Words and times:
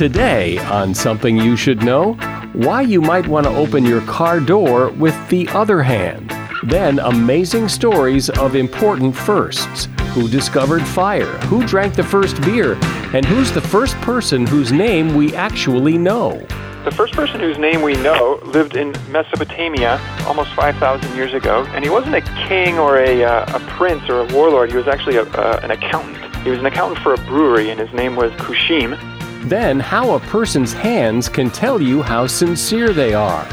Today 0.00 0.56
on 0.56 0.94
Something 0.94 1.36
You 1.36 1.58
Should 1.58 1.82
Know, 1.82 2.14
why 2.54 2.80
you 2.80 3.02
might 3.02 3.26
want 3.26 3.44
to 3.44 3.54
open 3.54 3.84
your 3.84 4.00
car 4.06 4.40
door 4.40 4.88
with 4.92 5.14
the 5.28 5.46
other 5.48 5.82
hand. 5.82 6.32
Then, 6.62 7.00
amazing 7.00 7.68
stories 7.68 8.30
of 8.30 8.54
important 8.56 9.14
firsts. 9.14 9.88
Who 10.14 10.26
discovered 10.26 10.86
fire? 10.86 11.36
Who 11.48 11.66
drank 11.66 11.96
the 11.96 12.02
first 12.02 12.40
beer? 12.40 12.78
And 13.12 13.26
who's 13.26 13.52
the 13.52 13.60
first 13.60 13.94
person 13.96 14.46
whose 14.46 14.72
name 14.72 15.14
we 15.14 15.34
actually 15.34 15.98
know? 15.98 16.46
The 16.86 16.92
first 16.92 17.12
person 17.12 17.38
whose 17.38 17.58
name 17.58 17.82
we 17.82 17.92
know 17.92 18.40
lived 18.42 18.76
in 18.76 18.92
Mesopotamia 19.10 20.00
almost 20.26 20.54
5,000 20.54 21.14
years 21.14 21.34
ago, 21.34 21.66
and 21.74 21.84
he 21.84 21.90
wasn't 21.90 22.14
a 22.14 22.22
king 22.48 22.78
or 22.78 22.96
a, 22.96 23.22
uh, 23.22 23.54
a 23.54 23.60
prince 23.72 24.08
or 24.08 24.20
a 24.20 24.34
warlord. 24.34 24.70
He 24.70 24.78
was 24.78 24.88
actually 24.88 25.16
a, 25.16 25.24
uh, 25.24 25.60
an 25.62 25.70
accountant. 25.72 26.34
He 26.36 26.48
was 26.48 26.58
an 26.58 26.64
accountant 26.64 27.02
for 27.02 27.12
a 27.12 27.18
brewery, 27.26 27.68
and 27.68 27.78
his 27.78 27.92
name 27.92 28.16
was 28.16 28.32
Kushim. 28.32 28.98
Then, 29.44 29.80
how 29.80 30.12
a 30.12 30.20
person's 30.20 30.72
hands 30.72 31.28
can 31.28 31.50
tell 31.50 31.80
you 31.80 32.02
how 32.02 32.26
sincere 32.26 32.92
they 32.92 33.14
are, 33.14 33.44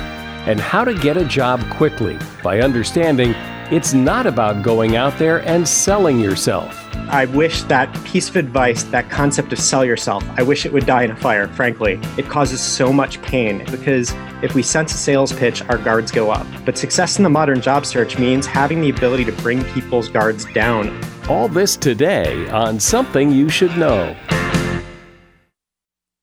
and 0.46 0.60
how 0.60 0.84
to 0.84 0.94
get 0.94 1.18
a 1.18 1.26
job 1.26 1.64
quickly 1.72 2.20
by 2.44 2.60
understanding 2.60 3.34
it's 3.72 3.94
not 3.94 4.26
about 4.26 4.64
going 4.64 4.96
out 4.96 5.18
there 5.18 5.46
and 5.48 5.68
selling 5.68 6.20
yourself. 6.20 6.84
I 7.10 7.26
wish 7.26 7.64
that 7.64 7.94
piece 8.04 8.30
of 8.30 8.36
advice, 8.36 8.84
that 8.84 9.10
concept 9.10 9.54
of 9.54 9.60
sell 9.60 9.86
yourself, 9.86 10.26
I 10.38 10.44
wish 10.44 10.66
it 10.66 10.74
would 10.74 10.86
die 10.86 11.04
in 11.04 11.12
a 11.12 11.16
fire, 11.16 11.48
frankly. 11.48 12.00
It 12.18 12.28
causes 12.28 12.62
so 12.62 12.92
much 12.92 13.22
pain 13.22 13.64
because 13.72 14.14
if 14.42 14.56
we 14.56 14.64
sense 14.64 14.94
a 14.94 14.98
sales 14.98 15.32
pitch, 15.32 15.62
our 15.64 15.78
guards 15.78 16.12
go 16.12 16.32
up. 16.32 16.48
But 16.66 16.78
success 16.78 17.18
in 17.18 17.24
the 17.24 17.30
modern 17.30 17.62
job 17.62 17.86
search 17.86 18.20
means 18.20 18.46
having 18.46 18.82
the 18.82 18.90
ability 18.90 19.24
to 19.26 19.32
bring 19.32 19.64
people's 19.74 20.10
guards 20.10 20.46
down. 20.54 20.98
All 21.30 21.48
this 21.48 21.78
today 21.78 22.48
on 22.50 22.80
Something 22.80 23.32
You 23.32 23.50
Should 23.50 23.78
Know. 23.78 24.16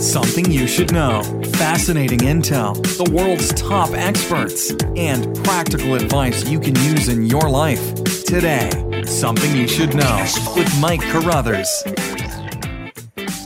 Something 0.00 0.50
you 0.50 0.66
should 0.66 0.94
know. 0.94 1.22
Fascinating 1.58 2.20
intel, 2.20 2.74
the 2.96 3.12
world's 3.12 3.52
top 3.52 3.90
experts, 3.90 4.72
and 4.96 5.36
practical 5.44 5.94
advice 5.94 6.48
you 6.48 6.58
can 6.58 6.74
use 6.76 7.08
in 7.08 7.26
your 7.26 7.50
life. 7.50 7.94
Today, 8.24 8.70
Something 9.04 9.54
You 9.54 9.68
Should 9.68 9.94
Know 9.94 10.26
with 10.56 10.80
Mike 10.80 11.02
Carruthers. 11.02 11.68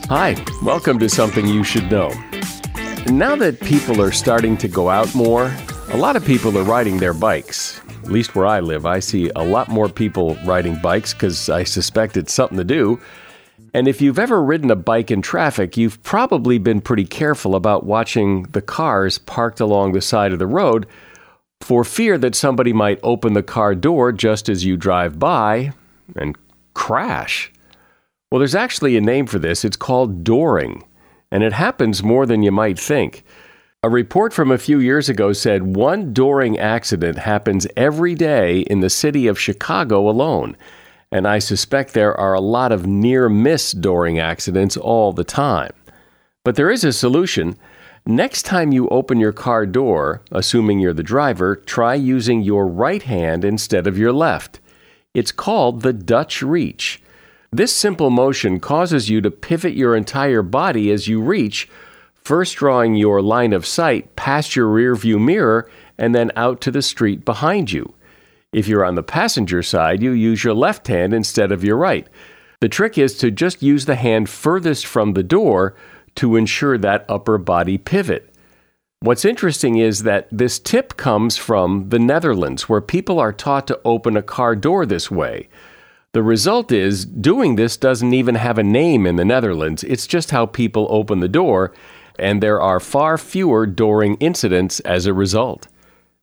Hi, 0.08 0.36
welcome 0.62 1.00
to 1.00 1.08
Something 1.08 1.48
You 1.48 1.64
Should 1.64 1.90
Know. 1.90 2.10
Now 3.10 3.34
that 3.34 3.58
people 3.60 4.00
are 4.00 4.12
starting 4.12 4.56
to 4.58 4.68
go 4.68 4.88
out 4.88 5.12
more, 5.12 5.52
a 5.88 5.96
lot 5.96 6.14
of 6.14 6.24
people 6.24 6.56
are 6.56 6.62
riding 6.62 6.98
their 6.98 7.14
bikes. 7.14 7.80
At 8.04 8.12
least 8.12 8.36
where 8.36 8.46
I 8.46 8.60
live, 8.60 8.86
I 8.86 9.00
see 9.00 9.28
a 9.34 9.42
lot 9.42 9.68
more 9.68 9.88
people 9.88 10.36
riding 10.44 10.80
bikes 10.80 11.14
because 11.14 11.50
I 11.50 11.64
suspect 11.64 12.16
it's 12.16 12.32
something 12.32 12.58
to 12.58 12.64
do. 12.64 13.00
And 13.74 13.88
if 13.88 14.00
you've 14.00 14.20
ever 14.20 14.40
ridden 14.40 14.70
a 14.70 14.76
bike 14.76 15.10
in 15.10 15.20
traffic, 15.20 15.76
you've 15.76 16.00
probably 16.04 16.58
been 16.58 16.80
pretty 16.80 17.04
careful 17.04 17.56
about 17.56 17.84
watching 17.84 18.44
the 18.44 18.62
cars 18.62 19.18
parked 19.18 19.58
along 19.58 19.92
the 19.92 20.00
side 20.00 20.32
of 20.32 20.38
the 20.38 20.46
road 20.46 20.86
for 21.60 21.82
fear 21.82 22.16
that 22.18 22.36
somebody 22.36 22.72
might 22.72 23.00
open 23.02 23.32
the 23.32 23.42
car 23.42 23.74
door 23.74 24.12
just 24.12 24.48
as 24.48 24.64
you 24.64 24.76
drive 24.76 25.18
by 25.18 25.72
and 26.14 26.38
crash. 26.72 27.50
Well, 28.30 28.38
there's 28.38 28.54
actually 28.54 28.96
a 28.96 29.00
name 29.00 29.26
for 29.26 29.40
this. 29.40 29.64
It's 29.64 29.76
called 29.76 30.22
dooring, 30.22 30.82
and 31.32 31.42
it 31.42 31.52
happens 31.52 32.02
more 32.02 32.26
than 32.26 32.44
you 32.44 32.52
might 32.52 32.78
think. 32.78 33.24
A 33.82 33.90
report 33.90 34.32
from 34.32 34.52
a 34.52 34.58
few 34.58 34.78
years 34.78 35.08
ago 35.08 35.32
said 35.32 35.74
one 35.74 36.14
dooring 36.14 36.58
accident 36.58 37.18
happens 37.18 37.66
every 37.76 38.14
day 38.14 38.60
in 38.60 38.80
the 38.80 38.90
city 38.90 39.26
of 39.26 39.38
Chicago 39.38 40.08
alone 40.08 40.56
and 41.14 41.28
I 41.28 41.38
suspect 41.38 41.94
there 41.94 42.18
are 42.18 42.34
a 42.34 42.40
lot 42.40 42.72
of 42.72 42.88
near 42.88 43.28
miss 43.28 43.72
dooring 43.72 44.20
accidents 44.20 44.76
all 44.76 45.12
the 45.12 45.22
time. 45.22 45.70
But 46.42 46.56
there 46.56 46.72
is 46.72 46.82
a 46.82 46.92
solution. 46.92 47.56
Next 48.04 48.42
time 48.42 48.72
you 48.72 48.88
open 48.88 49.20
your 49.20 49.32
car 49.32 49.64
door, 49.64 50.22
assuming 50.32 50.80
you're 50.80 50.92
the 50.92 51.04
driver, 51.04 51.54
try 51.54 51.94
using 51.94 52.42
your 52.42 52.66
right 52.66 53.04
hand 53.04 53.44
instead 53.44 53.86
of 53.86 53.96
your 53.96 54.12
left. 54.12 54.58
It's 55.14 55.30
called 55.30 55.82
the 55.82 55.92
Dutch 55.92 56.42
reach. 56.42 57.00
This 57.52 57.72
simple 57.72 58.10
motion 58.10 58.58
causes 58.58 59.08
you 59.08 59.20
to 59.20 59.30
pivot 59.30 59.74
your 59.74 59.94
entire 59.94 60.42
body 60.42 60.90
as 60.90 61.06
you 61.06 61.20
reach, 61.20 61.68
first 62.12 62.56
drawing 62.56 62.96
your 62.96 63.22
line 63.22 63.52
of 63.52 63.66
sight 63.66 64.16
past 64.16 64.56
your 64.56 64.66
rearview 64.66 65.24
mirror 65.24 65.70
and 65.96 66.12
then 66.12 66.32
out 66.34 66.60
to 66.62 66.72
the 66.72 66.82
street 66.82 67.24
behind 67.24 67.70
you. 67.70 67.94
If 68.54 68.68
you're 68.68 68.84
on 68.84 68.94
the 68.94 69.02
passenger 69.02 69.64
side, 69.64 70.00
you 70.00 70.12
use 70.12 70.44
your 70.44 70.54
left 70.54 70.86
hand 70.86 71.12
instead 71.12 71.50
of 71.50 71.64
your 71.64 71.76
right. 71.76 72.06
The 72.60 72.68
trick 72.68 72.96
is 72.96 73.18
to 73.18 73.32
just 73.32 73.64
use 73.64 73.84
the 73.84 73.96
hand 73.96 74.30
furthest 74.30 74.86
from 74.86 75.14
the 75.14 75.24
door 75.24 75.74
to 76.14 76.36
ensure 76.36 76.78
that 76.78 77.04
upper 77.08 77.36
body 77.36 77.78
pivot. 77.78 78.32
What's 79.00 79.24
interesting 79.24 79.78
is 79.78 80.04
that 80.04 80.28
this 80.30 80.60
tip 80.60 80.96
comes 80.96 81.36
from 81.36 81.88
the 81.88 81.98
Netherlands, 81.98 82.68
where 82.68 82.80
people 82.80 83.18
are 83.18 83.32
taught 83.32 83.66
to 83.66 83.80
open 83.84 84.16
a 84.16 84.22
car 84.22 84.54
door 84.54 84.86
this 84.86 85.10
way. 85.10 85.48
The 86.12 86.22
result 86.22 86.70
is 86.70 87.04
doing 87.04 87.56
this 87.56 87.76
doesn't 87.76 88.14
even 88.14 88.36
have 88.36 88.56
a 88.56 88.62
name 88.62 89.04
in 89.04 89.16
the 89.16 89.24
Netherlands, 89.24 89.82
it's 89.82 90.06
just 90.06 90.30
how 90.30 90.46
people 90.46 90.86
open 90.90 91.18
the 91.18 91.28
door, 91.28 91.74
and 92.20 92.40
there 92.40 92.62
are 92.62 92.78
far 92.78 93.18
fewer 93.18 93.66
dooring 93.66 94.16
incidents 94.20 94.78
as 94.80 95.06
a 95.06 95.12
result. 95.12 95.66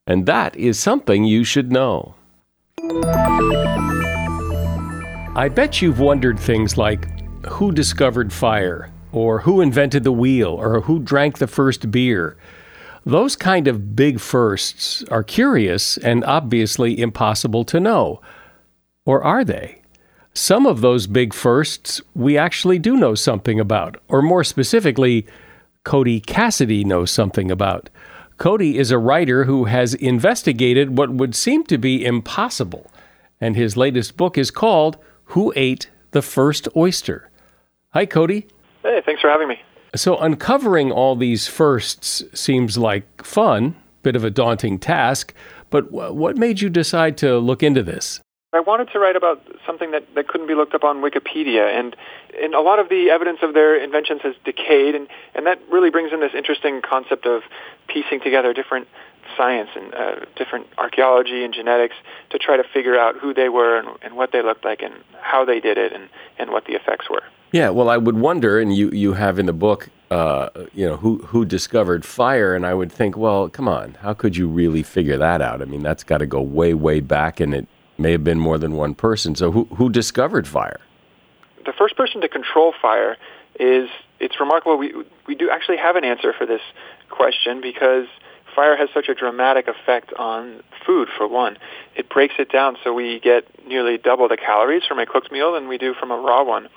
And 0.07 0.25
that 0.27 0.55
is 0.55 0.79
something 0.79 1.25
you 1.25 1.43
should 1.43 1.73
know. 1.73 2.15
I 5.35 5.49
bet 5.53 5.83
you've 5.83 5.99
wondered 5.99 6.39
things 6.39 6.77
like 6.77 7.07
who 7.45 7.71
discovered 7.71 8.33
fire, 8.33 8.91
or 9.11 9.41
who 9.41 9.61
invented 9.61 10.03
the 10.03 10.11
wheel, 10.11 10.49
or 10.49 10.81
who 10.81 10.97
drank 10.97 11.37
the 11.37 11.45
first 11.45 11.91
beer. 11.91 12.37
Those 13.05 13.35
kind 13.35 13.67
of 13.67 13.95
big 13.95 14.19
firsts 14.19 15.03
are 15.11 15.23
curious 15.23 15.97
and 15.97 16.23
obviously 16.23 16.99
impossible 16.99 17.65
to 17.65 17.79
know. 17.79 18.19
Or 19.05 19.23
are 19.23 19.43
they? 19.43 19.81
Some 20.33 20.65
of 20.65 20.81
those 20.81 21.05
big 21.05 21.35
firsts 21.35 22.01
we 22.15 22.35
actually 22.35 22.79
do 22.79 22.97
know 22.97 23.13
something 23.13 23.59
about, 23.59 24.01
or 24.07 24.23
more 24.23 24.43
specifically, 24.43 25.27
Cody 25.83 26.19
Cassidy 26.19 26.83
knows 26.83 27.11
something 27.11 27.51
about. 27.51 27.91
Cody 28.41 28.79
is 28.79 28.89
a 28.89 28.97
writer 28.97 29.43
who 29.43 29.65
has 29.65 29.93
investigated 29.93 30.97
what 30.97 31.13
would 31.13 31.35
seem 31.35 31.63
to 31.65 31.77
be 31.77 32.03
impossible, 32.03 32.89
and 33.39 33.55
his 33.55 33.77
latest 33.77 34.17
book 34.17 34.35
is 34.35 34.49
called 34.49 34.97
Who 35.25 35.53
Ate 35.55 35.91
the 36.09 36.23
First 36.23 36.67
Oyster? 36.75 37.29
Hi, 37.89 38.07
Cody. 38.07 38.47
Hey, 38.81 38.99
thanks 39.05 39.21
for 39.21 39.29
having 39.29 39.47
me. 39.47 39.61
So, 39.93 40.17
uncovering 40.17 40.91
all 40.91 41.15
these 41.15 41.47
firsts 41.47 42.23
seems 42.33 42.79
like 42.79 43.23
fun, 43.23 43.75
bit 44.01 44.15
of 44.15 44.23
a 44.23 44.31
daunting 44.31 44.79
task, 44.79 45.35
but 45.69 45.91
what 45.91 46.35
made 46.35 46.61
you 46.61 46.69
decide 46.71 47.17
to 47.17 47.37
look 47.37 47.61
into 47.61 47.83
this? 47.83 48.21
I 48.53 48.59
wanted 48.59 48.89
to 48.91 48.99
write 48.99 49.15
about 49.15 49.41
something 49.65 49.91
that, 49.91 50.13
that 50.13 50.27
couldn't 50.27 50.47
be 50.47 50.55
looked 50.55 50.73
up 50.73 50.83
on 50.83 50.97
Wikipedia, 50.97 51.73
and, 51.73 51.95
and 52.41 52.53
a 52.53 52.59
lot 52.59 52.79
of 52.79 52.89
the 52.89 53.09
evidence 53.09 53.39
of 53.43 53.53
their 53.53 53.81
inventions 53.81 54.19
has 54.23 54.35
decayed, 54.43 54.93
and, 54.93 55.07
and 55.33 55.45
that 55.45 55.61
really 55.71 55.89
brings 55.89 56.11
in 56.11 56.19
this 56.19 56.33
interesting 56.35 56.81
concept 56.81 57.25
of 57.25 57.43
piecing 57.87 58.19
together 58.19 58.51
different 58.51 58.89
science 59.37 59.69
and 59.73 59.93
uh, 59.93 60.15
different 60.35 60.67
archaeology 60.77 61.45
and 61.45 61.53
genetics 61.53 61.95
to 62.29 62.37
try 62.37 62.57
to 62.57 62.63
figure 62.73 62.99
out 62.99 63.15
who 63.15 63.33
they 63.33 63.47
were 63.47 63.77
and, 63.77 63.87
and 64.01 64.17
what 64.17 64.33
they 64.33 64.41
looked 64.41 64.65
like 64.65 64.81
and 64.81 64.95
how 65.21 65.45
they 65.45 65.61
did 65.61 65.77
it 65.77 65.93
and, 65.93 66.09
and 66.37 66.51
what 66.51 66.65
the 66.65 66.73
effects 66.73 67.09
were. 67.09 67.23
Yeah, 67.53 67.69
well, 67.69 67.89
I 67.89 67.95
would 67.95 68.17
wonder, 68.17 68.59
and 68.59 68.75
you, 68.75 68.89
you 68.89 69.13
have 69.13 69.39
in 69.39 69.45
the 69.45 69.53
book, 69.53 69.87
uh, 70.09 70.49
you 70.73 70.85
know, 70.85 70.97
who 70.97 71.19
who 71.19 71.45
discovered 71.45 72.03
fire, 72.03 72.53
and 72.53 72.65
I 72.65 72.73
would 72.73 72.91
think, 72.91 73.15
well, 73.15 73.47
come 73.47 73.69
on, 73.69 73.93
how 74.01 74.13
could 74.13 74.35
you 74.35 74.49
really 74.49 74.83
figure 74.83 75.17
that 75.17 75.41
out? 75.41 75.61
I 75.61 75.65
mean, 75.65 75.83
that's 75.83 76.03
got 76.03 76.17
to 76.17 76.25
go 76.25 76.41
way, 76.41 76.73
way 76.73 76.99
back, 76.99 77.39
and 77.39 77.53
it 77.53 77.67
may 78.01 78.11
have 78.11 78.23
been 78.23 78.39
more 78.39 78.57
than 78.57 78.75
one 78.75 78.95
person. 78.95 79.35
So 79.35 79.51
who, 79.51 79.65
who 79.75 79.89
discovered 79.89 80.47
fire? 80.47 80.79
The 81.65 81.73
first 81.73 81.95
person 81.95 82.21
to 82.21 82.27
control 82.27 82.73
fire 82.81 83.17
is, 83.59 83.89
it's 84.19 84.39
remarkable, 84.39 84.77
we, 84.77 84.93
we 85.27 85.35
do 85.35 85.49
actually 85.49 85.77
have 85.77 85.95
an 85.95 86.03
answer 86.03 86.33
for 86.33 86.45
this 86.45 86.61
question 87.09 87.61
because 87.61 88.07
fire 88.55 88.75
has 88.75 88.89
such 88.93 89.07
a 89.07 89.13
dramatic 89.13 89.67
effect 89.67 90.11
on 90.13 90.63
food, 90.85 91.07
for 91.17 91.27
one. 91.27 91.57
It 91.95 92.09
breaks 92.09 92.35
it 92.39 92.51
down 92.51 92.77
so 92.83 92.93
we 92.93 93.19
get 93.19 93.45
nearly 93.67 93.97
double 93.97 94.27
the 94.27 94.37
calories 94.37 94.83
from 94.87 94.99
a 94.99 95.05
cooked 95.05 95.31
meal 95.31 95.53
than 95.53 95.67
we 95.67 95.77
do 95.77 95.93
from 95.93 96.11
a 96.11 96.17
raw 96.17 96.43
one. 96.43 96.67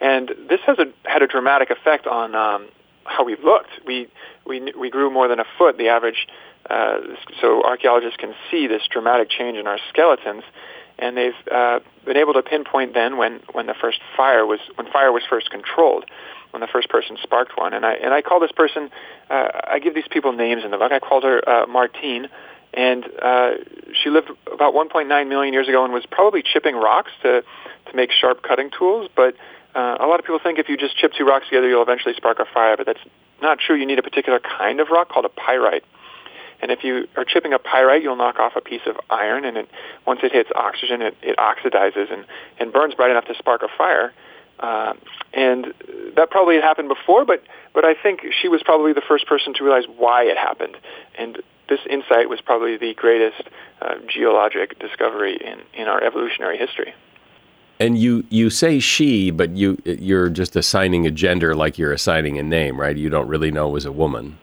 And 0.00 0.28
this 0.48 0.60
has 0.66 0.78
a, 0.78 0.86
had 1.08 1.22
a 1.22 1.26
dramatic 1.26 1.70
effect 1.70 2.06
on 2.06 2.34
um, 2.34 2.68
how 3.04 3.24
we 3.24 3.36
looked. 3.36 3.70
We, 3.86 4.08
we, 4.46 4.72
we 4.78 4.90
grew 4.90 5.10
more 5.10 5.28
than 5.28 5.40
a 5.40 5.44
foot. 5.56 5.78
The 5.78 5.88
average 5.88 6.28
uh, 6.68 6.98
so 7.40 7.62
archaeologists 7.62 8.16
can 8.16 8.34
see 8.50 8.66
this 8.66 8.82
dramatic 8.90 9.30
change 9.30 9.56
in 9.56 9.66
our 9.66 9.78
skeletons, 9.88 10.44
and 10.98 11.16
they've 11.16 11.32
uh, 11.50 11.80
been 12.04 12.16
able 12.16 12.34
to 12.34 12.42
pinpoint 12.42 12.94
then 12.94 13.16
when, 13.16 13.40
when 13.52 13.66
the 13.66 13.74
first 13.74 14.00
fire 14.16 14.44
was 14.44 14.60
when 14.74 14.90
fire 14.90 15.12
was 15.12 15.22
first 15.28 15.50
controlled, 15.50 16.04
when 16.50 16.60
the 16.60 16.66
first 16.66 16.88
person 16.88 17.16
sparked 17.22 17.56
one. 17.56 17.72
And 17.72 17.86
I 17.86 17.94
and 17.94 18.12
I 18.12 18.22
call 18.22 18.40
this 18.40 18.52
person, 18.52 18.90
uh, 19.30 19.48
I 19.64 19.78
give 19.78 19.94
these 19.94 20.08
people 20.10 20.32
names 20.32 20.64
in 20.64 20.70
the 20.70 20.78
book. 20.78 20.92
I 20.92 20.98
called 20.98 21.24
her 21.24 21.48
uh, 21.48 21.66
Martine, 21.66 22.28
and 22.74 23.04
uh, 23.22 23.50
she 24.02 24.10
lived 24.10 24.30
about 24.52 24.74
1.9 24.74 25.28
million 25.28 25.54
years 25.54 25.68
ago 25.68 25.84
and 25.84 25.92
was 25.92 26.06
probably 26.10 26.42
chipping 26.42 26.74
rocks 26.74 27.12
to 27.22 27.42
to 27.42 27.96
make 27.96 28.10
sharp 28.12 28.42
cutting 28.42 28.70
tools, 28.76 29.08
but. 29.14 29.34
Uh, 29.74 29.98
a 30.00 30.06
lot 30.06 30.18
of 30.18 30.24
people 30.24 30.40
think 30.42 30.58
if 30.58 30.68
you 30.68 30.76
just 30.76 30.96
chip 30.96 31.12
two 31.16 31.24
rocks 31.24 31.44
together, 31.44 31.68
you'll 31.68 31.82
eventually 31.82 32.14
spark 32.14 32.40
a 32.40 32.46
fire, 32.52 32.76
but 32.76 32.86
that's 32.86 33.02
not 33.40 33.58
true. 33.60 33.76
You 33.76 33.86
need 33.86 33.98
a 33.98 34.02
particular 34.02 34.40
kind 34.40 34.80
of 34.80 34.88
rock 34.88 35.10
called 35.10 35.26
a 35.26 35.28
pyrite. 35.28 35.84
And 36.60 36.70
if 36.70 36.82
you 36.82 37.06
are 37.16 37.24
chipping 37.24 37.52
a 37.52 37.58
pyrite, 37.58 38.02
you'll 38.02 38.16
knock 38.16 38.38
off 38.38 38.54
a 38.56 38.60
piece 38.60 38.82
of 38.86 38.96
iron, 39.10 39.44
and 39.44 39.56
it, 39.56 39.68
once 40.06 40.20
it 40.22 40.32
hits 40.32 40.50
oxygen, 40.54 41.02
it, 41.02 41.16
it 41.22 41.36
oxidizes 41.36 42.12
and, 42.12 42.24
and 42.58 42.72
burns 42.72 42.94
bright 42.94 43.10
enough 43.10 43.26
to 43.26 43.34
spark 43.38 43.62
a 43.62 43.68
fire. 43.76 44.12
Uh, 44.58 44.94
and 45.32 45.72
that 46.16 46.30
probably 46.30 46.56
had 46.56 46.64
happened 46.64 46.88
before, 46.88 47.24
but 47.24 47.44
but 47.74 47.84
I 47.84 47.94
think 47.94 48.22
she 48.42 48.48
was 48.48 48.60
probably 48.64 48.92
the 48.92 49.02
first 49.06 49.26
person 49.28 49.54
to 49.54 49.62
realize 49.62 49.84
why 49.96 50.24
it 50.24 50.36
happened. 50.36 50.76
And 51.16 51.40
this 51.68 51.78
insight 51.88 52.28
was 52.28 52.40
probably 52.40 52.76
the 52.76 52.94
greatest 52.94 53.42
uh, 53.80 53.96
geologic 54.08 54.76
discovery 54.80 55.36
in, 55.36 55.60
in 55.80 55.86
our 55.86 56.02
evolutionary 56.02 56.58
history. 56.58 56.92
And 57.78 57.96
you, 57.96 58.24
you 58.30 58.50
say 58.50 58.80
she, 58.80 59.30
but 59.30 59.50
you 59.50 59.80
you're 59.84 60.28
just 60.28 60.56
assigning 60.56 61.06
a 61.06 61.12
gender 61.12 61.54
like 61.54 61.78
you're 61.78 61.92
assigning 61.92 62.36
a 62.36 62.42
name, 62.42 62.80
right? 62.80 62.96
You 62.96 63.10
don't 63.10 63.28
really 63.28 63.52
know 63.52 63.68
it 63.68 63.72
was 63.72 63.86
a 63.86 63.92
woman 63.92 64.38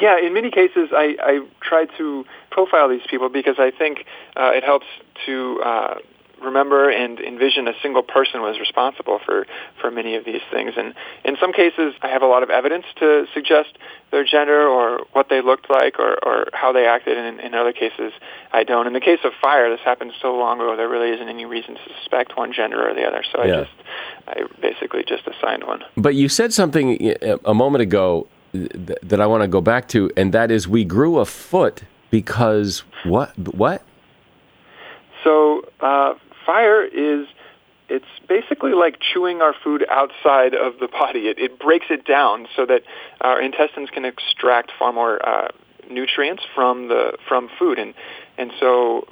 yeah, 0.00 0.18
in 0.18 0.32
many 0.34 0.50
cases, 0.50 0.90
I, 0.92 1.16
I 1.20 1.46
try 1.60 1.86
to 1.98 2.24
profile 2.50 2.88
these 2.88 3.06
people 3.08 3.28
because 3.28 3.56
I 3.58 3.70
think 3.70 4.04
uh, 4.36 4.52
it 4.54 4.64
helps 4.64 4.86
to 5.26 5.60
uh, 5.64 5.94
remember 6.42 6.88
and 6.90 7.18
envision 7.20 7.66
a 7.68 7.72
single 7.82 8.02
person 8.02 8.40
was 8.40 8.58
responsible 8.58 9.18
for, 9.24 9.46
for 9.80 9.90
many 9.90 10.14
of 10.14 10.24
these 10.24 10.40
things. 10.52 10.72
And 10.76 10.94
in 11.24 11.36
some 11.40 11.52
cases, 11.52 11.94
I 12.02 12.08
have 12.08 12.22
a 12.22 12.26
lot 12.26 12.42
of 12.42 12.50
evidence 12.50 12.84
to 12.96 13.26
suggest 13.34 13.76
their 14.10 14.24
gender 14.24 14.66
or 14.66 15.00
what 15.12 15.28
they 15.28 15.40
looked 15.40 15.68
like 15.70 15.98
or, 15.98 16.16
or 16.24 16.46
how 16.52 16.72
they 16.72 16.86
acted. 16.86 17.16
And 17.16 17.38
in, 17.38 17.46
in 17.46 17.54
other 17.54 17.72
cases, 17.72 18.12
I 18.52 18.64
don't. 18.64 18.86
In 18.86 18.92
the 18.92 19.00
case 19.00 19.20
of 19.24 19.32
fire, 19.40 19.70
this 19.70 19.80
happened 19.84 20.12
so 20.20 20.36
long 20.36 20.60
ago, 20.60 20.76
there 20.76 20.88
really 20.88 21.10
isn't 21.10 21.28
any 21.28 21.44
reason 21.44 21.74
to 21.74 21.80
suspect 21.98 22.36
one 22.36 22.52
gender 22.52 22.88
or 22.88 22.94
the 22.94 23.04
other. 23.04 23.24
So 23.32 23.44
yeah. 23.44 23.54
I 23.54 23.60
just, 23.60 23.72
I 24.28 24.60
basically 24.60 25.04
just 25.06 25.26
assigned 25.26 25.64
one. 25.64 25.82
But 25.96 26.14
you 26.14 26.28
said 26.28 26.52
something 26.52 27.14
a 27.44 27.54
moment 27.54 27.82
ago 27.82 28.28
th- 28.52 28.98
that 29.02 29.20
I 29.20 29.26
want 29.26 29.42
to 29.42 29.48
go 29.48 29.60
back 29.60 29.88
to, 29.88 30.10
and 30.16 30.32
that 30.32 30.50
is 30.50 30.68
we 30.68 30.84
grew 30.84 31.18
a 31.18 31.24
foot 31.24 31.82
because 32.10 32.84
what? 33.04 33.36
What? 33.38 33.82
So 35.24 35.62
uh, 35.80 36.14
fire 36.46 36.84
is 36.84 37.26
it's 37.88 38.06
basically 38.28 38.72
like 38.72 38.98
chewing 39.00 39.40
our 39.40 39.54
food 39.64 39.84
outside 39.90 40.54
of 40.54 40.78
the 40.78 40.88
body. 40.88 41.28
It, 41.28 41.38
it 41.38 41.58
breaks 41.58 41.86
it 41.90 42.04
down 42.04 42.46
so 42.54 42.66
that 42.66 42.82
our 43.20 43.40
intestines 43.40 43.90
can 43.90 44.04
extract 44.04 44.72
far 44.78 44.92
more 44.92 45.26
uh, 45.26 45.48
nutrients 45.90 46.42
from 46.54 46.88
the 46.88 47.16
from 47.26 47.48
food, 47.58 47.78
and 47.78 47.94
and 48.36 48.52
so 48.60 49.08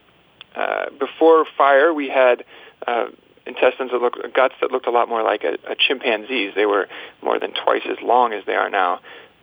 uh, 0.54 0.86
before 0.98 1.46
fire 1.56 1.92
we 1.92 2.08
had. 2.08 2.44
Uh, 2.86 3.06
intestines 3.46 3.92
that 3.92 3.98
look 4.02 4.14
guts 4.34 4.54
that 4.60 4.72
looked 4.72 4.88
a 4.88 4.90
lot 4.90 5.08
more 5.08 5.22
like 5.22 5.44
a, 5.44 5.56
a 5.70 5.76
chimpanzee's. 5.76 6.52
They 6.56 6.66
were 6.66 6.88
more 7.22 7.38
than 7.38 7.52
twice 7.52 7.82
as 7.88 7.96
long 8.02 8.32
as 8.32 8.44
they 8.44 8.54
are 8.54 8.68
now, 8.68 8.98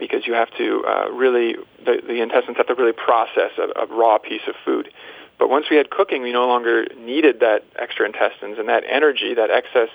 because 0.07 0.27
you 0.27 0.33
have 0.33 0.49
to 0.57 0.83
uh, 0.87 1.11
really 1.11 1.55
the, 1.85 2.01
the 2.05 2.21
intestines 2.21 2.57
have 2.57 2.67
to 2.67 2.75
really 2.75 2.93
process 2.93 3.51
a, 3.57 3.83
a 3.83 3.85
raw 3.87 4.17
piece 4.17 4.41
of 4.47 4.55
food. 4.65 4.89
But 5.39 5.49
once 5.49 5.65
we 5.69 5.77
had 5.77 5.89
cooking, 5.89 6.21
we 6.21 6.31
no 6.31 6.47
longer 6.47 6.85
needed 6.97 7.39
that 7.39 7.63
extra 7.75 8.05
intestines, 8.05 8.57
and 8.59 8.69
that 8.69 8.83
energy, 8.87 9.33
that 9.33 9.49
excess 9.49 9.89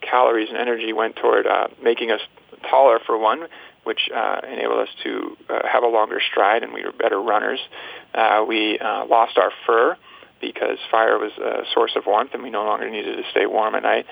calories 0.00 0.48
and 0.48 0.58
energy, 0.58 0.92
went 0.92 1.16
toward 1.16 1.46
uh, 1.46 1.68
making 1.82 2.10
us 2.10 2.20
taller 2.68 2.98
for 3.06 3.16
one, 3.16 3.46
which 3.84 4.08
uh, 4.14 4.40
enabled 4.50 4.80
us 4.80 4.88
to 5.02 5.36
uh, 5.48 5.66
have 5.66 5.82
a 5.82 5.86
longer 5.86 6.20
stride, 6.30 6.62
and 6.62 6.72
we 6.72 6.84
were 6.84 6.92
better 6.92 7.20
runners. 7.20 7.60
Uh, 8.12 8.44
we 8.46 8.78
uh, 8.78 9.06
lost 9.06 9.38
our 9.38 9.52
fur 9.66 9.96
because 10.52 10.78
fire 10.90 11.18
was 11.18 11.32
a 11.38 11.64
source 11.72 11.92
of 11.96 12.06
warmth, 12.06 12.34
and 12.34 12.42
we 12.42 12.50
no 12.50 12.64
longer 12.64 12.88
needed 12.90 13.16
to 13.16 13.22
stay 13.30 13.46
warm 13.46 13.74
at 13.74 13.82
night. 13.82 14.06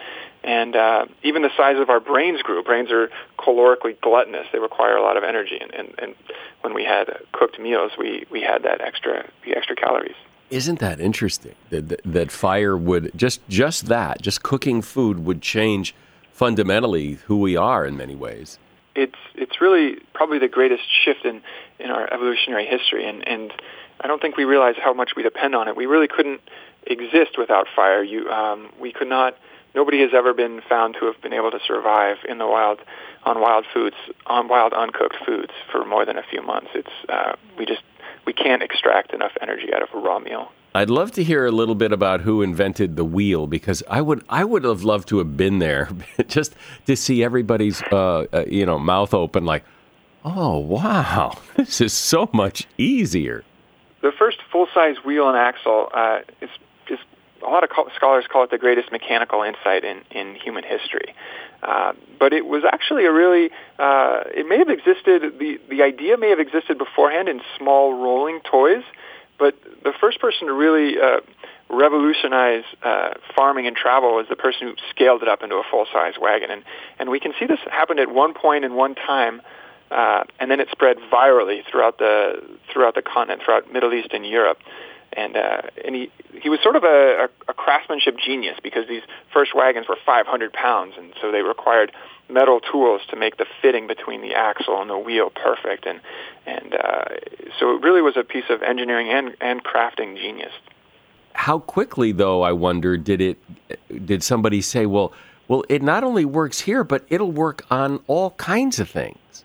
And 0.45 0.75
uh, 0.75 1.07
even 1.23 1.43
the 1.43 1.51
size 1.57 1.77
of 1.79 1.91
our 1.91 2.01
brains 2.01 2.43
grew. 2.43 2.63
Brains 2.63 2.91
are 2.91 3.11
calorically 3.39 4.01
gluttonous; 4.01 4.47
they 4.53 4.59
require 4.59 4.97
a 4.97 5.03
lot 5.03 5.17
of 5.17 5.25
energy. 5.25 5.59
And, 5.61 5.73
and, 5.73 5.95
and 5.99 6.15
when 6.63 6.75
we 6.75 6.85
had 6.85 7.07
cooked 7.33 7.59
meals, 7.59 7.93
we, 7.99 8.25
we 8.31 8.41
had 8.41 8.63
that 8.65 8.81
extra 8.81 9.29
the 9.45 9.57
extra 9.57 9.77
calories. 9.77 10.17
Isn't 10.51 10.81
that 10.81 11.01
interesting? 11.01 11.55
That, 11.71 11.89
that, 11.89 12.01
that 12.05 12.33
fire 12.33 12.77
would 12.77 13.13
just 13.17 13.47
just 13.49 13.87
that 13.87 14.21
just 14.21 14.43
cooking 14.43 14.83
food 14.83 15.25
would 15.25 15.41
change 15.41 15.95
fundamentally 16.33 17.15
who 17.27 17.39
we 17.39 17.57
are 17.57 17.87
in 17.87 17.97
many 17.97 18.15
ways. 18.15 18.59
It's 18.95 19.19
it's 19.35 19.61
really 19.61 19.97
probably 20.13 20.39
the 20.39 20.49
greatest 20.49 20.83
shift 21.05 21.25
in, 21.25 21.41
in 21.79 21.91
our 21.91 22.13
evolutionary 22.13 22.67
history, 22.67 23.09
and, 23.09 23.27
and 23.27 23.53
I 24.03 24.07
don't 24.07 24.21
think 24.21 24.37
we 24.37 24.45
realize 24.45 24.75
how 24.83 24.93
much 24.93 25.13
we 25.17 25.23
depend 25.23 25.55
on 25.55 25.69
it. 25.69 25.77
We 25.77 25.87
really 25.87 26.09
couldn't 26.09 26.41
exist 26.87 27.39
without 27.39 27.67
fire. 27.75 28.03
You 28.03 28.29
um, 28.31 28.71
we 28.81 28.93
could 28.93 29.09
not 29.09 29.37
nobody 29.75 30.01
has 30.01 30.11
ever 30.15 30.35
been 30.35 30.61
found 30.69 30.97
to 31.01 31.07
have 31.07 31.21
been 31.23 31.33
able 31.33 31.51
to 31.51 31.61
survive 31.67 32.19
in 32.29 32.39
the 32.39 32.47
wild 32.47 32.81
on 33.25 33.41
wild 33.41 33.65
foods 33.73 33.97
on 34.27 34.49
wild 34.49 34.73
uncooked 34.73 35.17
foods 35.25 35.53
for 35.71 35.85
more 35.85 36.05
than 36.05 36.19
a 36.19 36.23
few 36.23 36.43
months. 36.43 36.71
It's 36.75 36.91
uh, 37.09 37.37
we 37.59 37.67
just 37.67 37.83
we 38.27 38.33
can't 38.33 38.63
extract 38.63 39.13
enough 39.13 39.33
energy 39.41 39.73
out 39.75 39.83
of 39.83 39.89
a 39.95 39.99
raw 39.99 40.19
meal. 40.19 40.51
I'd 40.75 40.89
love 40.89 41.13
to 41.13 41.25
hear 41.25 41.45
a 41.45 41.51
little 41.51 41.75
bit 41.75 41.93
about 41.93 42.23
who 42.23 42.41
invented 42.41 42.97
the 42.97 43.05
wheel 43.05 43.47
because 43.47 43.83
I 43.89 44.01
would 44.01 44.25
I 44.29 44.45
would 44.45 44.65
have 44.65 44.85
loved 44.85 45.09
to 45.09 45.19
have 45.19 45.37
been 45.37 45.59
there 45.59 45.91
just 46.29 46.55
to 46.87 46.97
see 46.97 47.23
everybody's 47.23 47.83
uh, 47.93 48.27
uh, 48.33 48.45
you 48.47 48.67
know 48.67 48.79
mouth 48.79 49.15
open 49.15 49.45
like 49.45 49.65
oh 50.25 50.59
wow 50.59 51.39
this 51.57 51.81
is 51.81 51.93
so 51.93 52.29
much 52.33 52.67
easier. 52.79 53.45
The 54.03 54.13
first 54.13 54.39
full 54.51 54.67
size 54.75 54.97
wheel 55.05 55.29
and 55.29 55.37
axle 55.39 55.89
uh, 55.95 56.21
is 56.41 56.51
a 57.45 57.51
lot 57.51 57.65
of 57.65 57.71
scholars 57.97 58.25
call 58.31 58.45
it 58.45 58.51
the 58.51 58.59
greatest 58.59 58.93
mechanical 58.93 59.43
insight 59.43 59.85
in, 59.85 60.03
in 60.11 60.35
human 60.35 60.65
history. 60.65 61.15
Uh, 61.63 61.93
but 62.19 62.33
it 62.33 62.47
was 62.47 62.63
actually 62.71 63.05
a 63.05 63.13
really, 63.13 63.51
uh, 63.79 64.23
it 64.27 64.47
may 64.49 64.59
have 64.59 64.69
existed, 64.69 65.39
the, 65.39 65.61
the 65.69 65.83
idea 65.83 66.17
may 66.17 66.31
have 66.31 66.41
existed 66.41 66.79
beforehand 66.79 67.29
in 67.29 67.41
small 67.59 67.95
rolling 67.95 68.41
toys, 68.41 68.83
but 69.39 69.57
the 69.83 69.93
first 70.01 70.21
person 70.21 70.47
to 70.47 70.53
really 70.53 71.01
uh, 71.01 71.21
revolutionize 71.69 72.65
uh, 72.83 73.15
farming 73.35 73.67
and 73.67 73.77
travel 73.77 74.15
was 74.15 74.27
the 74.29 74.37
person 74.37 74.69
who 74.69 74.75
scaled 74.91 75.23
it 75.23 75.29
up 75.29 75.43
into 75.43 75.57
a 75.57 75.63
full-size 75.71 76.15
wagon. 76.21 76.51
And, 76.51 76.65
and 76.99 77.11
we 77.11 77.19
can 77.19 77.33
see 77.39 77.47
this 77.47 77.61
happened 77.71 78.01
at 78.01 78.13
one 78.13 78.35
point 78.35 78.65
in 78.65 78.75
one 78.75 78.95
time, 78.95 79.41
uh, 79.93 80.25
and 80.41 80.51
then 80.51 80.61
it 80.61 80.69
spread 80.71 80.97
virally 81.13 81.61
throughout 81.71 81.99
the, 81.99 82.43
throughout 82.73 82.95
the 82.95 83.03
continent, 83.03 83.43
throughout 83.45 83.73
Middle 83.73 83.93
East 83.93 84.09
and 84.13 84.27
Europe 84.27 84.59
and 85.15 85.37
uh, 85.37 85.63
and 85.85 85.95
he 85.95 86.11
he 86.41 86.49
was 86.49 86.61
sort 86.63 86.77
of 86.77 86.85
a, 86.85 87.29
a, 87.47 87.51
a 87.51 87.55
craftsmanship 87.55 88.17
genius 88.19 88.57
because 88.63 88.89
these 88.89 89.03
first 89.33 89.55
wagons 89.55 89.89
were 89.89 89.97
500 90.05 90.53
pounds, 90.53 90.95
and 90.97 91.13
so 91.21 91.31
they 91.31 91.43
required 91.43 91.93
metal 92.31 92.61
tools 92.61 93.03
to 93.11 93.17
make 93.17 93.37
the 93.37 93.47
fitting 93.61 93.87
between 93.87 94.23
the 94.23 94.35
axle 94.35 94.81
and 94.81 94.89
the 94.89 94.99
wheel 94.99 95.31
perfect, 95.31 95.87
and 95.87 96.01
and 96.47 96.75
uh, 96.75 97.05
so 97.59 97.77
it 97.77 97.83
really 97.83 98.03
was 98.03 98.17
a 98.17 98.25
piece 98.25 98.49
of 98.49 98.63
engineering 98.63 99.11
and 99.11 99.37
and 99.41 99.65
crafting 99.65 100.17
genius. 100.17 100.53
How 101.35 101.59
quickly, 101.59 102.13
though, 102.13 102.43
I 102.43 102.53
wonder, 102.53 102.97
did 102.97 103.21
it 103.21 104.07
did 104.07 104.23
somebody 104.23 104.61
say, 104.61 104.87
well, 104.87 105.13
well, 105.49 105.65
it 105.69 105.83
not 105.83 106.05
only 106.05 106.25
works 106.25 106.61
here, 106.61 106.85
but 106.85 107.05
it'll 107.09 107.33
work 107.33 107.67
on 107.71 108.01
all 108.07 108.31
kinds 108.33 108.79
of 108.79 108.89
things. 108.89 109.45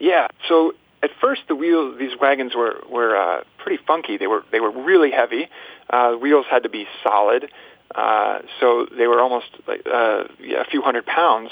Yeah. 0.00 0.28
So 0.48 0.72
at 1.02 1.10
first 1.20 1.42
the 1.46 1.54
wheels 1.54 1.98
these 1.98 2.18
wagons 2.20 2.54
were 2.56 2.82
were 2.90 3.16
uh, 3.16 3.44
pretty 3.58 3.82
funky. 3.86 4.16
They 4.16 4.26
were 4.26 4.42
they 4.50 4.60
were 4.60 4.70
really 4.70 5.10
heavy. 5.12 5.48
Uh, 5.88 6.14
wheels 6.14 6.46
had 6.50 6.64
to 6.64 6.68
be 6.68 6.86
solid, 7.04 7.50
uh, 7.94 8.40
so 8.58 8.86
they 8.96 9.06
were 9.06 9.20
almost 9.20 9.48
like 9.68 9.82
uh, 9.86 10.24
yeah, 10.40 10.62
a 10.62 10.64
few 10.64 10.82
hundred 10.82 11.06
pounds, 11.06 11.50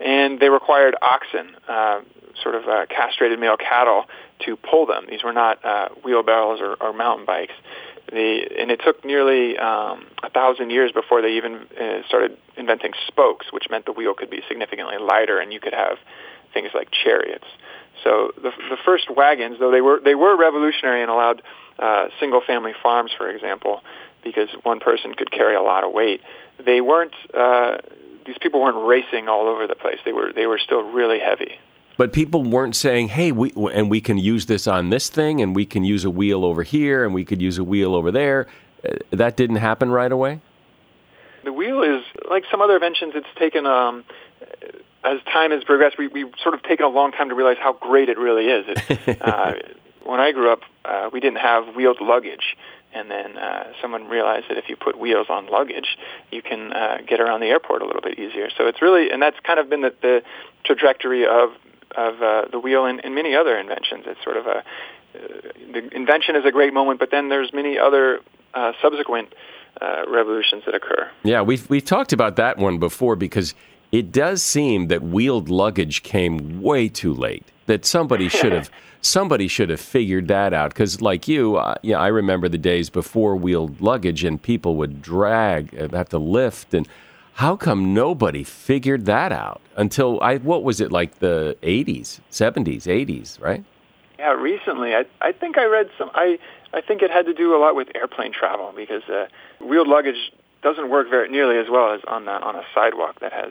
and 0.00 0.40
they 0.40 0.48
required 0.48 0.96
oxen, 1.02 1.54
uh, 1.68 2.00
sort 2.42 2.54
of 2.54 2.64
uh, 2.64 2.86
castrated 2.86 3.38
male 3.38 3.56
cattle, 3.56 4.04
to 4.46 4.56
pull 4.56 4.86
them. 4.86 5.06
These 5.08 5.22
were 5.22 5.32
not 5.32 5.64
uh, 5.64 5.88
wheelbarrows 6.04 6.60
or, 6.60 6.74
or 6.80 6.92
mountain 6.92 7.26
bikes. 7.26 7.54
The, 8.10 8.46
and 8.58 8.70
it 8.70 8.80
took 8.84 9.04
nearly 9.04 9.56
um, 9.56 10.04
a 10.22 10.28
thousand 10.28 10.70
years 10.70 10.92
before 10.92 11.22
they 11.22 11.36
even 11.36 11.66
uh, 11.80 12.06
started 12.06 12.36
inventing 12.56 12.92
spokes, 13.06 13.46
which 13.52 13.64
meant 13.70 13.86
the 13.86 13.92
wheel 13.92 14.12
could 14.12 14.28
be 14.28 14.42
significantly 14.48 14.98
lighter, 14.98 15.38
and 15.38 15.52
you 15.52 15.60
could 15.60 15.72
have 15.72 15.96
things 16.52 16.70
like 16.74 16.88
chariots. 16.90 17.46
So 18.04 18.32
the, 18.36 18.50
the 18.70 18.76
first 18.84 19.10
wagons, 19.14 19.58
though 19.58 19.70
they 19.70 19.80
were 19.80 20.00
they 20.00 20.14
were 20.14 20.36
revolutionary 20.36 21.02
and 21.02 21.10
allowed 21.10 21.42
uh, 21.78 22.08
single 22.18 22.40
family 22.46 22.72
farms, 22.82 23.10
for 23.16 23.28
example, 23.28 23.82
because 24.24 24.48
one 24.62 24.80
person 24.80 25.14
could 25.14 25.30
carry 25.30 25.54
a 25.54 25.62
lot 25.62 25.84
of 25.84 25.92
weight. 25.92 26.20
They 26.64 26.80
weren't 26.80 27.14
uh, 27.32 27.78
these 28.26 28.38
people 28.40 28.60
weren't 28.60 28.86
racing 28.86 29.28
all 29.28 29.46
over 29.46 29.66
the 29.66 29.74
place. 29.74 29.98
They 30.04 30.12
were 30.12 30.32
they 30.32 30.46
were 30.46 30.58
still 30.58 30.82
really 30.82 31.18
heavy. 31.18 31.58
But 31.96 32.12
people 32.12 32.42
weren't 32.42 32.74
saying, 32.74 33.08
"Hey, 33.08 33.32
we 33.32 33.52
and 33.72 33.90
we 33.90 34.00
can 34.00 34.18
use 34.18 34.46
this 34.46 34.66
on 34.66 34.90
this 34.90 35.08
thing, 35.08 35.40
and 35.40 35.54
we 35.54 35.66
can 35.66 35.84
use 35.84 36.04
a 36.04 36.10
wheel 36.10 36.44
over 36.44 36.62
here, 36.62 37.04
and 37.04 37.12
we 37.12 37.24
could 37.24 37.42
use 37.42 37.58
a 37.58 37.64
wheel 37.64 37.94
over 37.94 38.10
there." 38.10 38.46
Uh, 38.84 38.96
that 39.10 39.36
didn't 39.36 39.56
happen 39.56 39.90
right 39.90 40.10
away. 40.10 40.40
The 41.44 41.52
wheel 41.52 41.82
is 41.82 42.02
like 42.30 42.44
some 42.50 42.60
other 42.60 42.74
inventions. 42.74 43.12
It's 43.14 43.26
taken 43.38 43.66
um, 43.66 44.04
as 45.04 45.18
time 45.32 45.50
has 45.50 45.64
progressed, 45.64 45.98
we, 45.98 46.08
we've 46.08 46.32
sort 46.42 46.54
of 46.54 46.62
taken 46.62 46.84
a 46.84 46.88
long 46.88 47.12
time 47.12 47.28
to 47.28 47.34
realize 47.34 47.56
how 47.60 47.72
great 47.72 48.08
it 48.08 48.18
really 48.18 48.46
is. 48.46 48.64
It, 48.68 49.18
uh, 49.22 49.54
when 50.04 50.20
I 50.20 50.32
grew 50.32 50.52
up, 50.52 50.60
uh, 50.84 51.10
we 51.12 51.20
didn't 51.20 51.38
have 51.38 51.74
wheeled 51.74 52.00
luggage. 52.00 52.56
And 52.94 53.10
then 53.10 53.38
uh, 53.38 53.72
someone 53.80 54.08
realized 54.08 54.46
that 54.50 54.58
if 54.58 54.68
you 54.68 54.76
put 54.76 54.98
wheels 54.98 55.28
on 55.30 55.46
luggage, 55.46 55.96
you 56.30 56.42
can 56.42 56.72
uh, 56.72 56.98
get 57.06 57.20
around 57.20 57.40
the 57.40 57.46
airport 57.46 57.80
a 57.80 57.86
little 57.86 58.02
bit 58.02 58.18
easier. 58.18 58.48
So 58.56 58.66
it's 58.66 58.82
really, 58.82 59.10
and 59.10 59.22
that's 59.22 59.38
kind 59.40 59.58
of 59.58 59.70
been 59.70 59.80
the, 59.80 59.94
the 60.02 60.22
trajectory 60.64 61.26
of 61.26 61.50
of 61.94 62.22
uh, 62.22 62.46
the 62.50 62.58
wheel 62.58 62.86
and, 62.86 63.04
and 63.04 63.14
many 63.14 63.34
other 63.34 63.58
inventions. 63.58 64.04
It's 64.06 64.22
sort 64.24 64.38
of 64.38 64.46
a 64.46 64.58
uh, 64.58 64.62
the 65.72 65.94
invention 65.94 66.36
is 66.36 66.44
a 66.46 66.50
great 66.50 66.72
moment, 66.72 66.98
but 66.98 67.10
then 67.10 67.28
there's 67.28 67.52
many 67.52 67.78
other 67.78 68.20
uh, 68.54 68.72
subsequent 68.80 69.34
uh, 69.80 70.04
revolutions 70.08 70.62
that 70.66 70.74
occur. 70.74 71.10
Yeah, 71.22 71.42
we've 71.42 71.68
we've 71.68 71.84
talked 71.84 72.12
about 72.12 72.36
that 72.36 72.58
one 72.58 72.78
before 72.78 73.16
because 73.16 73.54
it 73.92 74.10
does 74.10 74.42
seem 74.42 74.88
that 74.88 75.02
wheeled 75.02 75.50
luggage 75.50 76.02
came 76.02 76.62
way 76.62 76.88
too 76.88 77.12
late. 77.12 77.44
That 77.66 77.84
somebody 77.84 78.28
should 78.40 78.52
have 78.52 78.70
somebody 79.02 79.46
should 79.46 79.68
have 79.68 79.80
figured 79.80 80.28
that 80.28 80.54
out. 80.54 80.70
Because 80.70 81.00
like 81.02 81.28
you, 81.28 81.56
uh, 81.56 81.74
yeah, 81.82 81.98
I 81.98 82.08
remember 82.08 82.48
the 82.48 82.58
days 82.58 82.88
before 82.90 83.36
wheeled 83.36 83.80
luggage, 83.80 84.24
and 84.24 84.42
people 84.42 84.76
would 84.76 85.02
drag, 85.02 85.78
uh, 85.78 85.94
have 85.96 86.08
to 86.08 86.18
lift, 86.18 86.74
and 86.74 86.88
how 87.34 87.56
come 87.56 87.94
nobody 87.94 88.44
figured 88.44 89.06
that 89.06 89.30
out 89.30 89.60
until 89.76 90.20
I? 90.22 90.38
What 90.38 90.64
was 90.64 90.80
it 90.80 90.90
like 90.90 91.18
the 91.18 91.56
'80s, 91.62 92.20
'70s, 92.30 92.84
'80s, 92.84 93.40
right? 93.40 93.62
Yeah, 94.18 94.32
recently 94.32 94.94
I 94.94 95.04
I 95.20 95.32
think 95.32 95.58
I 95.58 95.64
read 95.64 95.90
some 95.98 96.10
I 96.14 96.38
I 96.72 96.80
think 96.80 97.02
it 97.02 97.10
had 97.10 97.26
to 97.26 97.34
do 97.34 97.54
a 97.54 97.58
lot 97.58 97.74
with 97.74 97.88
airplane 97.94 98.32
travel 98.32 98.72
because 98.74 99.02
uh, 99.08 99.26
wheeled 99.60 99.88
luggage 99.88 100.32
doesn't 100.62 100.90
work 100.90 101.10
very 101.10 101.28
nearly 101.28 101.58
as 101.58 101.66
well 101.68 101.92
as 101.92 102.00
on 102.06 102.24
the, 102.24 102.30
on 102.30 102.54
a 102.54 102.62
sidewalk 102.74 103.20
that 103.20 103.32
has 103.32 103.50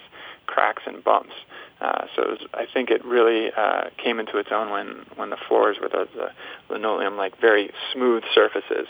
cracks 0.53 0.84
and 0.86 1.03
bumps. 1.03 1.36
Uh, 1.79 2.05
so 2.15 2.22
was, 2.31 2.39
I 2.53 2.65
think 2.72 2.91
it 2.91 3.03
really 3.03 3.51
uh, 3.63 3.86
came 4.03 4.20
into 4.20 4.38
its 4.38 4.50
own 4.51 4.70
when, 4.70 4.88
when 5.15 5.29
the 5.29 5.38
floors 5.48 5.77
were 5.81 5.89
the, 5.89 6.08
the 6.20 6.27
linoleum 6.74 7.17
like 7.17 7.34
very 7.39 7.72
smooth 7.93 8.24
surfaces, 8.36 8.88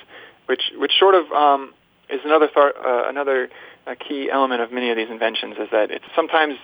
which 0.47 0.63
which 0.75 0.93
sort 0.99 1.15
of 1.15 1.31
um, 1.31 1.73
is 2.09 2.19
another 2.25 2.49
th- 2.53 2.75
uh, 2.91 3.03
another 3.07 3.49
uh, 3.87 3.95
key 3.95 4.29
element 4.29 4.61
of 4.61 4.71
many 4.71 4.89
of 4.91 4.97
these 4.97 5.09
inventions 5.09 5.55
is 5.57 5.69
that 5.71 5.91
it's 5.91 6.09
sometimes 6.15 6.55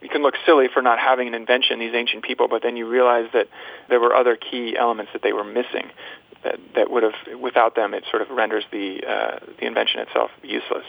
you 0.00 0.08
can 0.08 0.22
look 0.22 0.34
silly 0.46 0.68
for 0.72 0.82
not 0.82 0.98
having 0.98 1.28
an 1.28 1.34
invention, 1.34 1.78
these 1.78 1.94
ancient 1.94 2.24
people, 2.24 2.48
but 2.48 2.62
then 2.62 2.76
you 2.76 2.88
realize 2.88 3.28
that 3.34 3.48
there 3.90 4.00
were 4.00 4.14
other 4.14 4.36
key 4.36 4.74
elements 4.78 5.12
that 5.12 5.22
they 5.22 5.34
were 5.34 5.44
missing 5.44 5.90
that, 6.44 6.58
that 6.74 6.90
would 6.90 7.02
have, 7.02 7.12
without 7.38 7.74
them, 7.74 7.92
it 7.92 8.04
sort 8.10 8.22
of 8.22 8.30
renders 8.30 8.64
the, 8.72 9.00
uh, 9.06 9.38
the 9.58 9.66
invention 9.66 10.00
itself 10.00 10.30
useless. 10.42 10.84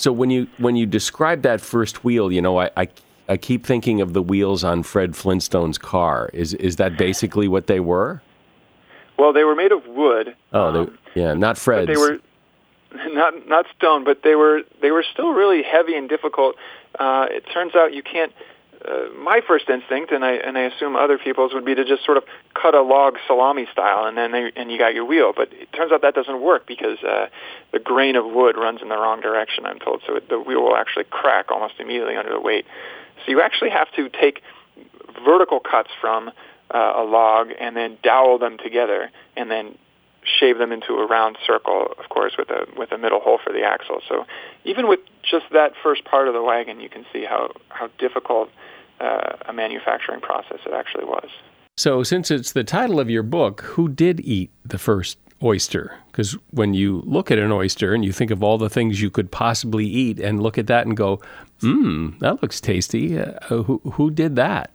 So 0.00 0.12
when 0.12 0.30
you 0.30 0.48
when 0.56 0.76
you 0.76 0.86
describe 0.86 1.42
that 1.42 1.60
first 1.60 2.04
wheel, 2.04 2.32
you 2.32 2.40
know, 2.40 2.58
I, 2.58 2.70
I, 2.74 2.88
I 3.28 3.36
keep 3.36 3.66
thinking 3.66 4.00
of 4.00 4.14
the 4.14 4.22
wheels 4.22 4.64
on 4.64 4.82
Fred 4.82 5.14
Flintstone's 5.14 5.76
car. 5.76 6.30
Is 6.32 6.54
is 6.54 6.76
that 6.76 6.96
basically 6.96 7.48
what 7.48 7.66
they 7.66 7.80
were? 7.80 8.22
Well, 9.18 9.34
they 9.34 9.44
were 9.44 9.54
made 9.54 9.72
of 9.72 9.86
wood. 9.86 10.34
Oh, 10.54 10.68
um, 10.68 10.98
yeah, 11.14 11.34
not 11.34 11.58
Fred's. 11.58 11.88
They 11.88 11.98
were 11.98 12.18
not 13.12 13.46
not 13.46 13.66
stone, 13.76 14.02
but 14.02 14.22
they 14.22 14.36
were 14.36 14.62
they 14.80 14.90
were 14.90 15.02
still 15.02 15.34
really 15.34 15.62
heavy 15.62 15.94
and 15.94 16.08
difficult. 16.08 16.56
Uh, 16.98 17.26
it 17.28 17.44
turns 17.52 17.74
out 17.74 17.92
you 17.92 18.02
can't 18.02 18.32
uh, 18.86 19.12
my 19.18 19.40
first 19.46 19.68
instinct, 19.68 20.10
and 20.10 20.24
I 20.24 20.32
and 20.32 20.56
I 20.56 20.62
assume 20.62 20.96
other 20.96 21.18
people's 21.18 21.52
would 21.52 21.64
be 21.64 21.74
to 21.74 21.84
just 21.84 22.04
sort 22.04 22.16
of 22.16 22.24
cut 22.54 22.74
a 22.74 22.82
log 22.82 23.16
salami 23.26 23.66
style, 23.72 24.06
and 24.06 24.16
then 24.16 24.32
they, 24.32 24.52
and 24.56 24.70
you 24.72 24.78
got 24.78 24.94
your 24.94 25.04
wheel. 25.04 25.32
But 25.36 25.52
it 25.52 25.70
turns 25.72 25.92
out 25.92 26.02
that 26.02 26.14
doesn't 26.14 26.40
work 26.40 26.66
because 26.66 26.98
uh, 27.02 27.28
the 27.72 27.78
grain 27.78 28.16
of 28.16 28.24
wood 28.24 28.56
runs 28.56 28.80
in 28.80 28.88
the 28.88 28.96
wrong 28.96 29.20
direction. 29.20 29.66
I'm 29.66 29.78
told, 29.78 30.02
so 30.06 30.16
it, 30.16 30.28
the 30.28 30.40
wheel 30.40 30.62
will 30.62 30.76
actually 30.76 31.04
crack 31.10 31.50
almost 31.50 31.74
immediately 31.78 32.16
under 32.16 32.32
the 32.32 32.40
weight. 32.40 32.64
So 33.24 33.32
you 33.32 33.42
actually 33.42 33.70
have 33.70 33.92
to 33.96 34.08
take 34.08 34.42
vertical 35.24 35.60
cuts 35.60 35.90
from 36.00 36.30
uh, 36.70 36.92
a 36.96 37.04
log 37.04 37.50
and 37.60 37.76
then 37.76 37.98
dowel 38.02 38.38
them 38.38 38.56
together, 38.56 39.10
and 39.36 39.50
then 39.50 39.76
shave 40.24 40.58
them 40.58 40.72
into 40.72 40.94
a 40.94 41.06
round 41.06 41.38
circle, 41.46 41.88
of 41.98 42.08
course, 42.08 42.34
with 42.38 42.50
a 42.50 42.66
with 42.76 42.92
a 42.92 42.98
middle 42.98 43.20
hole 43.20 43.38
for 43.42 43.52
the 43.52 43.62
axle. 43.62 44.00
So 44.08 44.24
even 44.64 44.88
with 44.88 45.00
just 45.22 45.46
that 45.52 45.72
first 45.82 46.04
part 46.04 46.28
of 46.28 46.34
the 46.34 46.42
wagon, 46.42 46.80
you 46.80 46.88
can 46.88 47.04
see 47.12 47.24
how 47.24 47.52
how 47.68 47.88
difficult 47.98 48.50
uh, 49.00 49.36
a 49.46 49.52
manufacturing 49.52 50.20
process 50.20 50.58
it 50.66 50.72
actually 50.72 51.04
was. 51.04 51.28
So, 51.76 52.02
since 52.02 52.30
it's 52.30 52.52
the 52.52 52.64
title 52.64 53.00
of 53.00 53.08
your 53.08 53.22
book, 53.22 53.62
who 53.62 53.88
did 53.88 54.20
eat 54.20 54.50
the 54.64 54.76
first 54.76 55.16
oyster? 55.42 55.96
Because 56.12 56.36
when 56.50 56.74
you 56.74 57.02
look 57.06 57.30
at 57.30 57.38
an 57.38 57.50
oyster 57.50 57.94
and 57.94 58.04
you 58.04 58.12
think 58.12 58.30
of 58.30 58.42
all 58.42 58.58
the 58.58 58.68
things 58.68 59.00
you 59.00 59.10
could 59.10 59.30
possibly 59.30 59.86
eat, 59.86 60.20
and 60.20 60.42
look 60.42 60.58
at 60.58 60.66
that 60.66 60.86
and 60.86 60.96
go, 60.96 61.22
"Mmm, 61.60 62.18
that 62.18 62.42
looks 62.42 62.60
tasty." 62.60 63.18
Uh, 63.18 63.62
who 63.62 63.80
who 63.94 64.10
did 64.10 64.36
that? 64.36 64.70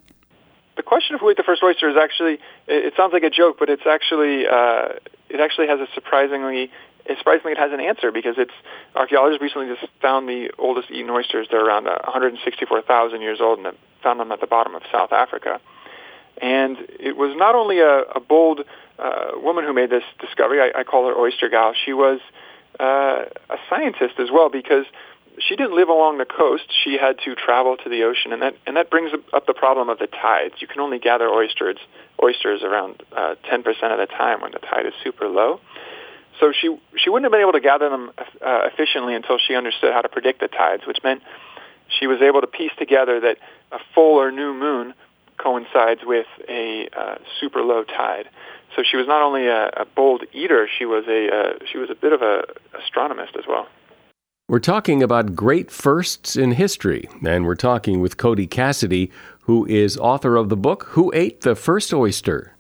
The 0.75 0.84
question 0.84 1.15
of 1.15 1.22
who 1.22 1.29
ate 1.29 1.38
the 1.38 1.44
first 1.44 1.63
oyster 1.63 1.89
is 1.89 1.96
actually 1.96 2.34
it, 2.67 2.86
it 2.86 2.94
sounds 2.98 3.13
like 3.13 3.24
a 3.24 3.29
joke, 3.29 3.58
but 3.60 3.70
it's 3.70 3.86
actually 3.86 4.46
uh, 4.48 5.00
it 5.29 5.39
actually 5.39 5.67
has 5.67 5.79
a 5.79 5.88
surprisingly 5.94 6.72
surprisingly 7.17 7.51
it 7.51 7.58
has 7.58 7.72
an 7.72 7.79
answer 7.79 8.12
because 8.12 8.36
it's 8.38 8.53
archaeologists 8.96 9.41
recently 9.41 9.67
just 9.67 9.91
found 10.01 10.27
the 10.27 10.50
oldest 10.58 10.89
eaten 10.91 11.10
oysters. 11.10 11.48
They're 11.50 11.65
around 11.65 11.86
164,000 11.86 13.22
years 13.22 13.39
old 13.41 13.60
and 13.60 13.75
found 14.01 14.20
them 14.20 14.32
at 14.32 14.41
the 14.41 14.48
bottom 14.48 14.75
of 14.75 14.82
South 14.91 15.12
Africa. 15.12 15.60
And 16.41 16.77
it 17.00 17.15
was 17.15 17.36
not 17.38 17.55
only 17.55 17.79
a, 17.79 18.01
a 18.01 18.20
bold 18.20 18.62
uh, 19.00 19.32
woman 19.36 19.63
who 19.63 19.74
made 19.74 19.89
this 19.89 20.03
discovery. 20.20 20.60
I, 20.60 20.79
I 20.79 20.84
call 20.84 21.08
her 21.08 21.13
Oyster 21.13 21.50
Gal. 21.50 21.74
She 21.86 21.94
was 21.94 22.20
uh, 22.79 23.25
a 23.50 23.58
scientist 23.70 24.15
as 24.20 24.29
well 24.32 24.50
because 24.50 24.86
she 25.39 25.56
didn't 25.56 25.75
live 25.75 25.89
along 25.89 26.18
the 26.18 26.25
coast. 26.25 26.63
She 26.84 26.98
had 26.98 27.20
to 27.25 27.36
travel 27.36 27.77
to 27.77 27.89
the 27.89 28.04
ocean, 28.04 28.34
and 28.34 28.42
that 28.42 28.56
and 28.65 28.77
that 28.77 28.89
brings 28.89 29.12
up 29.34 29.46
the 29.46 29.54
problem 29.54 29.89
of 29.89 30.00
the 30.00 30.08
tides. 30.08 30.56
You 30.60 30.68
can 30.68 30.80
only 30.82 31.00
gather 31.00 31.27
oysters 31.27 31.77
oysters 32.22 32.63
around 32.63 33.04
uh, 33.12 33.36
10% 33.51 33.60
of 33.68 34.00
the 34.00 34.06
time 34.06 34.42
when 34.42 34.51
the 34.51 34.60
tide 34.60 34.86
is 34.86 34.94
super 35.04 35.27
low. 35.27 35.60
So 36.39 36.51
she 36.51 36.77
she 36.98 37.10
wouldn't 37.10 37.25
have 37.25 37.32
been 37.32 37.42
able 37.42 37.54
to 37.54 37.62
gather 37.62 37.89
them 37.89 38.12
uh, 38.18 38.68
efficiently 38.72 39.15
until 39.15 39.38
she 39.38 39.56
understood 39.56 39.94
how 39.94 40.01
to 40.01 40.10
predict 40.10 40.39
the 40.42 40.48
tides, 40.48 40.84
which 40.86 40.98
meant 41.04 41.22
she 42.00 42.08
was 42.08 42.22
able 42.22 42.42
to 42.42 42.48
piece 42.48 42.72
together 42.77 43.20
that 43.22 43.38
a 43.72 43.80
full 43.94 44.20
or 44.20 44.32
new 44.32 44.54
moon 44.54 44.94
coincides 45.38 46.01
with 46.04 46.27
a 46.48 46.88
uh, 46.98 47.15
super 47.39 47.62
low 47.62 47.84
tide. 47.84 48.30
So 48.75 48.84
she 48.84 48.98
was 48.98 49.08
not 49.08 49.22
only 49.22 49.48
a, 49.48 49.68
a 49.68 49.86
bold 49.86 50.24
eater, 50.34 50.68
she 50.77 50.86
was 50.86 51.06
a 51.08 51.30
uh, 51.34 51.65
she 51.72 51.77
was 51.77 51.89
a 51.89 51.96
bit 51.96 52.12
of 52.12 52.22
a 52.22 52.44
astronomist 52.77 53.36
as 53.38 53.46
well. 53.48 53.68
We're 54.48 54.60
talking 54.60 55.02
about 55.02 55.36
great 55.36 55.72
firsts 55.72 56.36
in 56.36 56.52
history, 56.52 57.10
and 57.25 57.46
we're 57.46 57.56
talking 57.56 58.00
with 58.00 58.18
Cody 58.18 58.46
Cassidy, 58.46 59.10
who 59.42 59.66
is 59.66 59.98
author 59.98 60.36
of 60.36 60.50
the 60.50 60.56
book 60.56 60.84
Who 60.90 61.12
Ate 61.16 61.42
the 61.42 61.56
First 61.56 61.92
Oyster? 61.92 62.56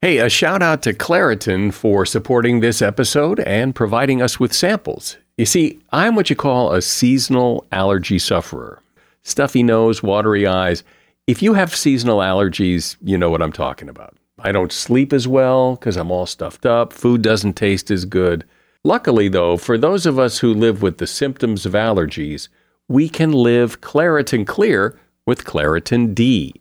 Hey, 0.00 0.18
a 0.18 0.28
shout 0.28 0.60
out 0.60 0.82
to 0.82 0.92
Claritin 0.92 1.72
for 1.72 2.04
supporting 2.04 2.58
this 2.58 2.82
episode 2.82 3.38
and 3.38 3.76
providing 3.76 4.20
us 4.20 4.40
with 4.40 4.52
samples. 4.52 5.18
You 5.38 5.46
see, 5.46 5.78
I'm 5.92 6.16
what 6.16 6.30
you 6.30 6.34
call 6.34 6.72
a 6.72 6.82
seasonal 6.82 7.64
allergy 7.70 8.18
sufferer. 8.18 8.82
Stuffy 9.22 9.62
nose, 9.62 10.02
watery 10.02 10.48
eyes. 10.48 10.82
If 11.28 11.44
you 11.44 11.54
have 11.54 11.76
seasonal 11.76 12.18
allergies, 12.18 12.96
you 13.00 13.16
know 13.16 13.30
what 13.30 13.40
I'm 13.40 13.52
talking 13.52 13.88
about. 13.88 14.16
I 14.40 14.50
don't 14.50 14.72
sleep 14.72 15.12
as 15.12 15.28
well 15.28 15.76
because 15.76 15.96
I'm 15.96 16.10
all 16.10 16.26
stuffed 16.26 16.66
up. 16.66 16.92
Food 16.92 17.22
doesn't 17.22 17.52
taste 17.54 17.88
as 17.92 18.04
good. 18.04 18.44
Luckily, 18.84 19.28
though, 19.28 19.56
for 19.56 19.78
those 19.78 20.06
of 20.06 20.18
us 20.18 20.38
who 20.38 20.52
live 20.52 20.82
with 20.82 20.98
the 20.98 21.06
symptoms 21.06 21.64
of 21.64 21.72
allergies, 21.72 22.48
we 22.88 23.08
can 23.08 23.30
live 23.30 23.80
Claritin 23.80 24.44
Clear 24.44 24.98
with 25.24 25.44
Claritin 25.44 26.14
D. 26.14 26.54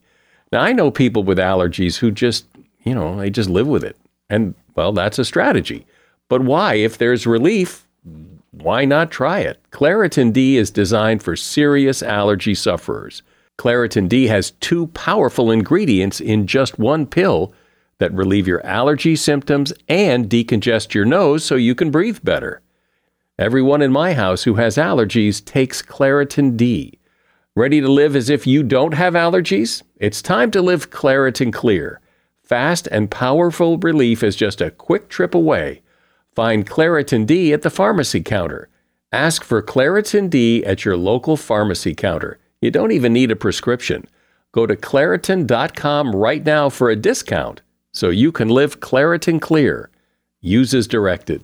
Now, 0.51 0.61
I 0.61 0.71
know 0.71 0.91
people 0.91 1.23
with 1.23 1.39
allergies 1.39 1.97
who 1.97 2.11
just, 2.11 2.45
you 2.83 2.93
know, 2.93 3.17
they 3.17 3.31
just 3.31 3.49
live 3.49 3.67
with 3.67 3.83
it. 3.83 3.97
And, 4.29 4.53
well, 4.75 4.91
that's 4.91 5.17
a 5.17 5.25
strategy. 5.25 5.87
But 6.29 6.43
why? 6.43 6.75
If 6.75 6.99
there's 6.99 7.25
relief, 7.25 7.87
why 8.51 8.85
not 8.85 9.09
try 9.09 9.39
it? 9.39 9.59
Claritin 9.71 10.31
D 10.31 10.57
is 10.57 10.69
designed 10.69 11.23
for 11.23 11.35
serious 11.35 12.03
allergy 12.03 12.53
sufferers. 12.53 13.23
Claritin 13.57 14.07
D 14.07 14.27
has 14.27 14.51
two 14.59 14.87
powerful 14.87 15.49
ingredients 15.49 16.21
in 16.21 16.45
just 16.45 16.77
one 16.77 17.07
pill 17.07 17.53
that 18.01 18.11
relieve 18.13 18.47
your 18.47 18.65
allergy 18.65 19.15
symptoms 19.15 19.71
and 19.87 20.27
decongest 20.27 20.95
your 20.95 21.05
nose 21.05 21.45
so 21.45 21.53
you 21.53 21.75
can 21.75 21.91
breathe 21.91 22.17
better. 22.23 22.59
Everyone 23.37 23.83
in 23.83 23.91
my 23.91 24.13
house 24.13 24.41
who 24.41 24.55
has 24.55 24.75
allergies 24.75 25.45
takes 25.45 25.83
Claritin 25.83 26.57
D. 26.57 26.97
Ready 27.55 27.79
to 27.79 27.87
live 27.87 28.15
as 28.15 28.27
if 28.27 28.47
you 28.47 28.63
don't 28.63 28.95
have 28.95 29.13
allergies? 29.13 29.83
It's 29.97 30.23
time 30.23 30.49
to 30.49 30.63
live 30.63 30.89
Claritin 30.89 31.53
Clear. 31.53 32.01
Fast 32.41 32.87
and 32.87 33.11
powerful 33.11 33.77
relief 33.77 34.23
is 34.23 34.35
just 34.35 34.61
a 34.61 34.71
quick 34.71 35.07
trip 35.07 35.35
away. 35.35 35.83
Find 36.33 36.67
Claritin 36.67 37.27
D 37.27 37.53
at 37.53 37.61
the 37.61 37.69
pharmacy 37.69 38.21
counter. 38.21 38.67
Ask 39.11 39.43
for 39.43 39.61
Claritin 39.61 40.27
D 40.27 40.65
at 40.65 40.85
your 40.85 40.97
local 40.97 41.37
pharmacy 41.37 41.93
counter. 41.93 42.39
You 42.61 42.71
don't 42.71 42.93
even 42.93 43.13
need 43.13 43.29
a 43.29 43.35
prescription. 43.35 44.07
Go 44.53 44.65
to 44.65 44.75
Claritin.com 44.75 46.15
right 46.15 46.43
now 46.43 46.69
for 46.69 46.89
a 46.89 46.95
discount 46.95 47.61
so 47.93 48.09
you 48.09 48.31
can 48.31 48.49
live 48.49 48.79
Claritin 48.79 49.41
Clear. 49.41 49.89
Use 50.39 50.73
as 50.73 50.87
directed. 50.87 51.43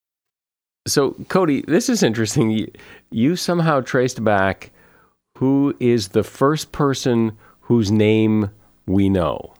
So, 0.87 1.11
Cody, 1.29 1.61
this 1.67 1.89
is 1.89 2.01
interesting. 2.01 2.67
You, 3.11 3.35
somehow 3.35 3.81
traced 3.81 4.23
back 4.23 4.71
who 5.37 5.75
is 5.79 6.09
the 6.09 6.23
first 6.23 6.71
person 6.71 7.37
whose 7.61 7.91
name 7.91 8.49
we 8.87 9.07
know. 9.07 9.53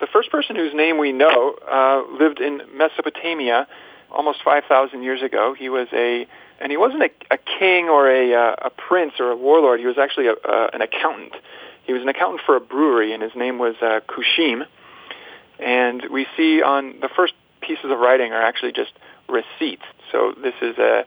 The 0.00 0.06
first 0.10 0.30
person 0.30 0.56
whose 0.56 0.72
name 0.74 0.96
we 0.96 1.12
know 1.12 1.56
uh, 1.70 2.02
lived 2.18 2.40
in 2.40 2.62
Mesopotamia 2.74 3.66
almost 4.10 4.42
5,000 4.42 5.02
years 5.02 5.22
ago. 5.22 5.54
He 5.58 5.68
was 5.68 5.88
a, 5.92 6.26
and 6.60 6.72
he 6.72 6.78
wasn't 6.78 7.02
a, 7.02 7.10
a 7.30 7.38
king 7.58 7.90
or 7.90 8.10
a, 8.10 8.32
uh, 8.32 8.56
a 8.62 8.70
prince 8.70 9.14
or 9.20 9.30
a 9.30 9.36
warlord. 9.36 9.80
He 9.80 9.86
was 9.86 9.98
actually 9.98 10.28
a, 10.28 10.32
uh, 10.32 10.70
an 10.72 10.80
accountant. 10.80 11.34
He 11.84 11.92
was 11.92 12.00
an 12.00 12.08
accountant 12.08 12.40
for 12.46 12.56
a 12.56 12.60
brewery, 12.60 13.12
and 13.12 13.22
his 13.22 13.34
name 13.34 13.58
was 13.58 13.74
uh, 13.82 14.00
Kushim. 14.08 14.66
And 15.58 16.04
we 16.10 16.26
see 16.38 16.62
on 16.62 17.00
the 17.00 17.08
first 17.14 17.34
pieces 17.60 17.90
of 17.90 17.98
writing 17.98 18.32
are 18.32 18.42
actually 18.42 18.72
just 18.72 18.92
receipts. 19.28 19.84
So 20.10 20.34
this 20.42 20.54
is 20.62 20.78
a, 20.78 21.04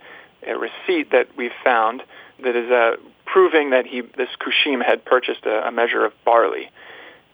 a 0.48 0.58
receipt 0.58 1.12
that 1.12 1.30
we've 1.38 1.52
found 1.64 2.04
that 2.44 2.56
is 2.56 2.70
uh, 2.72 2.98
proving 3.26 3.72
that 3.72 3.86
he, 3.86 4.02
this 4.02 4.30
Kushim 4.40 4.84
had 4.84 5.06
purchased 5.06 5.46
a, 5.46 5.68
a 5.68 5.72
measure 5.72 6.06
of 6.06 6.14
barley. 6.26 6.70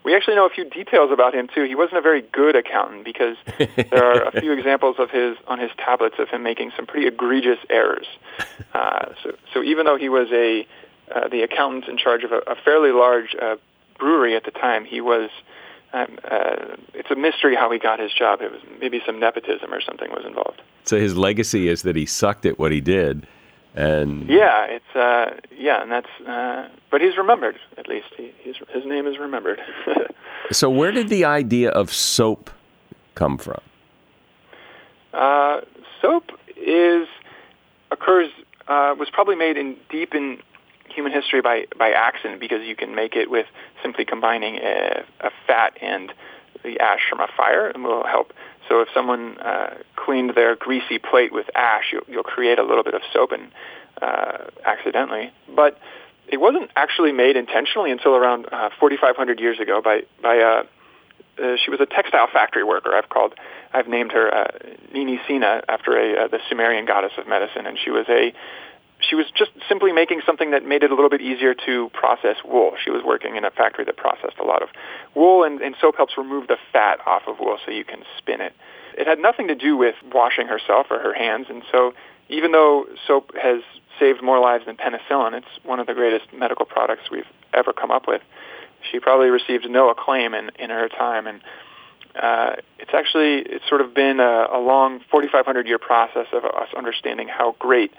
We 0.04 0.15
actually 0.15 0.36
know 0.36 0.45
a 0.45 0.50
few 0.50 0.63
details 0.63 1.12
about 1.12 1.36
him 1.36 1.50
too. 1.54 1.63
He 1.63 1.76
wasn't 1.76 1.97
a 1.97 2.02
very 2.02 2.21
good 2.21 2.56
accountant 2.56 3.04
because 3.04 3.36
there 3.58 4.06
are 4.06 4.28
a 4.28 4.39
few 4.39 4.54
examples 4.58 4.95
of 5.00 5.10
his 5.10 5.36
on 5.47 5.60
his 5.60 5.71
tablets 5.78 6.15
of 6.17 6.30
him 6.30 6.43
making 6.43 6.71
some 6.78 6.86
pretty 6.86 7.08
egregious 7.08 7.60
errors. 7.69 8.08
Uh, 8.73 9.08
so, 9.21 9.32
so 9.54 9.63
even 9.63 9.86
though 9.86 9.97
he 9.97 10.08
was 10.08 10.30
a 10.32 10.65
uh, 11.13 11.28
the 11.28 11.41
accountant 11.41 11.89
in 11.89 11.97
charge 11.97 12.23
of 12.23 12.32
a, 12.32 12.38
a 12.47 12.56
fairly 12.56 12.91
large 12.91 13.36
uh, 13.41 13.58
brewery 14.00 14.36
at 14.36 14.45
the 14.45 14.52
time, 14.52 14.86
he 14.86 15.02
was 15.02 15.30
um, 15.93 16.19
uh, 16.23 16.76
it's 16.93 17.12
a 17.12 17.15
mystery 17.15 17.56
how 17.56 17.71
he 17.71 17.80
got 17.80 18.00
his 18.00 18.13
job. 18.13 18.41
It 18.41 18.52
was 18.52 18.62
maybe 18.80 19.02
some 19.06 19.19
nepotism 19.19 19.73
or 19.73 19.82
something 19.82 20.10
was 20.12 20.23
involved. 20.26 20.62
So 20.88 20.97
his 20.97 21.17
legacy 21.17 21.67
is 21.67 21.82
that 21.84 21.95
he 21.95 22.06
sucked 22.06 22.45
at 22.45 22.58
what 22.58 22.71
he 22.71 22.82
did, 22.82 23.28
and 23.76 24.28
yeah, 24.28 24.65
it's 24.65 24.95
uh, 24.95 25.36
yeah, 25.56 25.82
and 25.82 25.91
that's 25.91 26.10
uh, 26.28 26.69
but 26.89 27.02
he's 27.02 27.17
remembered 27.17 27.58
at 27.78 27.88
least. 27.88 28.08
He, 28.15 28.34
he's, 28.39 28.56
his 28.73 28.86
name 28.86 29.06
is 29.06 29.19
remembered. 29.19 29.60
so 30.52 30.69
where 30.69 30.91
did 30.91 31.10
the 31.10 31.26
idea 31.26 31.69
of 31.69 31.93
soap 31.93 32.50
come 33.15 33.38
from? 33.38 33.60
Uh, 35.13 35.62
soap 36.02 36.32
is 36.56 37.08
occurs 37.91 38.30
uh, 38.67 38.95
was 38.97 39.10
probably 39.12 39.36
made 39.36 39.58
in 39.58 39.76
deep 39.89 40.13
in 40.13 40.39
human 40.89 41.12
history 41.12 41.41
by, 41.41 41.65
by 41.78 41.91
accident 41.91 42.39
because 42.39 42.65
you 42.65 42.76
can 42.76 42.95
make 42.95 43.15
it 43.15 43.30
with 43.30 43.45
simply 43.84 44.06
combining 44.06 44.56
a, 44.58 45.04
a 45.19 45.30
fat 45.45 45.78
and 45.82 46.13
the 46.63 46.80
ash 46.80 47.02
from 47.10 47.19
a 47.19 47.28
fire 47.36 47.67
and 47.67 47.84
will 47.84 48.06
help. 48.06 48.34
So 48.70 48.82
if 48.82 48.90
someone 48.94 49.38
uh, 49.40 49.76
cleaned 49.96 50.36
their 50.36 50.56
greasy 50.56 50.98
plate 50.98 51.32
with 51.32 51.48
ash, 51.56 51.86
you'll, 51.92 52.04
you'll 52.08 52.24
create 52.24 52.60
a 52.60 52.64
little 52.64 52.84
bit 52.84 52.94
of 52.94 53.02
soap 53.14 53.32
and 53.32 53.52
uh, 54.02 54.50
accidentally. 54.66 55.32
But 55.54 55.80
it 56.28 56.38
wasn't 56.38 56.70
actually 56.76 57.12
made 57.12 57.38
intentionally 57.38 57.92
until 57.92 58.16
around 58.16 58.48
uh, 58.52 58.70
4,500 58.80 59.40
years 59.40 59.60
ago 59.60 59.82
by 59.82 60.02
by 60.22 60.40
uh, 60.40 60.64
uh, 61.42 61.56
she 61.64 61.70
was 61.70 61.80
a 61.80 61.86
textile 61.86 62.28
factory 62.32 62.64
worker. 62.64 62.94
I've 62.94 63.10
called 63.10 63.34
I've 63.74 63.88
named 63.88 64.12
her 64.12 64.34
uh, 64.34 64.48
Ninisina 64.94 65.62
after 65.68 65.98
a 65.98 66.26
uh, 66.26 66.28
the 66.28 66.40
Sumerian 66.50 66.86
goddess 66.86 67.14
of 67.18 67.28
medicine, 67.28 67.66
and 67.66 67.78
she 67.78 67.92
was 67.92 68.06
a 68.10 68.34
she 69.00 69.16
was 69.16 69.26
just 69.36 69.52
simply 69.70 69.92
making 69.92 70.22
something 70.26 70.52
that 70.52 70.66
made 70.66 70.84
it 70.84 70.92
a 70.92 70.96
little 70.96 71.10
bit 71.10 71.22
easier 71.22 71.54
to 71.54 71.90
process 71.94 72.38
wool. 72.44 72.72
She 72.84 72.90
was 72.90 73.04
working 73.04 73.36
in 73.36 73.46
a 73.46 73.52
factory 73.52 73.86
that 73.86 73.98
processed 73.98 74.38
a 74.40 74.44
lot 74.44 74.64
of 74.64 74.70
wool, 75.16 75.44
and, 75.44 75.62
and 75.62 75.76
soap 75.80 75.98
helps 75.98 76.18
remove 76.18 76.48
the 76.48 76.58
fat 76.74 77.00
off 77.06 77.24
of 77.28 77.40
wool 77.40 77.58
so 77.64 77.72
you 77.72 77.86
can 77.86 78.04
spin 78.18 78.42
it. 78.42 78.54
It 78.98 79.06
had 79.06 79.20
nothing 79.20 79.48
to 79.50 79.56
do 79.56 79.78
with 79.78 79.96
washing 80.12 80.48
herself 80.48 80.88
or 80.90 81.00
her 81.00 81.14
hands, 81.14 81.48
and 81.50 81.64
so 81.72 81.94
even 82.30 82.52
though 82.52 82.86
soap 83.06 83.32
has 83.42 83.62
saved 84.00 84.24
more 84.24 84.40
lives 84.40 84.66
than 84.66 84.78
penicillin, 84.78 85.34
it's 85.34 85.48
one 85.64 85.80
of 85.80 85.88
the 85.88 85.94
greatest 85.94 86.34
medical 86.34 86.66
products 86.66 87.04
we've 87.12 87.28
ever 87.54 87.74
come 87.74 87.92
up 87.92 88.08
with. 88.08 88.22
She 88.92 89.00
probably 89.00 89.30
received 89.30 89.70
no 89.70 89.90
acclaim 89.90 90.34
in, 90.34 90.52
in 90.60 90.70
her 90.70 90.90
time, 90.90 91.28
and 91.28 91.42
uh, 92.16 92.56
it's 92.80 92.92
actually 92.94 93.40
it's 93.40 93.68
sort 93.70 93.82
of 93.82 93.94
been 93.94 94.20
a, 94.20 94.48
a 94.52 94.60
long 94.60 95.02
4,500 95.12 95.68
year 95.68 95.78
process 95.78 96.28
of 96.34 96.46
us 96.46 96.70
understanding 96.76 97.28
how 97.28 97.56
great 97.60 97.92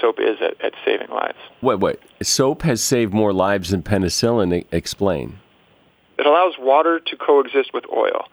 soap 0.00 0.16
is 0.20 0.38
at, 0.40 0.60
at 0.64 0.72
saving 0.84 1.08
lives. 1.08 1.38
Wait, 1.62 1.78
wait. 1.78 1.98
Soap 2.22 2.62
has 2.62 2.82
saved 2.82 3.12
more 3.12 3.32
lives 3.32 3.70
than 3.70 3.82
penicillin. 3.82 4.64
Explain. 4.72 5.38
It 6.18 6.26
allows 6.26 6.54
water 6.58 7.00
to 7.00 7.16
coexist 7.16 7.72
with 7.74 7.84
oil. 7.92 8.24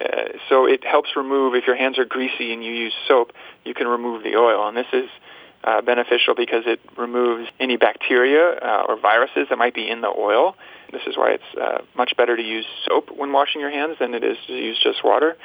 Uh, 0.00 0.38
so 0.48 0.66
it 0.66 0.84
helps 0.84 1.10
remove, 1.16 1.54
if 1.54 1.66
your 1.66 1.76
hands 1.76 1.98
are 1.98 2.04
greasy 2.04 2.52
and 2.52 2.64
you 2.64 2.72
use 2.72 2.94
soap, 3.06 3.32
you 3.64 3.74
can 3.74 3.86
remove 3.86 4.22
the 4.22 4.36
oil. 4.36 4.66
And 4.66 4.76
this 4.76 4.86
is 4.92 5.08
uh, 5.64 5.80
beneficial 5.82 6.34
because 6.34 6.64
it 6.66 6.80
removes 6.96 7.48
any 7.60 7.76
bacteria 7.76 8.58
uh, 8.58 8.84
or 8.88 8.98
viruses 8.98 9.46
that 9.48 9.58
might 9.58 9.74
be 9.74 9.88
in 9.88 10.00
the 10.00 10.08
oil. 10.08 10.56
This 10.92 11.02
is 11.06 11.16
why 11.16 11.32
it's 11.32 11.58
uh, 11.60 11.82
much 11.96 12.16
better 12.16 12.36
to 12.36 12.42
use 12.42 12.66
soap 12.86 13.10
when 13.16 13.32
washing 13.32 13.60
your 13.60 13.70
hands 13.70 13.96
than 14.00 14.14
it 14.14 14.24
is 14.24 14.36
to 14.46 14.54
use 14.54 14.80
just 14.82 15.04
water. 15.04 15.36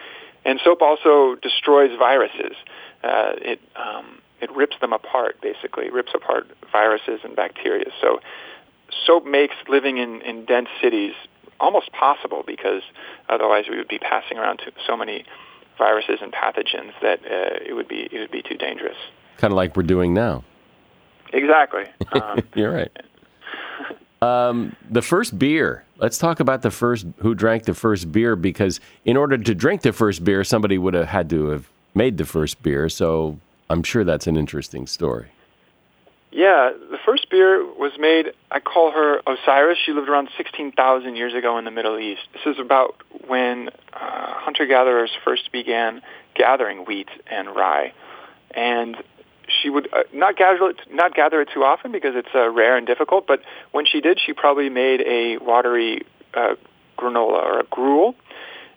And 0.44 0.60
soap 0.63 0.82
also 0.82 1.36
destroys 1.36 1.92
viruses. 1.98 2.56
Uh, 3.04 3.34
it 3.38 3.62
um, 3.76 4.20
it 4.41 4.52
rips 4.56 4.76
them 4.80 4.93
apart, 4.93 5.41
basically, 5.41 5.89
rips 5.89 6.12
apart 6.13 6.47
viruses 6.71 7.21
and 7.23 7.36
bacteria. 7.36 7.86
So 8.02 8.19
soap 9.06 9.26
makes 9.26 9.56
living 9.67 9.97
in, 9.97 10.21
in 10.21 10.45
dense 10.45 10.69
cities 10.82 11.13
almost 11.60 11.91
possible 11.91 12.43
because 12.45 12.84
otherwise 13.30 13.65
we 13.69 13.78
would 13.78 13.88
be 13.88 14.00
passing 14.00 14.38
around 14.38 14.62
so 14.86 14.95
many 14.95 15.26
viruses 15.78 16.19
and 16.21 16.32
pathogens 16.32 16.93
that 17.02 17.19
uh, 17.26 17.60
it 17.65 17.73
would 17.73 17.88
be 17.88 18.08
it 18.12 18.19
would 18.19 18.32
be 18.32 18.41
too 18.41 18.56
dangerous. 18.56 18.97
Kind 19.38 19.52
of 19.52 19.56
like 19.56 19.76
we're 19.76 19.84
doing 19.84 20.13
now. 20.13 20.43
Exactly. 21.34 21.84
Um, 22.13 22.41
You're 22.56 22.71
right. 22.71 22.91
Um, 24.21 24.76
the 24.89 25.02
first 25.02 25.38
beer. 25.38 25.84
Let's 25.97 26.17
talk 26.17 26.39
about 26.39 26.62
the 26.62 26.71
first 26.71 27.06
who 27.17 27.36
drank 27.36 27.65
the 27.65 27.73
first 27.73 28.12
beer 28.12 28.36
because 28.36 28.80
in 29.04 29.17
order 29.17 29.38
to 29.38 29.54
drink 29.54 29.82
the 29.82 29.93
first 29.93 30.23
beer, 30.23 30.43
somebody 30.43 30.78
would 30.78 30.93
have 30.93 31.08
had 31.08 31.30
to 31.32 31.47
have 31.47 31.69
made 31.93 32.17
the 32.17 32.26
first 32.26 32.63
beer. 32.63 32.88
So 32.88 33.39
I'm 33.69 33.84
sure 33.84 34.03
that's 34.03 34.27
an 34.27 34.38
interesting 34.38 34.88
story. 34.88 35.32
Yeah, 36.32 36.71
the 36.91 36.97
first 37.06 37.30
beer 37.30 37.63
was 37.63 37.93
made, 37.97 38.34
I 38.51 38.60
call 38.60 38.91
her 38.91 39.21
Osiris. 39.25 39.77
She 39.86 39.93
lived 39.93 40.10
around 40.10 40.30
16,000 40.36 41.15
years 41.15 41.34
ago 41.34 41.58
in 41.58 41.65
the 41.65 41.71
Middle 41.71 41.97
East. 41.97 42.21
This 42.34 42.53
is 42.53 42.60
about 42.60 43.01
when 43.27 43.69
uh, 43.93 44.34
hunter-gatherers 44.34 45.12
first 45.23 45.51
began 45.51 46.01
gathering 46.36 46.86
wheat 46.86 47.08
and 47.32 47.56
rye. 47.56 47.93
And 48.51 48.97
she 49.47 49.69
would 49.69 49.88
uh, 49.93 50.03
not 50.13 50.36
gather 50.36 50.69
it, 50.69 50.77
not 50.91 51.15
gather 51.15 51.41
it 51.41 51.49
too 51.53 51.63
often 51.63 51.91
because 51.91 52.13
it's 52.15 52.36
uh, 52.36 52.49
rare 52.49 52.77
and 52.77 52.86
difficult. 52.86 53.25
But 53.25 53.41
when 53.71 53.86
she 53.86 54.01
did, 54.01 54.19
she 54.23 54.34
probably 54.34 54.69
made 54.69 55.01
a 55.01 55.38
watery 55.38 56.06
uh, 56.34 56.56
granola 56.97 57.43
or 57.43 57.60
a 57.62 57.63
gruel, 57.63 58.15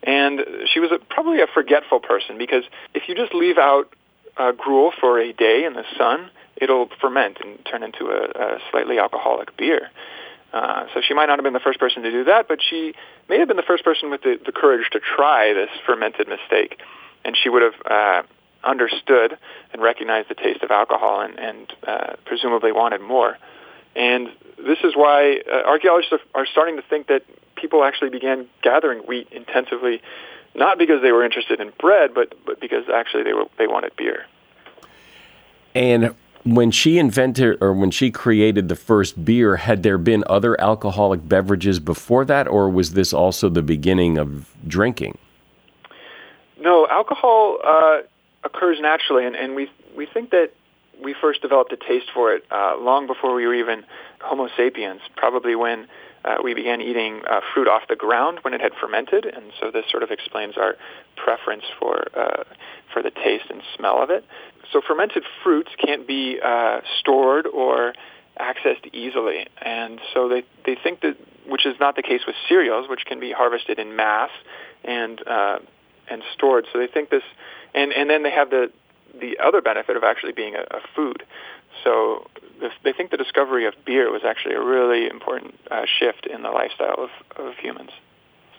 and 0.03 0.41
she 0.73 0.81
was 0.81 0.93
a, 0.93 0.99
probably 0.99 1.41
a 1.41 1.47
forgetful 1.53 2.01
person 2.01 2.39
because 2.39 2.65
if 2.95 3.09
you 3.09 3.15
just 3.15 3.35
leave 3.35 3.59
out 3.59 3.93
uh, 4.41 4.53
gruel 4.53 4.93
for 5.01 5.21
a 5.21 5.33
day 5.33 5.65
in 5.65 5.75
the 5.75 5.85
sun, 5.99 6.31
it'll 6.57 6.89
ferment 7.01 7.39
and 7.43 7.59
turn 7.65 7.83
into 7.83 8.07
a, 8.07 8.23
a 8.47 8.59
slightly 8.71 8.99
alcoholic 8.99 9.57
beer. 9.57 9.91
Uh, 10.53 10.87
so 10.93 11.01
she 11.07 11.15
might 11.15 11.27
not 11.27 11.39
have 11.39 11.45
been 11.45 11.53
the 11.53 11.61
first 11.61 11.79
person 11.79 12.03
to 12.03 12.11
do 12.11 12.25
that, 12.25 12.49
but 12.49 12.59
she 12.69 12.95
may 13.29 13.39
have 13.39 13.49
been 13.49 13.57
the 13.57 13.63
first 13.63 13.85
person 13.85 14.11
with 14.11 14.23
the, 14.23 14.39
the 14.45 14.53
courage 14.53 14.89
to 14.91 15.01
try 15.17 15.53
this 15.53 15.71
fermented 15.87 16.27
mistake. 16.29 16.81
And 17.25 17.37
she 17.41 17.49
would 17.49 17.63
have 17.63 17.75
uh, 17.85 18.23
understood 18.65 19.39
and 19.73 19.83
recognized 19.83 20.29
the 20.29 20.35
taste 20.35 20.63
of 20.63 20.71
alcohol 20.71 21.21
and, 21.21 21.39
and 21.39 21.73
uh, 21.87 22.13
presumably 22.25 22.73
wanted 22.73 23.01
more. 23.01 23.39
And 23.95 24.29
this 24.59 24.79
is 24.83 24.95
why 24.97 25.41
uh, 25.51 25.69
archaeologists 25.69 26.13
are, 26.13 26.41
are 26.43 26.47
starting 26.47 26.77
to 26.77 26.83
think 26.83 27.07
that 27.09 27.23
people 27.55 27.85
actually 27.85 28.11
began 28.11 28.49
gathering 28.63 29.01
wheat 29.01 29.29
intensively, 29.31 30.03
not 30.55 30.79
because 30.79 31.03
they 31.03 31.13
were 31.13 31.25
interested 31.25 31.61
in 31.61 31.73
bread, 31.79 32.15
but, 32.15 32.35
but 32.45 32.61
because 32.61 32.85
actually 32.93 33.23
they, 33.23 33.33
were, 33.33 33.47
they 33.59 33.67
wanted 33.67 33.95
beer. 33.97 34.27
And 35.75 36.15
when 36.45 36.71
she 36.71 36.99
invented 36.99 37.59
or 37.61 37.73
when 37.73 37.91
she 37.91 38.11
created 38.11 38.69
the 38.69 38.77
first 38.77 39.25
beer, 39.25 39.57
had 39.57 39.83
there 39.83 39.99
been 39.99 40.25
other 40.27 40.61
alcoholic 40.61 41.29
beverages 41.29 41.79
before 41.79 42.25
that, 42.25 42.49
or 42.49 42.69
was 42.69 42.95
this 42.95 43.13
also 43.13 43.49
the 43.49 43.63
beginning 43.63 44.19
of 44.19 44.51
drinking? 44.67 45.19
No, 46.59 46.87
alcohol 46.89 47.59
uh, 47.65 47.99
occurs 48.45 48.79
naturally, 48.81 49.27
and, 49.27 49.37
and 49.37 49.55
we 49.55 49.71
we 49.97 50.07
think 50.07 50.31
that 50.31 50.51
we 51.03 51.15
first 51.15 51.43
developed 51.43 51.73
a 51.73 51.77
taste 51.77 52.11
for 52.13 52.35
it 52.35 52.45
uh, 52.51 52.77
long 52.79 53.07
before 53.07 53.35
we 53.35 53.47
were 53.47 53.55
even 53.55 53.85
Homo 54.21 54.49
sapiens. 54.57 55.01
Probably 55.17 55.55
when 55.55 55.89
uh, 56.25 56.37
we 56.43 56.55
began 56.55 56.81
eating 56.81 57.23
uh, 57.29 57.41
fruit 57.55 57.69
off 57.69 57.83
the 57.89 57.97
ground 57.97 58.41
when 58.43 58.53
it 58.53 58.61
had 58.61 58.73
fermented, 58.81 59.25
and 59.25 59.53
so 59.59 59.71
this 59.71 59.85
sort 59.91 60.03
of 60.03 60.11
explains 60.11 60.57
our 60.59 60.77
preference 61.17 61.65
for 61.79 62.07
uh, 62.17 62.45
for 62.93 63.03
the 63.03 63.11
taste 63.11 63.45
and 63.51 63.63
smell 63.77 64.03
of 64.03 64.11
it. 64.11 64.25
So 64.73 64.81
fermented 64.87 65.25
fruits 65.43 65.71
can't 65.85 66.07
be 66.07 66.39
uh, 66.45 66.81
stored 67.01 67.47
or 67.47 67.95
accessed 68.39 68.93
easily, 68.93 69.47
and 69.63 70.01
so 70.13 70.29
they 70.29 70.45
they 70.67 70.77
think 70.81 71.01
that, 71.01 71.17
which 71.47 71.65
is 71.65 71.77
not 71.81 71.97
the 71.97 72.03
case 72.03 72.21
with 72.27 72.37
cereals, 72.49 72.89
which 72.89 73.05
can 73.07 73.19
be 73.19 73.33
harvested 73.33 73.79
in 73.79 73.97
mass 73.97 74.31
and 74.85 75.27
uh, 75.27 75.59
and 76.09 76.23
stored. 76.35 76.67
So 76.73 76.79
they 76.79 76.87
think 76.87 77.09
this, 77.09 77.23
and 77.75 77.93
and 77.93 78.11
then 78.11 78.23
they 78.23 78.31
have 78.31 78.51
the 78.51 78.71
the 79.19 79.39
other 79.39 79.61
benefit 79.63 79.97
of 79.97 80.05
actually 80.05 80.33
being 80.33 80.55
a, 80.55 80.61
a 80.61 80.81
food. 80.95 81.25
So 81.83 82.29
they 82.85 82.93
think 82.93 83.11
the 83.11 83.17
discovery 83.17 83.67
of 83.67 83.75
beer 83.85 84.11
was 84.11 84.23
actually 84.25 84.55
a 84.55 84.63
really 84.63 85.09
important 85.09 85.55
uh, 85.71 85.83
shift 85.99 86.27
in 86.27 86.43
the 86.43 86.51
lifestyle 86.51 86.97
of, 86.99 87.11
of 87.37 87.57
humans. 87.57 87.91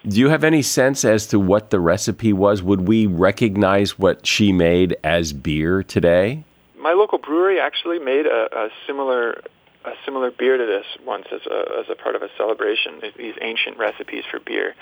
Do 0.07 0.19
you 0.19 0.29
have 0.29 0.43
any 0.43 0.63
sense 0.63 1.05
as 1.05 1.27
to 1.27 1.39
what 1.39 1.69
the 1.69 1.79
recipe 1.79 2.33
was? 2.33 2.63
Would 2.63 2.87
we 2.87 3.05
recognize 3.05 3.99
what 3.99 4.25
she 4.25 4.51
made 4.51 4.97
as 5.03 5.31
beer 5.31 5.83
today? 5.83 6.43
My 6.79 6.93
local 6.93 7.19
brewery 7.19 7.59
actually 7.59 7.99
made 7.99 8.25
a, 8.25 8.49
a 8.51 8.69
similar 8.87 9.41
a 9.83 9.93
similar 10.05 10.29
beer 10.29 10.57
to 10.57 10.65
this 10.65 10.85
once 11.05 11.25
as 11.31 11.41
a, 11.47 11.79
as 11.79 11.85
a 11.89 11.95
part 11.95 12.15
of 12.15 12.21
a 12.21 12.29
celebration. 12.37 13.01
These 13.17 13.35
ancient 13.41 13.77
recipes 13.77 14.23
for 14.29 14.39
beer. 14.39 14.75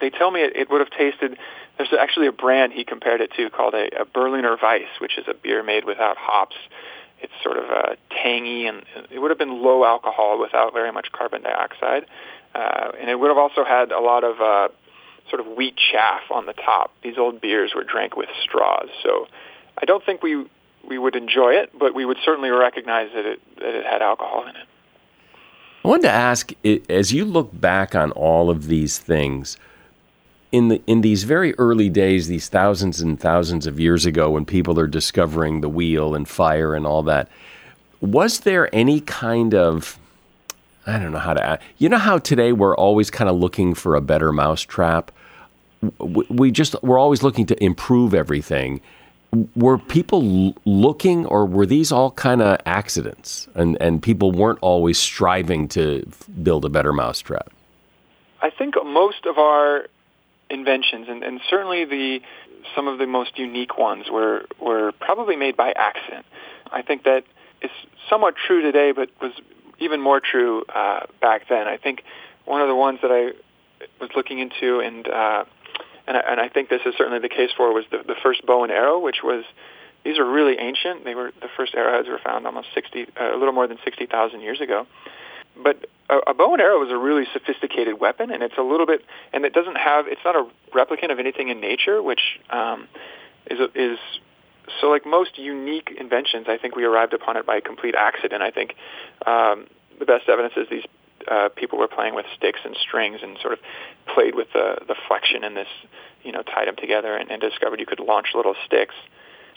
They 0.00 0.10
tell 0.10 0.30
me 0.30 0.42
it, 0.42 0.56
it 0.56 0.70
would 0.70 0.80
have 0.80 0.90
tasted. 0.90 1.36
There's 1.76 1.92
actually 1.98 2.28
a 2.28 2.32
brand 2.32 2.72
he 2.72 2.84
compared 2.84 3.20
it 3.20 3.30
to 3.36 3.50
called 3.50 3.74
a, 3.74 3.88
a 4.00 4.04
Berliner 4.04 4.56
Weisse, 4.56 5.00
which 5.00 5.18
is 5.18 5.26
a 5.28 5.34
beer 5.34 5.62
made 5.62 5.84
without 5.84 6.16
hops. 6.16 6.56
It's 7.20 7.32
sort 7.42 7.56
of 7.56 7.70
uh, 7.70 7.96
tangy, 8.10 8.66
and 8.66 8.84
it 9.10 9.18
would 9.18 9.30
have 9.30 9.38
been 9.38 9.62
low 9.62 9.84
alcohol 9.84 10.40
without 10.40 10.72
very 10.72 10.92
much 10.92 11.10
carbon 11.12 11.42
dioxide. 11.42 12.06
Uh, 12.54 12.92
and 13.00 13.10
it 13.10 13.18
would 13.18 13.28
have 13.28 13.38
also 13.38 13.64
had 13.64 13.92
a 13.92 14.00
lot 14.00 14.24
of 14.24 14.40
uh, 14.40 14.68
sort 15.28 15.40
of 15.40 15.46
wheat 15.56 15.76
chaff 15.76 16.22
on 16.30 16.46
the 16.46 16.52
top. 16.52 16.92
These 17.02 17.18
old 17.18 17.40
beers 17.40 17.72
were 17.74 17.84
drank 17.84 18.16
with 18.16 18.28
straws, 18.42 18.88
so 19.02 19.26
I 19.80 19.84
don't 19.84 20.04
think 20.04 20.22
we 20.22 20.46
we 20.88 20.98
would 20.98 21.16
enjoy 21.16 21.52
it, 21.52 21.70
but 21.78 21.94
we 21.94 22.04
would 22.04 22.16
certainly 22.24 22.50
recognize 22.50 23.10
that 23.14 23.26
it 23.26 23.40
that 23.56 23.74
it 23.74 23.84
had 23.84 24.02
alcohol 24.02 24.44
in 24.44 24.56
it. 24.56 24.66
I 25.84 25.88
wanted 25.88 26.02
to 26.02 26.10
ask, 26.10 26.52
as 26.88 27.12
you 27.12 27.24
look 27.24 27.50
back 27.58 27.94
on 27.94 28.10
all 28.12 28.50
of 28.50 28.66
these 28.66 28.98
things, 28.98 29.56
in 30.52 30.68
the 30.68 30.82
in 30.86 31.00
these 31.02 31.24
very 31.24 31.54
early 31.56 31.88
days, 31.88 32.28
these 32.28 32.48
thousands 32.48 33.00
and 33.00 33.20
thousands 33.20 33.66
of 33.66 33.78
years 33.78 34.06
ago, 34.06 34.30
when 34.30 34.44
people 34.44 34.78
are 34.80 34.86
discovering 34.86 35.60
the 35.60 35.68
wheel 35.68 36.14
and 36.14 36.28
fire 36.28 36.74
and 36.74 36.86
all 36.86 37.02
that, 37.02 37.28
was 38.00 38.40
there 38.40 38.74
any 38.74 39.00
kind 39.00 39.54
of 39.54 39.98
I 40.88 40.98
don't 40.98 41.12
know 41.12 41.18
how 41.18 41.34
to. 41.34 41.58
You 41.76 41.90
know 41.90 41.98
how 41.98 42.18
today 42.18 42.52
we're 42.52 42.76
always 42.76 43.10
kind 43.10 43.28
of 43.28 43.36
looking 43.36 43.74
for 43.74 43.94
a 43.94 44.00
better 44.00 44.32
mousetrap. 44.32 45.12
We 45.98 46.50
just 46.50 46.74
we're 46.82 46.98
always 46.98 47.22
looking 47.22 47.44
to 47.46 47.62
improve 47.62 48.14
everything. 48.14 48.80
Were 49.54 49.76
people 49.76 50.54
looking, 50.64 51.26
or 51.26 51.44
were 51.44 51.66
these 51.66 51.92
all 51.92 52.12
kind 52.12 52.40
of 52.40 52.58
accidents, 52.64 53.48
and 53.54 53.76
and 53.82 54.02
people 54.02 54.32
weren't 54.32 54.58
always 54.62 54.98
striving 54.98 55.68
to 55.68 56.08
build 56.42 56.64
a 56.64 56.70
better 56.70 56.94
mousetrap? 56.94 57.50
I 58.40 58.48
think 58.48 58.74
most 58.82 59.26
of 59.26 59.36
our 59.36 59.88
inventions, 60.50 61.06
and, 61.08 61.22
and 61.22 61.40
certainly 61.48 61.84
the 61.84 62.20
some 62.74 62.88
of 62.88 62.98
the 62.98 63.06
most 63.06 63.38
unique 63.38 63.78
ones, 63.78 64.06
were 64.10 64.46
were 64.60 64.92
probably 65.00 65.36
made 65.36 65.56
by 65.56 65.72
accident. 65.72 66.26
I 66.70 66.82
think 66.82 67.04
that 67.04 67.24
is 67.62 67.70
somewhat 68.10 68.34
true 68.46 68.62
today, 68.62 68.92
but 68.92 69.08
was 69.20 69.32
even 69.78 70.00
more 70.00 70.20
true 70.20 70.64
uh, 70.74 71.00
back 71.20 71.42
then. 71.48 71.66
I 71.68 71.76
think 71.76 72.02
one 72.44 72.60
of 72.62 72.68
the 72.68 72.74
ones 72.74 72.98
that 73.02 73.10
I 73.10 73.32
was 74.00 74.10
looking 74.16 74.38
into, 74.38 74.80
and 74.80 75.06
uh, 75.06 75.44
and, 76.06 76.16
I, 76.16 76.20
and 76.30 76.40
I 76.40 76.48
think 76.48 76.68
this 76.68 76.80
is 76.84 76.94
certainly 76.96 77.20
the 77.20 77.28
case 77.28 77.50
for, 77.56 77.72
was 77.72 77.84
the, 77.90 77.98
the 77.98 78.16
first 78.22 78.44
bow 78.44 78.64
and 78.64 78.72
arrow, 78.72 78.98
which 78.98 79.22
was 79.22 79.44
these 80.04 80.18
are 80.18 80.24
really 80.24 80.58
ancient. 80.58 81.04
They 81.04 81.14
were 81.14 81.32
the 81.40 81.48
first 81.56 81.74
arrowheads 81.74 82.08
were 82.08 82.20
found 82.24 82.46
almost 82.46 82.68
sixty, 82.74 83.06
uh, 83.20 83.34
a 83.34 83.38
little 83.38 83.52
more 83.52 83.66
than 83.66 83.78
sixty 83.84 84.06
thousand 84.06 84.40
years 84.40 84.60
ago. 84.60 84.86
But 85.62 85.86
a, 86.08 86.18
a 86.30 86.34
bow 86.34 86.52
and 86.52 86.62
arrow 86.62 86.84
is 86.84 86.90
a 86.90 86.96
really 86.96 87.26
sophisticated 87.32 88.00
weapon, 88.00 88.30
and 88.30 88.42
it's 88.42 88.56
a 88.58 88.62
little 88.62 88.86
bit, 88.86 89.04
and 89.32 89.44
it 89.44 89.52
doesn't 89.52 89.76
have, 89.76 90.06
it's 90.06 90.20
not 90.24 90.36
a 90.36 90.46
replicant 90.74 91.10
of 91.10 91.18
anything 91.18 91.48
in 91.48 91.60
nature, 91.60 92.02
which 92.02 92.40
um, 92.50 92.88
is 93.50 93.58
is 93.74 93.98
so 94.80 94.88
like 94.88 95.06
most 95.06 95.38
unique 95.38 95.90
inventions, 95.98 96.46
I 96.48 96.58
think 96.58 96.76
we 96.76 96.84
arrived 96.84 97.14
upon 97.14 97.36
it 97.36 97.46
by 97.46 97.60
complete 97.60 97.94
accident. 97.94 98.42
I 98.42 98.50
think 98.50 98.74
um, 99.26 99.66
the 99.98 100.04
best 100.04 100.28
evidence 100.28 100.54
is 100.56 100.68
these 100.68 100.84
uh, 101.26 101.48
people 101.56 101.78
were 101.78 101.88
playing 101.88 102.14
with 102.14 102.26
sticks 102.36 102.60
and 102.64 102.76
strings 102.76 103.20
and 103.22 103.38
sort 103.40 103.52
of 103.52 103.58
played 104.14 104.34
with 104.34 104.48
the, 104.52 104.78
the 104.86 104.94
flexion 105.06 105.44
in 105.44 105.54
this, 105.54 105.68
you 106.22 106.32
know, 106.32 106.42
tied 106.42 106.68
them 106.68 106.76
together 106.76 107.16
and, 107.16 107.30
and 107.30 107.40
discovered 107.40 107.80
you 107.80 107.86
could 107.86 108.00
launch 108.00 108.28
little 108.34 108.54
sticks. 108.64 108.94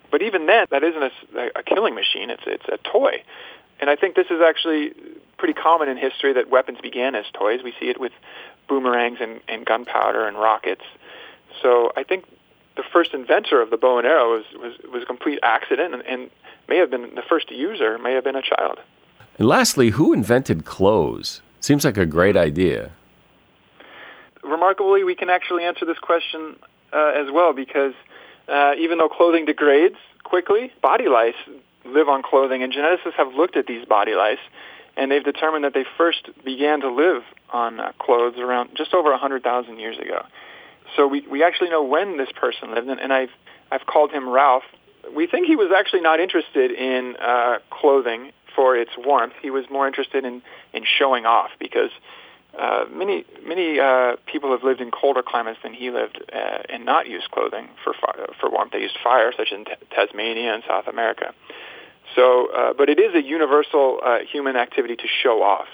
But 0.10 0.22
even 0.22 0.46
then, 0.46 0.66
that 0.72 0.84
isn't 0.84 1.04
a, 1.04 1.60
a 1.60 1.64
killing 1.64 1.96
machine. 1.96 2.30
It's 2.30 2.44
it's 2.46 2.68
a 2.68 2.78
toy, 2.78 3.24
and 3.80 3.90
I 3.90 3.96
think 3.96 4.16
this 4.16 4.28
is 4.30 4.42
actually 4.46 4.94
pretty 5.42 5.60
common 5.60 5.90
in 5.90 5.98
history 5.98 6.34
that 6.34 6.52
weapons 6.52 6.78
began 6.84 7.16
as 7.16 7.26
toys. 7.34 7.62
We 7.64 7.74
see 7.80 7.90
it 7.90 8.00
with 8.00 8.12
boomerangs 8.70 9.18
and, 9.20 9.42
and 9.48 9.66
gunpowder 9.66 10.28
and 10.28 10.38
rockets. 10.38 10.84
So 11.64 11.92
I 11.98 12.04
think 12.04 12.26
the 12.78 12.84
first 12.94 13.16
inventor 13.16 13.60
of 13.60 13.72
the 13.72 13.78
bow 13.78 13.98
and 13.98 14.06
arrow 14.06 14.36
was 14.36 14.46
was, 14.54 14.74
was 14.94 15.02
a 15.02 15.06
complete 15.08 15.40
accident, 15.42 15.96
and, 15.96 16.04
and 16.06 16.30
may 16.70 16.78
have 16.78 16.92
been 16.92 17.16
the 17.16 17.24
first 17.28 17.50
user 17.50 17.98
may 17.98 18.14
have 18.14 18.24
been 18.24 18.36
a 18.36 18.44
child. 18.44 18.78
And 19.40 19.48
lastly, 19.48 19.90
who 19.90 20.14
invented 20.14 20.64
clothes? 20.64 21.42
Seems 21.60 21.84
like 21.84 21.98
a 21.98 22.06
great 22.06 22.38
idea. 22.38 22.92
Remarkably, 24.44 25.04
we 25.04 25.16
can 25.16 25.32
actually 25.32 25.64
answer 25.64 25.86
this 25.86 25.98
question 25.98 26.56
uh, 26.94 27.14
as 27.16 27.32
well 27.32 27.52
because 27.52 27.94
uh, 28.48 28.74
even 28.78 29.00
though 29.00 29.10
clothing 29.10 29.46
degrades 29.46 29.98
quickly, 30.24 30.72
body 30.84 31.08
lice 31.08 31.34
live 31.84 32.10
on 32.10 32.22
clothing, 32.22 32.62
and 32.62 32.72
geneticists 32.72 33.14
have 33.18 33.34
looked 33.34 33.58
at 33.58 33.66
these 33.66 33.86
body 33.86 34.14
lice, 34.14 34.44
and 35.02 35.12
they've 35.12 35.24
determined 35.24 35.64
that 35.64 35.74
they 35.74 35.84
first 35.98 36.30
began 36.46 36.82
to 36.82 36.90
live 36.92 37.24
on 37.50 37.80
uh, 37.80 37.92
clothes 37.98 38.38
around 38.38 38.70
just 38.76 38.94
over 38.94 39.10
100,000 39.10 39.80
years 39.80 39.98
ago. 39.98 40.24
So 40.96 41.08
we, 41.08 41.26
we 41.28 41.44
actually 41.44 41.72
know 41.72 41.84
when 41.84 42.18
this 42.18 42.30
person 42.40 42.76
lived, 42.76 42.88
and, 42.88 43.00
and 43.00 43.12
I've, 43.12 43.32
I've 43.72 43.88
called 43.88 44.12
him 44.12 44.30
Ralph. 44.30 44.62
We 45.16 45.26
think 45.26 45.48
he 45.48 45.56
was 45.56 45.72
actually 45.76 46.02
not 46.02 46.20
interested 46.20 46.70
in 46.70 47.16
uh, 47.16 47.58
clothing 47.72 48.32
for 48.56 48.78
its 48.78 48.92
warmth. 48.96 49.34
He 49.42 49.50
was 49.50 49.66
more 49.72 49.88
interested 49.88 50.24
in, 50.24 50.44
in 50.72 50.84
showing 50.86 51.26
off 51.26 51.50
because 51.58 51.90
uh, 52.60 52.86
many 52.94 53.26
many 53.48 53.80
uh, 53.80 54.18
people 54.28 54.52
have 54.52 54.62
lived 54.62 54.82
in 54.82 54.92
colder 54.92 55.24
climates 55.24 55.58
than 55.64 55.74
he 55.74 55.90
lived 55.90 56.22
uh, 56.32 56.58
and 56.70 56.86
not 56.86 57.08
used 57.08 57.32
clothing 57.32 57.70
for 57.82 57.94
for 58.40 58.52
warmth. 58.52 58.74
They 58.74 58.82
used 58.82 58.98
fire, 59.02 59.32
such 59.32 59.54
as 59.54 59.58
in 59.60 59.66
t- 59.66 59.72
Tasmania 59.90 60.54
and 60.54 60.62
South 60.68 60.88
America. 60.88 61.34
So, 62.16 62.48
uh, 62.52 62.74
but 62.74 62.90
it 62.90 63.00
is 63.00 63.16
a 63.16 63.22
universal 63.22 64.00
uh, 64.04 64.20
human 64.20 64.56
activity 64.56 64.96
to 64.96 65.08
show 65.08 65.42
off, 65.42 65.68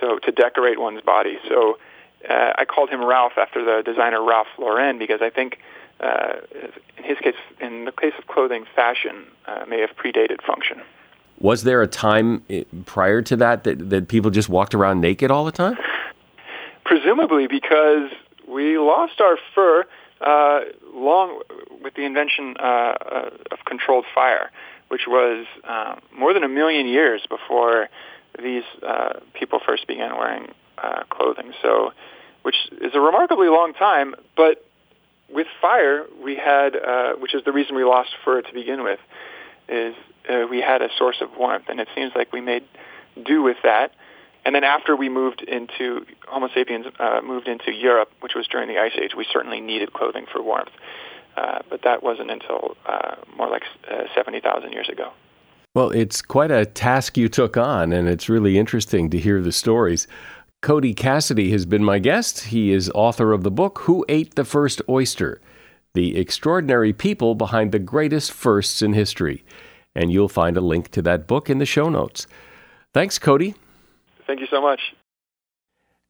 so 0.00 0.18
to 0.18 0.32
decorate 0.32 0.80
one's 0.80 1.02
body. 1.02 1.38
So, 1.48 1.78
uh, 2.28 2.52
I 2.58 2.64
called 2.64 2.90
him 2.90 3.04
Ralph 3.04 3.34
after 3.36 3.64
the 3.64 3.82
designer 3.84 4.22
Ralph 4.22 4.48
Lauren 4.58 4.98
because 4.98 5.20
I 5.22 5.30
think, 5.30 5.58
uh, 6.00 6.34
in 6.96 7.04
his 7.04 7.18
case, 7.18 7.34
in 7.60 7.84
the 7.84 7.92
case 7.92 8.14
of 8.18 8.26
clothing, 8.26 8.64
fashion 8.74 9.26
uh, 9.46 9.64
may 9.68 9.80
have 9.80 9.90
predated 9.90 10.42
function. 10.42 10.80
Was 11.38 11.64
there 11.64 11.82
a 11.82 11.86
time 11.86 12.42
eh, 12.48 12.64
prior 12.86 13.22
to 13.22 13.36
that 13.36 13.64
that, 13.64 13.90
that 13.90 14.08
people 14.08 14.30
just 14.30 14.48
walked 14.48 14.74
around 14.74 15.00
naked 15.00 15.30
all 15.30 15.44
the 15.44 15.52
time? 15.52 15.76
Presumably, 16.84 17.46
because 17.46 18.10
we 18.48 18.78
lost 18.78 19.20
our 19.20 19.36
fur 19.54 19.84
uh, 20.20 20.60
long 20.94 21.42
with 21.82 21.94
the 21.94 22.04
invention 22.04 22.56
uh, 22.58 22.62
uh, 22.62 23.30
of 23.50 23.58
controlled 23.66 24.06
fire, 24.14 24.50
which 24.88 25.02
was 25.06 25.46
uh, 25.64 25.96
more 26.16 26.32
than 26.32 26.44
a 26.44 26.48
million 26.48 26.86
years 26.86 27.22
before 27.28 27.88
these 28.42 28.64
uh, 28.86 29.14
people 29.34 29.60
first 29.64 29.86
began 29.86 30.16
wearing 30.16 30.52
uh, 30.78 31.02
clothing. 31.08 31.52
So, 31.62 31.92
which 32.42 32.56
is 32.80 32.92
a 32.94 33.00
remarkably 33.00 33.48
long 33.48 33.72
time, 33.74 34.14
but 34.36 34.64
with 35.28 35.46
fire, 35.60 36.04
we 36.22 36.36
had, 36.36 36.76
uh, 36.76 37.14
which 37.14 37.34
is 37.34 37.42
the 37.44 37.52
reason 37.52 37.74
we 37.74 37.84
lost 37.84 38.10
fur 38.24 38.42
to 38.42 38.52
begin 38.52 38.84
with, 38.84 39.00
is 39.68 39.94
uh, 40.28 40.46
we 40.48 40.60
had 40.60 40.82
a 40.82 40.88
source 40.96 41.16
of 41.20 41.30
warmth, 41.36 41.64
and 41.68 41.80
it 41.80 41.88
seems 41.94 42.12
like 42.14 42.32
we 42.32 42.40
made 42.40 42.64
do 43.24 43.42
with 43.42 43.56
that. 43.64 43.92
And 44.44 44.54
then 44.54 44.62
after 44.62 44.94
we 44.94 45.08
moved 45.08 45.42
into 45.42 46.06
Homo 46.28 46.48
sapiens 46.54 46.86
uh, 47.00 47.20
moved 47.24 47.48
into 47.48 47.72
Europe, 47.72 48.10
which 48.20 48.34
was 48.36 48.46
during 48.46 48.68
the 48.68 48.78
Ice 48.78 48.92
Age, 49.00 49.12
we 49.16 49.26
certainly 49.32 49.60
needed 49.60 49.92
clothing 49.92 50.26
for 50.30 50.40
warmth. 50.40 50.70
Uh, 51.36 51.58
but 51.68 51.82
that 51.82 52.02
wasn't 52.02 52.30
until 52.30 52.76
uh, 52.86 53.16
more 53.36 53.48
like 53.48 53.62
uh, 53.90 54.04
70,000 54.14 54.72
years 54.72 54.88
ago. 54.88 55.10
Well, 55.74 55.90
it's 55.90 56.22
quite 56.22 56.50
a 56.50 56.64
task 56.64 57.18
you 57.18 57.28
took 57.28 57.56
on, 57.58 57.92
and 57.92 58.08
it's 58.08 58.30
really 58.30 58.56
interesting 58.56 59.10
to 59.10 59.18
hear 59.18 59.42
the 59.42 59.52
stories. 59.52 60.06
Cody 60.62 60.94
Cassidy 60.94 61.50
has 61.50 61.66
been 61.66 61.84
my 61.84 61.98
guest. 61.98 62.44
He 62.44 62.72
is 62.72 62.90
author 62.94 63.32
of 63.32 63.42
the 63.42 63.50
book, 63.50 63.80
Who 63.80 64.04
Ate 64.08 64.34
the 64.34 64.44
First 64.44 64.80
Oyster? 64.88 65.40
The 65.92 66.16
Extraordinary 66.18 66.92
People 66.92 67.34
Behind 67.34 67.72
the 67.72 67.78
Greatest 67.78 68.32
Firsts 68.32 68.80
in 68.80 68.94
History. 68.94 69.44
And 69.94 70.10
you'll 70.10 70.28
find 70.28 70.56
a 70.56 70.62
link 70.62 70.90
to 70.92 71.02
that 71.02 71.26
book 71.26 71.50
in 71.50 71.58
the 71.58 71.66
show 71.66 71.88
notes. 71.88 72.26
Thanks, 72.94 73.18
Cody. 73.18 73.54
Thank 74.26 74.40
you 74.40 74.46
so 74.50 74.60
much. 74.60 74.80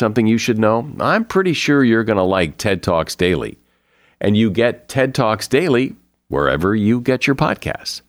something 0.00 0.26
you 0.26 0.38
should 0.38 0.58
know? 0.58 0.90
I'm 0.98 1.24
pretty 1.24 1.52
sure 1.52 1.84
you're 1.84 2.02
going 2.02 2.16
to 2.16 2.24
like 2.24 2.56
TED 2.56 2.82
Talks 2.82 3.14
Daily. 3.14 3.56
And 4.20 4.36
you 4.36 4.50
get 4.50 4.88
TED 4.88 5.14
Talks 5.14 5.46
Daily 5.46 5.94
wherever 6.26 6.74
you 6.74 7.00
get 7.00 7.28
your 7.28 7.36
podcasts. 7.36 8.02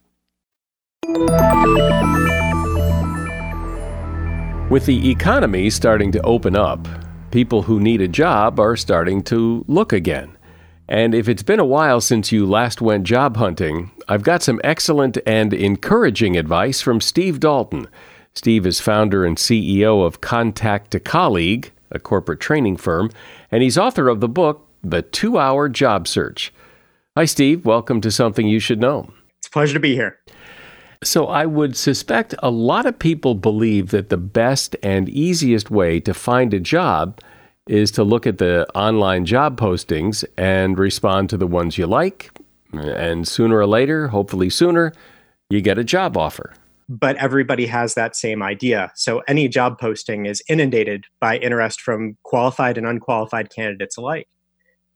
With 4.71 4.85
the 4.85 5.11
economy 5.11 5.69
starting 5.69 6.11
to 6.13 6.21
open 6.21 6.55
up, 6.55 6.87
people 7.29 7.61
who 7.61 7.79
need 7.79 8.01
a 8.01 8.07
job 8.07 8.59
are 8.59 8.77
starting 8.77 9.21
to 9.23 9.65
look 9.67 9.91
again. 9.91 10.37
And 10.87 11.13
if 11.13 11.29
it's 11.29 11.43
been 11.43 11.59
a 11.59 11.65
while 11.65 12.01
since 12.01 12.31
you 12.31 12.45
last 12.45 12.81
went 12.81 13.05
job 13.05 13.37
hunting, 13.37 13.91
I've 14.07 14.23
got 14.23 14.43
some 14.43 14.59
excellent 14.63 15.17
and 15.25 15.53
encouraging 15.53 16.37
advice 16.37 16.81
from 16.81 16.99
Steve 16.99 17.39
Dalton. 17.39 17.87
Steve 18.33 18.65
is 18.65 18.79
founder 18.79 19.25
and 19.25 19.37
CEO 19.37 20.05
of 20.05 20.21
Contact 20.21 20.95
a 20.95 20.99
Colleague, 20.99 21.71
a 21.91 21.99
corporate 21.99 22.39
training 22.39 22.77
firm, 22.77 23.11
and 23.51 23.63
he's 23.63 23.77
author 23.77 24.07
of 24.07 24.19
the 24.19 24.29
book, 24.29 24.67
The 24.83 25.01
Two 25.01 25.37
Hour 25.37 25.69
Job 25.69 26.07
Search. 26.07 26.53
Hi, 27.15 27.25
Steve. 27.25 27.65
Welcome 27.65 28.01
to 28.01 28.11
Something 28.11 28.47
You 28.47 28.59
Should 28.59 28.79
Know. 28.79 29.11
It's 29.39 29.47
a 29.47 29.51
pleasure 29.51 29.73
to 29.73 29.79
be 29.79 29.95
here. 29.95 30.19
So, 31.03 31.27
I 31.27 31.45
would 31.45 31.75
suspect 31.75 32.35
a 32.39 32.51
lot 32.51 32.85
of 32.85 32.99
people 32.99 33.33
believe 33.33 33.89
that 33.89 34.09
the 34.09 34.17
best 34.17 34.75
and 34.83 35.09
easiest 35.09 35.71
way 35.71 35.99
to 36.01 36.13
find 36.13 36.53
a 36.53 36.59
job 36.59 37.19
is 37.67 37.91
to 37.91 38.03
look 38.03 38.27
at 38.27 38.37
the 38.37 38.67
online 38.75 39.25
job 39.25 39.59
postings 39.59 40.23
and 40.37 40.77
respond 40.77 41.29
to 41.29 41.37
the 41.37 41.47
ones 41.47 41.77
you 41.77 41.87
like. 41.87 42.29
And 42.73 43.27
sooner 43.27 43.57
or 43.57 43.65
later, 43.65 44.09
hopefully 44.09 44.49
sooner, 44.49 44.93
you 45.49 45.61
get 45.61 45.77
a 45.77 45.83
job 45.83 46.17
offer 46.17 46.53
but 46.91 47.15
everybody 47.15 47.65
has 47.67 47.93
that 47.93 48.17
same 48.17 48.43
idea. 48.43 48.91
So 48.95 49.21
any 49.25 49.47
job 49.47 49.79
posting 49.79 50.25
is 50.25 50.43
inundated 50.49 51.05
by 51.21 51.37
interest 51.37 51.79
from 51.79 52.17
qualified 52.23 52.77
and 52.77 52.85
unqualified 52.85 53.49
candidates 53.49 53.95
alike. 53.95 54.27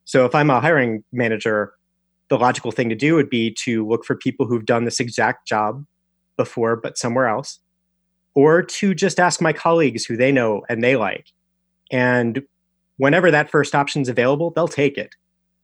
So 0.03 0.25
if 0.25 0.35
I'm 0.35 0.49
a 0.49 0.59
hiring 0.59 1.05
manager, 1.13 1.71
the 2.29 2.37
logical 2.37 2.71
thing 2.71 2.89
to 2.89 2.95
do 2.95 3.15
would 3.15 3.29
be 3.29 3.55
to 3.63 3.87
look 3.87 4.03
for 4.03 4.17
people 4.17 4.45
who've 4.45 4.65
done 4.65 4.83
this 4.83 4.99
exact 4.99 5.47
job 5.47 5.85
before, 6.35 6.75
but 6.75 6.97
somewhere 6.97 7.27
else, 7.27 7.59
or 8.35 8.61
to 8.61 8.93
just 8.93 9.17
ask 9.17 9.39
my 9.41 9.53
colleagues 9.53 10.03
who 10.03 10.17
they 10.17 10.33
know 10.33 10.63
and 10.67 10.83
they 10.83 10.97
like. 10.97 11.27
And 11.93 12.43
whenever 12.97 13.31
that 13.31 13.49
first 13.49 13.73
option 13.73 14.01
is 14.01 14.09
available, 14.09 14.51
they'll 14.51 14.67
take 14.67 14.97
it. 14.97 15.15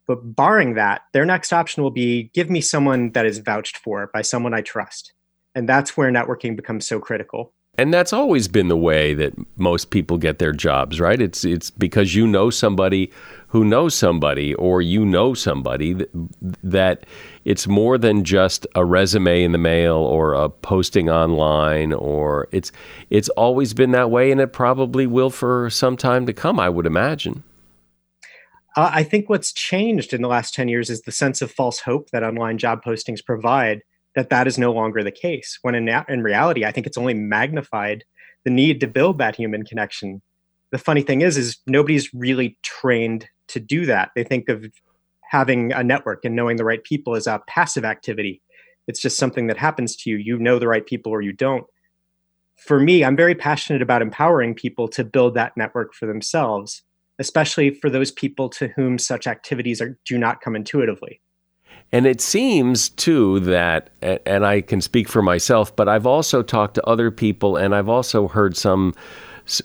But 0.08 0.34
barring 0.34 0.76
that, 0.76 1.02
their 1.12 1.26
next 1.26 1.52
option 1.52 1.84
will 1.84 1.92
be 1.92 2.32
give 2.34 2.50
me 2.50 2.62
someone 2.62 3.12
that 3.12 3.26
is 3.26 3.40
vouched 3.40 3.76
for 3.76 4.10
by 4.14 4.22
someone 4.22 4.54
I 4.54 4.62
trust. 4.62 5.12
And 5.56 5.68
that's 5.68 5.98
where 5.98 6.12
networking 6.12 6.56
becomes 6.56 6.88
so 6.88 7.00
critical. 7.00 7.54
And 7.78 7.94
that's 7.94 8.12
always 8.12 8.48
been 8.50 8.68
the 8.68 8.78
way 8.78 9.14
that 9.14 9.34
most 9.58 9.92
people 9.92 10.18
get 10.18 10.40
their 10.40 10.52
jobs, 10.52 11.00
right? 11.00 11.22
It's 11.22 11.46
it's 11.46 11.70
because 11.70 12.14
you 12.14 12.28
know 12.28 12.50
somebody 12.50 13.12
who 13.48 13.64
knows 13.64 13.96
somebody 13.96 14.54
or 14.56 14.82
you 14.82 15.06
know 15.06 15.34
somebody 15.34 15.94
that, 15.94 16.10
that 16.64 17.06
it's 17.46 17.68
more 17.68 17.98
than 17.98 18.26
just 18.26 18.68
a 18.76 18.84
resume 18.84 19.44
in 19.44 19.54
the 19.54 19.58
mail 19.58 19.96
or 19.96 20.34
a 20.34 20.50
posting 20.50 21.10
online 21.10 21.94
or 21.94 22.50
it's 22.52 22.74
it's 23.10 23.30
always 23.30 23.74
been 23.74 23.92
that 23.92 24.12
way 24.12 24.32
and 24.32 24.42
it 24.42 24.52
probably 24.52 25.08
will 25.08 25.30
for 25.30 25.70
some 25.70 25.96
time 25.96 26.26
to 26.26 26.34
come, 26.34 26.60
I 26.60 26.68
would 26.68 26.86
imagine. 26.86 27.42
Uh, 28.76 28.92
I 28.94 29.04
think 29.04 29.30
what's 29.30 29.52
changed 29.54 30.14
in 30.14 30.22
the 30.22 30.28
last 30.28 30.54
10 30.54 30.68
years 30.68 30.90
is 30.90 31.02
the 31.02 31.12
sense 31.12 31.42
of 31.42 31.52
false 31.52 31.80
hope 31.80 32.10
that 32.12 32.24
online 32.24 32.58
job 32.58 32.84
postings 32.84 33.24
provide 33.24 33.82
that 34.16 34.30
that 34.30 34.48
is 34.48 34.58
no 34.58 34.72
longer 34.72 35.04
the 35.04 35.12
case. 35.12 35.58
When 35.62 35.76
in, 35.76 35.88
in 36.10 36.24
reality, 36.24 36.66
I 36.66 36.72
think 36.72 36.88
it's 36.88 36.98
only 36.98 37.14
magnified 37.14 38.04
the 38.44 38.52
need 38.52 38.80
to 38.82 38.88
build 38.88 39.18
that 39.20 39.36
human 39.36 39.64
connection. 39.64 40.22
The 40.72 40.78
funny 40.78 41.02
thing 41.02 41.22
is, 41.22 41.38
is 41.38 41.58
nobody's 41.68 42.14
really 42.14 42.58
trained 42.64 43.28
to 43.50 43.60
do 43.60 43.86
that. 43.86 44.12
They 44.16 44.24
think 44.24 44.50
of 44.50 44.66
having 45.30 45.72
a 45.72 45.84
network 45.84 46.26
and 46.26 46.36
knowing 46.36 46.58
the 46.58 46.66
right 46.66 46.84
people 46.84 47.16
as 47.16 47.28
a 47.28 47.42
passive 47.48 47.86
activity. 47.86 48.42
It's 48.88 49.02
just 49.02 49.18
something 49.18 49.48
that 49.48 49.58
happens 49.58 49.96
to 49.98 50.10
you. 50.10 50.18
You 50.18 50.38
know 50.40 50.60
the 50.60 50.68
right 50.68 50.86
people 50.86 51.12
or 51.12 51.22
you 51.22 51.34
don't. 51.34 51.66
for 52.62 52.80
me, 52.80 53.04
I'm 53.04 53.16
very 53.16 53.34
passionate 53.34 53.82
about 53.82 54.02
empowering 54.02 54.54
people 54.54 54.88
to 54.90 55.04
build 55.04 55.34
that 55.34 55.58
network 55.58 55.94
for 55.94 56.06
themselves, 56.06 56.84
especially 57.18 57.72
for 57.72 57.90
those 57.90 58.12
people 58.12 58.50
to 58.50 58.68
whom 58.70 59.00
such 59.00 59.26
activities 59.26 59.82
are, 59.82 59.98
do 60.06 60.18
not 60.18 60.42
come 60.42 60.56
intuitively. 60.56 61.22
And 61.94 62.06
it 62.06 62.22
seems 62.22 62.90
too 62.90 63.42
that, 63.42 63.90
and 64.02 64.46
I 64.46 64.62
can 64.62 64.80
speak 64.80 65.10
for 65.10 65.22
myself, 65.22 65.76
but 65.76 65.90
I've 65.90 66.06
also 66.06 66.42
talked 66.42 66.76
to 66.76 66.86
other 66.86 67.12
people 67.12 67.58
and 67.58 67.76
I've 67.76 67.90
also 67.90 68.30
heard 68.30 68.56
some 68.56 68.94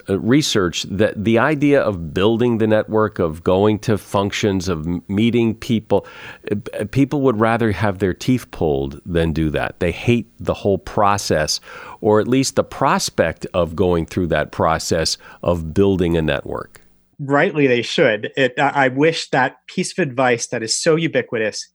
uh, 0.08 0.18
research 0.18 0.82
that 0.84 1.22
the 1.22 1.38
idea 1.38 1.80
of 1.80 2.12
building 2.12 2.58
the 2.58 2.66
network, 2.66 3.18
of 3.18 3.44
going 3.44 3.78
to 3.80 3.96
functions, 3.98 4.68
of 4.68 4.86
meeting 5.08 5.54
people, 5.54 6.06
uh, 6.50 6.84
people 6.90 7.20
would 7.20 7.38
rather 7.38 7.70
have 7.72 7.98
their 7.98 8.14
teeth 8.14 8.50
pulled 8.50 9.00
than 9.06 9.32
do 9.32 9.50
that. 9.50 9.78
They 9.78 9.92
hate 9.92 10.28
the 10.40 10.54
whole 10.54 10.78
process, 10.78 11.60
or 12.00 12.18
at 12.20 12.26
least 12.26 12.56
the 12.56 12.64
prospect 12.64 13.46
of 13.54 13.76
going 13.76 14.06
through 14.06 14.28
that 14.28 14.50
process 14.50 15.18
of 15.42 15.74
building 15.74 16.16
a 16.16 16.22
network. 16.22 16.80
Rightly, 17.18 17.66
they 17.66 17.82
should. 17.82 18.32
It, 18.36 18.58
I 18.58 18.88
wish 18.88 19.30
that 19.30 19.58
piece 19.68 19.96
of 19.96 20.02
advice 20.02 20.48
that 20.48 20.62
is 20.62 20.76
so 20.76 20.96
ubiquitous, 20.96 21.66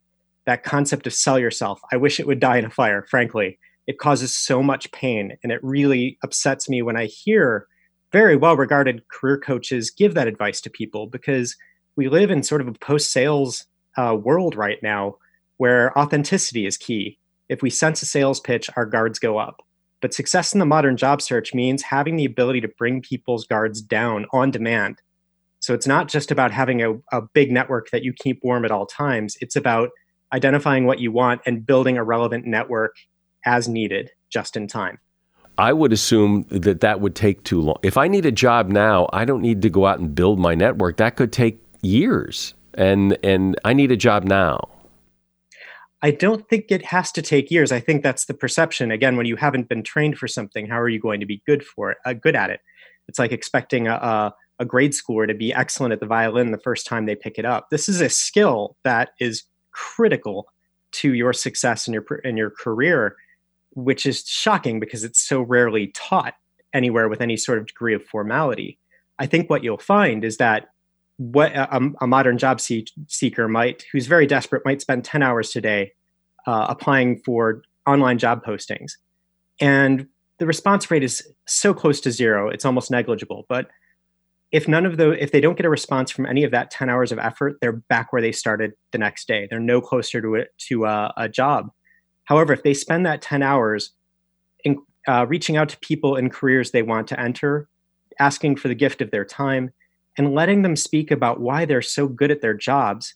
that 0.45 0.63
concept 0.63 1.07
of 1.07 1.13
sell 1.13 1.39
yourself, 1.39 1.79
I 1.91 1.97
wish 1.97 2.19
it 2.19 2.27
would 2.27 2.39
die 2.39 2.57
in 2.57 2.65
a 2.65 2.69
fire, 2.69 3.05
frankly. 3.09 3.59
It 3.87 3.99
causes 3.99 4.35
so 4.35 4.61
much 4.61 4.91
pain, 4.91 5.37
and 5.43 5.51
it 5.51 5.59
really 5.63 6.17
upsets 6.23 6.69
me 6.69 6.81
when 6.81 6.97
I 6.97 7.05
hear 7.05 7.67
very 8.11 8.35
well 8.35 8.57
regarded 8.57 9.03
career 9.09 9.39
coaches 9.39 9.91
give 9.91 10.13
that 10.13 10.27
advice 10.27 10.61
to 10.61 10.69
people 10.69 11.07
because 11.07 11.55
we 11.95 12.09
live 12.09 12.31
in 12.31 12.43
sort 12.43 12.61
of 12.61 12.67
a 12.67 12.73
post 12.73 13.11
sales 13.11 13.65
uh, 13.97 14.15
world 14.19 14.55
right 14.55 14.79
now 14.81 15.15
where 15.57 15.97
authenticity 15.97 16.65
is 16.65 16.77
key. 16.77 17.17
If 17.49 17.61
we 17.61 17.69
sense 17.69 18.01
a 18.01 18.05
sales 18.05 18.39
pitch, 18.39 18.69
our 18.75 18.85
guards 18.85 19.19
go 19.19 19.37
up. 19.37 19.61
But 20.01 20.13
success 20.13 20.53
in 20.53 20.59
the 20.59 20.65
modern 20.65 20.97
job 20.97 21.21
search 21.21 21.53
means 21.53 21.83
having 21.83 22.15
the 22.15 22.25
ability 22.25 22.61
to 22.61 22.67
bring 22.77 23.01
people's 23.01 23.45
guards 23.45 23.81
down 23.81 24.25
on 24.33 24.51
demand. 24.51 24.97
So 25.59 25.75
it's 25.75 25.85
not 25.85 26.07
just 26.07 26.31
about 26.31 26.51
having 26.51 26.81
a, 26.81 26.93
a 27.11 27.21
big 27.33 27.51
network 27.51 27.91
that 27.91 28.03
you 28.03 28.13
keep 28.13 28.39
warm 28.41 28.65
at 28.65 28.71
all 28.71 28.87
times, 28.87 29.37
it's 29.41 29.55
about 29.55 29.89
identifying 30.33 30.85
what 30.85 30.99
you 30.99 31.11
want 31.11 31.41
and 31.45 31.65
building 31.65 31.97
a 31.97 32.03
relevant 32.03 32.45
network 32.45 32.95
as 33.45 33.67
needed 33.67 34.11
just 34.29 34.55
in 34.55 34.67
time. 34.67 34.99
I 35.57 35.73
would 35.73 35.91
assume 35.91 36.45
that 36.49 36.81
that 36.81 37.01
would 37.01 37.15
take 37.15 37.43
too 37.43 37.61
long. 37.61 37.77
If 37.83 37.97
I 37.97 38.07
need 38.07 38.25
a 38.25 38.31
job 38.31 38.69
now, 38.69 39.09
I 39.13 39.25
don't 39.25 39.41
need 39.41 39.61
to 39.63 39.69
go 39.69 39.85
out 39.85 39.99
and 39.99 40.15
build 40.15 40.39
my 40.39 40.55
network. 40.55 40.97
That 40.97 41.15
could 41.15 41.31
take 41.31 41.61
years. 41.81 42.53
And 42.73 43.17
and 43.21 43.59
I 43.65 43.73
need 43.73 43.91
a 43.91 43.97
job 43.97 44.23
now. 44.23 44.69
I 46.01 46.11
don't 46.11 46.47
think 46.49 46.65
it 46.69 46.85
has 46.85 47.11
to 47.11 47.21
take 47.21 47.51
years. 47.51 47.71
I 47.71 47.79
think 47.79 48.01
that's 48.01 48.25
the 48.25 48.33
perception. 48.33 48.91
Again, 48.91 49.17
when 49.17 49.27
you 49.27 49.35
haven't 49.35 49.69
been 49.69 49.83
trained 49.83 50.17
for 50.17 50.27
something, 50.27 50.67
how 50.67 50.79
are 50.79 50.89
you 50.89 50.99
going 50.99 51.19
to 51.19 51.25
be 51.25 51.43
good 51.45 51.63
for 51.63 51.91
it? 51.91 51.97
Uh, 52.05 52.13
good 52.13 52.35
at 52.35 52.49
it? 52.49 52.61
It's 53.07 53.19
like 53.19 53.31
expecting 53.31 53.87
a, 53.87 53.95
a, 53.95 54.33
a 54.59 54.65
grade 54.65 54.93
schooler 54.93 55.27
to 55.27 55.35
be 55.35 55.53
excellent 55.53 55.93
at 55.93 55.99
the 55.99 56.07
violin 56.07 56.51
the 56.51 56.57
first 56.57 56.87
time 56.87 57.05
they 57.05 57.15
pick 57.15 57.37
it 57.37 57.45
up. 57.45 57.67
This 57.69 57.87
is 57.87 58.01
a 58.01 58.09
skill 58.09 58.77
that 58.83 59.09
is 59.19 59.43
critical 59.71 60.47
to 60.93 61.13
your 61.13 61.33
success 61.33 61.87
in 61.87 61.93
your 61.93 62.03
in 62.23 62.37
your 62.37 62.49
career 62.49 63.15
which 63.73 64.05
is 64.05 64.27
shocking 64.27 64.79
because 64.79 65.03
it's 65.03 65.19
so 65.19 65.41
rarely 65.41 65.87
taught 65.95 66.33
anywhere 66.73 67.09
with 67.09 67.21
any 67.21 67.37
sort 67.37 67.57
of 67.57 67.67
degree 67.67 67.93
of 67.93 68.03
formality. 68.03 68.79
I 69.19 69.25
think 69.25 69.49
what 69.49 69.63
you'll 69.63 69.77
find 69.77 70.23
is 70.23 70.37
that 70.37 70.67
what 71.17 71.53
a, 71.53 71.91
a 72.01 72.07
modern 72.07 72.37
job 72.37 72.59
see- 72.59 72.87
seeker 73.07 73.47
might, 73.47 73.85
who's 73.91 74.07
very 74.07 74.25
desperate, 74.25 74.63
might 74.65 74.81
spend 74.81 75.05
10 75.05 75.21
hours 75.21 75.51
today 75.51 75.93
uh, 76.47 76.67
applying 76.69 77.19
for 77.19 77.61
online 77.85 78.17
job 78.17 78.43
postings. 78.43 78.93
And 79.59 80.07
the 80.39 80.47
response 80.47 80.89
rate 80.89 81.03
is 81.03 81.25
so 81.45 81.73
close 81.73 82.01
to 82.01 82.11
zero, 82.11 82.49
it's 82.49 82.65
almost 82.65 82.89
negligible. 82.89 83.45
But 83.47 83.67
if 84.51 84.67
none 84.67 84.85
of 84.85 84.97
the 84.97 85.11
if 85.11 85.31
they 85.31 85.41
don't 85.41 85.57
get 85.57 85.65
a 85.65 85.69
response 85.69 86.11
from 86.11 86.25
any 86.25 86.43
of 86.43 86.51
that 86.51 86.71
10 86.71 86.89
hours 86.89 87.11
of 87.11 87.19
effort 87.19 87.55
they're 87.61 87.71
back 87.71 88.11
where 88.11 88.21
they 88.21 88.31
started 88.31 88.73
the 88.91 88.97
next 88.97 89.27
day. 89.27 89.47
They're 89.49 89.59
no 89.59 89.81
closer 89.81 90.21
to 90.21 90.35
it 90.35 90.49
to 90.69 90.85
a, 90.85 91.13
a 91.17 91.29
job. 91.29 91.69
However, 92.25 92.53
if 92.53 92.63
they 92.63 92.73
spend 92.73 93.05
that 93.05 93.21
10 93.21 93.43
hours 93.43 93.91
in, 94.63 94.77
uh, 95.07 95.25
reaching 95.27 95.57
out 95.57 95.69
to 95.69 95.79
people 95.79 96.15
in 96.15 96.29
careers 96.29 96.71
they 96.71 96.83
want 96.83 97.07
to 97.07 97.19
enter, 97.19 97.67
asking 98.19 98.57
for 98.57 98.67
the 98.67 98.75
gift 98.75 99.01
of 99.01 99.11
their 99.11 99.25
time, 99.25 99.71
and 100.17 100.33
letting 100.35 100.61
them 100.61 100.75
speak 100.75 101.11
about 101.11 101.39
why 101.39 101.65
they're 101.65 101.81
so 101.81 102.07
good 102.07 102.31
at 102.31 102.41
their 102.41 102.53
jobs, 102.53 103.15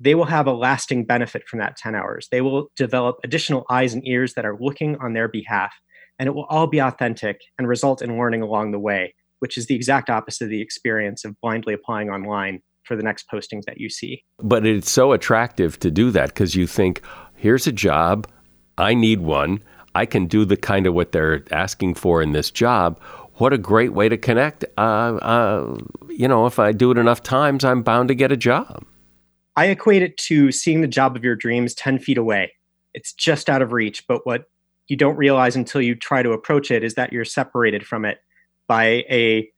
they 0.00 0.14
will 0.14 0.24
have 0.24 0.46
a 0.46 0.52
lasting 0.52 1.04
benefit 1.04 1.46
from 1.46 1.58
that 1.58 1.76
10 1.76 1.94
hours. 1.94 2.28
They 2.30 2.40
will 2.40 2.70
develop 2.76 3.16
additional 3.22 3.66
eyes 3.70 3.92
and 3.92 4.06
ears 4.06 4.34
that 4.34 4.46
are 4.46 4.58
looking 4.58 4.96
on 4.96 5.12
their 5.12 5.28
behalf, 5.28 5.74
and 6.18 6.26
it 6.26 6.34
will 6.34 6.46
all 6.46 6.66
be 6.66 6.78
authentic 6.78 7.40
and 7.58 7.68
result 7.68 8.00
in 8.00 8.18
learning 8.18 8.42
along 8.42 8.72
the 8.72 8.78
way, 8.78 9.14
which 9.40 9.58
is 9.58 9.66
the 9.66 9.74
exact 9.74 10.08
opposite 10.08 10.44
of 10.44 10.50
the 10.50 10.62
experience 10.62 11.24
of 11.24 11.34
blindly 11.42 11.74
applying 11.74 12.08
online 12.08 12.60
for 12.84 12.96
the 12.96 13.02
next 13.02 13.26
postings 13.32 13.64
that 13.66 13.78
you 13.78 13.90
see. 13.90 14.24
But 14.38 14.64
it's 14.64 14.90
so 14.90 15.12
attractive 15.12 15.78
to 15.80 15.90
do 15.90 16.10
that 16.12 16.28
because 16.28 16.54
you 16.54 16.66
think, 16.66 17.02
here's 17.36 17.66
a 17.66 17.72
job, 17.72 18.26
I 18.78 18.94
need 18.94 19.20
one. 19.20 19.62
I 19.94 20.06
can 20.06 20.26
do 20.26 20.44
the 20.44 20.56
kind 20.56 20.86
of 20.86 20.94
what 20.94 21.12
they're 21.12 21.44
asking 21.50 21.94
for 21.94 22.22
in 22.22 22.32
this 22.32 22.50
job. 22.50 23.00
What 23.34 23.52
a 23.52 23.58
great 23.58 23.92
way 23.92 24.08
to 24.08 24.16
connect. 24.16 24.64
Uh, 24.78 24.80
uh, 25.16 25.78
you 26.08 26.28
know, 26.28 26.46
if 26.46 26.58
I 26.58 26.72
do 26.72 26.90
it 26.90 26.98
enough 26.98 27.22
times, 27.22 27.64
I'm 27.64 27.82
bound 27.82 28.08
to 28.08 28.14
get 28.14 28.30
a 28.30 28.36
job. 28.36 28.84
I 29.56 29.66
equate 29.66 30.02
it 30.02 30.16
to 30.18 30.52
seeing 30.52 30.80
the 30.80 30.86
job 30.86 31.16
of 31.16 31.24
your 31.24 31.34
dreams 31.34 31.74
10 31.74 31.98
feet 31.98 32.18
away. 32.18 32.52
It's 32.94 33.12
just 33.12 33.48
out 33.48 33.62
of 33.62 33.72
reach, 33.72 34.04
but 34.06 34.26
what 34.26 34.44
you 34.88 34.96
don't 34.96 35.16
realize 35.16 35.56
until 35.56 35.80
you 35.80 35.94
try 35.94 36.22
to 36.22 36.32
approach 36.32 36.70
it 36.70 36.82
is 36.82 36.94
that 36.94 37.12
you're 37.12 37.24
separated 37.24 37.86
from 37.86 38.04
it 38.04 38.18
by 38.70 39.04
a 39.10 39.50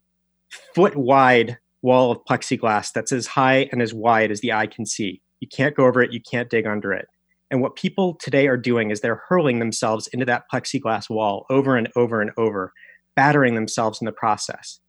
foot 0.75 0.96
wide 0.96 1.59
wall 1.83 2.11
of 2.11 2.25
plexiglass 2.25 2.90
that's 2.94 3.12
as 3.12 3.27
high 3.27 3.68
and 3.70 3.83
as 3.83 3.92
wide 3.92 4.31
as 4.31 4.40
the 4.40 4.55
eye 4.55 4.66
can 4.66 4.87
see. 4.87 5.20
You 5.40 5.48
can't 5.48 5.77
go 5.77 5.85
over 5.85 6.01
it, 6.01 6.14
you 6.14 6.20
can't 6.22 6.48
dig 6.48 6.66
under 6.66 6.94
it. 6.94 7.05
And 7.51 7.61
what 7.61 7.77
people 7.77 8.14
today 8.14 8.46
are 8.46 8.57
doing 8.57 8.90
is 8.90 9.03
they're 9.03 9.20
hurling 9.29 9.59
themselves 9.59 10.07
into 10.14 10.25
that 10.25 10.44
plexiglass 10.51 11.11
wall 11.11 11.44
over 11.51 11.77
and 11.77 11.90
over 11.94 12.22
and 12.22 12.31
over, 12.38 12.72
battering 13.14 13.55
themselves 13.55 14.01
in 14.01 14.07
the 14.07 14.12
process. 14.12 14.81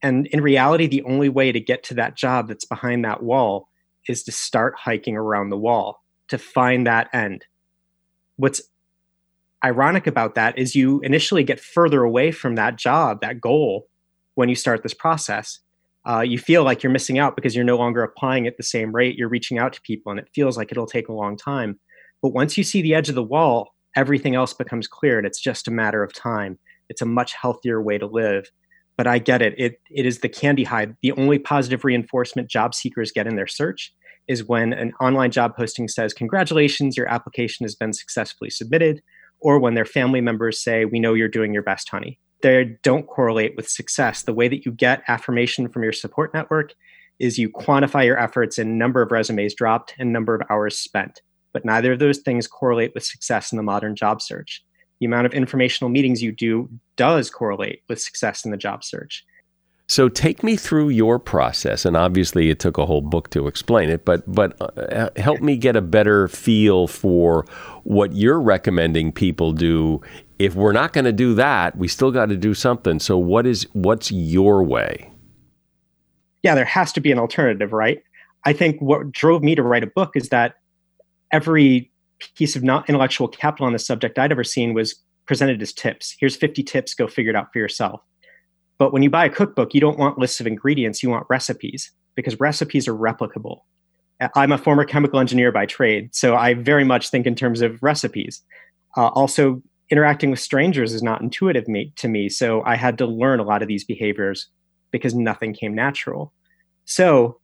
And 0.00 0.28
in 0.28 0.40
reality, 0.40 0.86
the 0.86 1.02
only 1.02 1.28
way 1.28 1.50
to 1.50 1.58
get 1.58 1.82
to 1.84 1.94
that 1.94 2.16
job 2.16 2.46
that's 2.46 2.64
behind 2.64 3.04
that 3.04 3.24
wall 3.24 3.66
is 4.08 4.22
to 4.22 4.30
start 4.30 4.76
hiking 4.78 5.16
around 5.16 5.48
the 5.48 5.58
wall 5.58 6.00
to 6.28 6.38
find 6.38 6.86
that 6.86 7.08
end. 7.12 7.44
What's 8.36 8.62
ironic 9.64 10.06
about 10.06 10.34
that 10.34 10.58
is 10.58 10.74
you 10.74 11.00
initially 11.00 11.42
get 11.42 11.58
further 11.58 12.02
away 12.02 12.30
from 12.30 12.54
that 12.56 12.76
job, 12.76 13.20
that 13.22 13.40
goal, 13.40 13.88
when 14.34 14.48
you 14.48 14.54
start 14.54 14.82
this 14.82 14.94
process. 14.94 15.60
Uh, 16.06 16.20
you 16.20 16.38
feel 16.38 16.64
like 16.64 16.82
you're 16.82 16.92
missing 16.92 17.18
out 17.18 17.34
because 17.34 17.56
you're 17.56 17.64
no 17.64 17.78
longer 17.78 18.02
applying 18.02 18.46
at 18.46 18.58
the 18.58 18.62
same 18.62 18.94
rate. 18.94 19.16
You're 19.16 19.28
reaching 19.28 19.58
out 19.58 19.72
to 19.72 19.80
people, 19.80 20.10
and 20.10 20.20
it 20.20 20.28
feels 20.34 20.56
like 20.56 20.70
it'll 20.70 20.86
take 20.86 21.08
a 21.08 21.14
long 21.14 21.36
time. 21.36 21.80
But 22.20 22.34
once 22.34 22.58
you 22.58 22.64
see 22.64 22.82
the 22.82 22.94
edge 22.94 23.08
of 23.08 23.14
the 23.14 23.22
wall, 23.22 23.74
everything 23.96 24.34
else 24.34 24.52
becomes 24.52 24.86
clear 24.86 25.18
and 25.18 25.26
it's 25.26 25.40
just 25.40 25.68
a 25.68 25.70
matter 25.70 26.02
of 26.02 26.12
time. 26.12 26.58
It's 26.88 27.02
a 27.02 27.06
much 27.06 27.34
healthier 27.34 27.80
way 27.80 27.98
to 27.98 28.06
live. 28.06 28.50
But 28.96 29.06
I 29.06 29.18
get 29.18 29.42
it. 29.42 29.54
It 29.58 29.80
it 29.90 30.06
is 30.06 30.20
the 30.20 30.28
candy 30.28 30.62
hide. 30.62 30.96
The 31.02 31.12
only 31.12 31.38
positive 31.38 31.84
reinforcement 31.84 32.48
job 32.48 32.74
seekers 32.74 33.10
get 33.10 33.26
in 33.26 33.34
their 33.34 33.46
search 33.46 33.92
is 34.28 34.44
when 34.44 34.72
an 34.72 34.92
online 35.00 35.32
job 35.32 35.56
posting 35.56 35.88
says, 35.88 36.14
Congratulations, 36.14 36.96
your 36.96 37.08
application 37.08 37.64
has 37.64 37.74
been 37.74 37.92
successfully 37.92 38.50
submitted, 38.50 39.02
or 39.40 39.58
when 39.58 39.74
their 39.74 39.84
family 39.84 40.20
members 40.20 40.62
say, 40.62 40.84
We 40.84 41.00
know 41.00 41.14
you're 41.14 41.28
doing 41.28 41.52
your 41.52 41.62
best, 41.62 41.88
honey. 41.88 42.18
They 42.42 42.76
don't 42.82 43.06
correlate 43.06 43.56
with 43.56 43.68
success. 43.68 44.22
The 44.22 44.34
way 44.34 44.48
that 44.48 44.66
you 44.66 44.72
get 44.72 45.02
affirmation 45.08 45.68
from 45.68 45.82
your 45.82 45.92
support 45.92 46.34
network 46.34 46.74
is 47.18 47.38
you 47.38 47.48
quantify 47.48 48.04
your 48.04 48.18
efforts 48.18 48.58
in 48.58 48.76
number 48.76 49.00
of 49.00 49.12
resumes 49.12 49.54
dropped 49.54 49.94
and 49.98 50.12
number 50.12 50.34
of 50.34 50.42
hours 50.50 50.76
spent 50.76 51.20
but 51.54 51.64
neither 51.64 51.92
of 51.92 52.00
those 52.00 52.18
things 52.18 52.46
correlate 52.46 52.92
with 52.94 53.04
success 53.04 53.50
in 53.50 53.56
the 53.56 53.62
modern 53.62 53.96
job 53.96 54.20
search. 54.20 54.62
The 55.00 55.06
amount 55.06 55.26
of 55.26 55.32
informational 55.32 55.88
meetings 55.88 56.22
you 56.22 56.32
do 56.32 56.68
does 56.96 57.30
correlate 57.30 57.82
with 57.88 58.02
success 58.02 58.44
in 58.44 58.50
the 58.50 58.56
job 58.58 58.84
search. 58.84 59.24
So 59.86 60.08
take 60.08 60.42
me 60.42 60.56
through 60.56 60.88
your 60.88 61.18
process, 61.18 61.84
and 61.84 61.96
obviously 61.96 62.48
it 62.48 62.58
took 62.58 62.78
a 62.78 62.86
whole 62.86 63.02
book 63.02 63.28
to 63.30 63.46
explain 63.46 63.90
it. 63.90 64.04
But 64.04 64.22
but 64.32 64.56
uh, 64.60 65.10
help 65.16 65.40
me 65.40 65.56
get 65.56 65.76
a 65.76 65.82
better 65.82 66.26
feel 66.28 66.86
for 66.86 67.44
what 67.82 68.14
you're 68.14 68.40
recommending 68.40 69.12
people 69.12 69.52
do. 69.52 70.00
If 70.38 70.54
we're 70.54 70.72
not 70.72 70.94
going 70.94 71.04
to 71.04 71.12
do 71.12 71.34
that, 71.34 71.76
we 71.76 71.86
still 71.86 72.10
got 72.10 72.30
to 72.30 72.36
do 72.36 72.54
something. 72.54 72.98
So 72.98 73.18
what 73.18 73.46
is 73.46 73.66
what's 73.74 74.10
your 74.10 74.64
way? 74.64 75.10
Yeah, 76.42 76.54
there 76.54 76.64
has 76.64 76.92
to 76.94 77.00
be 77.00 77.12
an 77.12 77.18
alternative, 77.18 77.72
right? 77.72 78.02
I 78.46 78.52
think 78.54 78.80
what 78.80 79.12
drove 79.12 79.42
me 79.42 79.54
to 79.54 79.62
write 79.62 79.82
a 79.82 79.86
book 79.86 80.12
is 80.14 80.30
that 80.30 80.54
every 81.30 81.90
piece 82.36 82.56
of 82.56 82.62
not 82.62 82.88
intellectual 82.88 83.28
capital 83.28 83.66
on 83.66 83.72
the 83.72 83.78
subject 83.78 84.18
I'd 84.18 84.32
ever 84.32 84.44
seen 84.44 84.72
was 84.72 84.94
presented 85.26 85.60
as 85.62 85.72
tips. 85.72 86.14
Here's 86.18 86.36
50 86.36 86.62
tips, 86.62 86.94
go 86.94 87.06
figure 87.06 87.30
it 87.30 87.36
out 87.36 87.52
for 87.52 87.58
yourself. 87.58 88.00
But 88.78 88.92
when 88.92 89.02
you 89.02 89.10
buy 89.10 89.26
a 89.26 89.30
cookbook, 89.30 89.74
you 89.74 89.80
don't 89.80 89.98
want 89.98 90.18
lists 90.18 90.40
of 90.40 90.46
ingredients, 90.46 91.02
you 91.02 91.10
want 91.10 91.26
recipes 91.28 91.92
because 92.16 92.38
recipes 92.40 92.88
are 92.88 92.94
replicable. 92.94 93.60
I'm 94.34 94.52
a 94.52 94.58
former 94.58 94.84
chemical 94.84 95.18
engineer 95.18 95.52
by 95.52 95.66
trade, 95.66 96.14
so 96.14 96.36
I 96.36 96.54
very 96.54 96.84
much 96.84 97.10
think 97.10 97.26
in 97.26 97.34
terms 97.34 97.60
of 97.60 97.82
recipes. 97.82 98.42
Uh, 98.96 99.08
also, 99.08 99.60
interacting 99.90 100.30
with 100.30 100.40
strangers 100.40 100.92
is 100.92 101.02
not 101.02 101.20
intuitive 101.20 101.68
me, 101.68 101.92
to 101.96 102.08
me. 102.08 102.28
So 102.28 102.62
I 102.64 102.76
had 102.76 102.96
to 102.98 103.06
learn 103.06 103.40
a 103.40 103.44
lot 103.44 103.62
of 103.62 103.68
these 103.68 103.84
behaviors 103.84 104.48
because 104.92 105.14
nothing 105.14 105.52
came 105.52 105.74
natural. 105.74 106.32
So, 106.84 107.40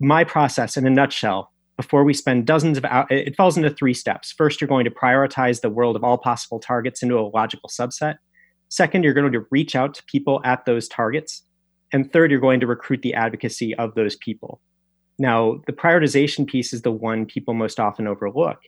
my 0.00 0.24
process 0.24 0.78
in 0.78 0.86
a 0.86 0.90
nutshell, 0.90 1.52
before 1.76 2.04
we 2.04 2.14
spend 2.14 2.46
dozens 2.46 2.78
of 2.78 2.84
hours, 2.86 3.06
it 3.10 3.36
falls 3.36 3.56
into 3.56 3.70
three 3.70 3.92
steps. 3.92 4.32
First, 4.32 4.60
you're 4.60 4.68
going 4.68 4.86
to 4.86 4.90
prioritize 4.90 5.60
the 5.60 5.68
world 5.68 5.94
of 5.94 6.02
all 6.02 6.16
possible 6.16 6.58
targets 6.58 7.02
into 7.02 7.18
a 7.18 7.28
logical 7.28 7.68
subset. 7.68 8.16
Second, 8.70 9.04
you're 9.04 9.12
going 9.12 9.30
to 9.30 9.46
reach 9.50 9.76
out 9.76 9.94
to 9.94 10.02
people 10.04 10.40
at 10.44 10.64
those 10.64 10.88
targets. 10.88 11.42
And 11.92 12.10
third, 12.10 12.30
you're 12.30 12.40
going 12.40 12.60
to 12.60 12.66
recruit 12.66 13.02
the 13.02 13.14
advocacy 13.14 13.74
of 13.74 13.94
those 13.94 14.16
people. 14.16 14.62
Now, 15.18 15.60
the 15.66 15.72
prioritization 15.74 16.46
piece 16.46 16.72
is 16.72 16.80
the 16.82 16.90
one 16.90 17.26
people 17.26 17.52
most 17.52 17.78
often 17.78 18.06
overlook 18.06 18.60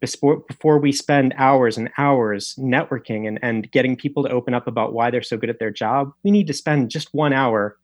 before 0.00 0.78
we 0.78 0.92
spend 0.92 1.34
hours 1.38 1.78
and 1.78 1.90
hours 1.96 2.54
networking 2.58 3.26
and, 3.26 3.38
and 3.42 3.70
getting 3.70 3.96
people 3.96 4.22
to 4.22 4.30
open 4.30 4.54
up 4.54 4.66
about 4.66 4.92
why 4.92 5.10
they're 5.10 5.22
so 5.22 5.36
good 5.36 5.50
at 5.50 5.58
their 5.58 5.70
job, 5.70 6.12
we 6.22 6.30
need 6.30 6.46
to 6.46 6.52
spend 6.52 6.90
just 6.90 7.08
one 7.12 7.32
hour 7.32 7.76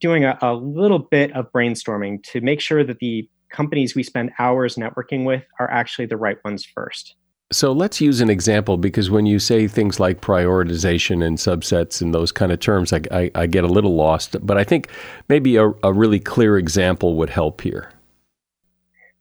doing 0.00 0.24
a, 0.24 0.38
a 0.40 0.54
little 0.54 0.98
bit 0.98 1.32
of 1.32 1.50
brainstorming 1.52 2.22
to 2.22 2.40
make 2.40 2.60
sure 2.60 2.84
that 2.84 2.98
the 3.00 3.28
companies 3.50 3.94
we 3.94 4.02
spend 4.02 4.30
hours 4.38 4.76
networking 4.76 5.24
with 5.24 5.44
are 5.58 5.70
actually 5.70 6.06
the 6.06 6.16
right 6.16 6.38
ones 6.44 6.64
first. 6.64 7.14
So 7.50 7.72
let's 7.72 8.00
use 8.00 8.20
an 8.20 8.28
example 8.28 8.76
because 8.76 9.08
when 9.08 9.24
you 9.24 9.38
say 9.38 9.66
things 9.68 9.98
like 9.98 10.20
prioritization 10.20 11.24
and 11.24 11.38
subsets 11.38 12.02
and 12.02 12.14
those 12.14 12.30
kind 12.30 12.52
of 12.52 12.60
terms, 12.60 12.92
I, 12.92 13.00
I, 13.10 13.30
I 13.34 13.46
get 13.46 13.64
a 13.64 13.68
little 13.68 13.96
lost. 13.96 14.36
But 14.46 14.58
I 14.58 14.64
think 14.64 14.90
maybe 15.30 15.56
a, 15.56 15.68
a 15.82 15.92
really 15.92 16.20
clear 16.20 16.58
example 16.58 17.16
would 17.16 17.30
help 17.30 17.62
here. 17.62 17.90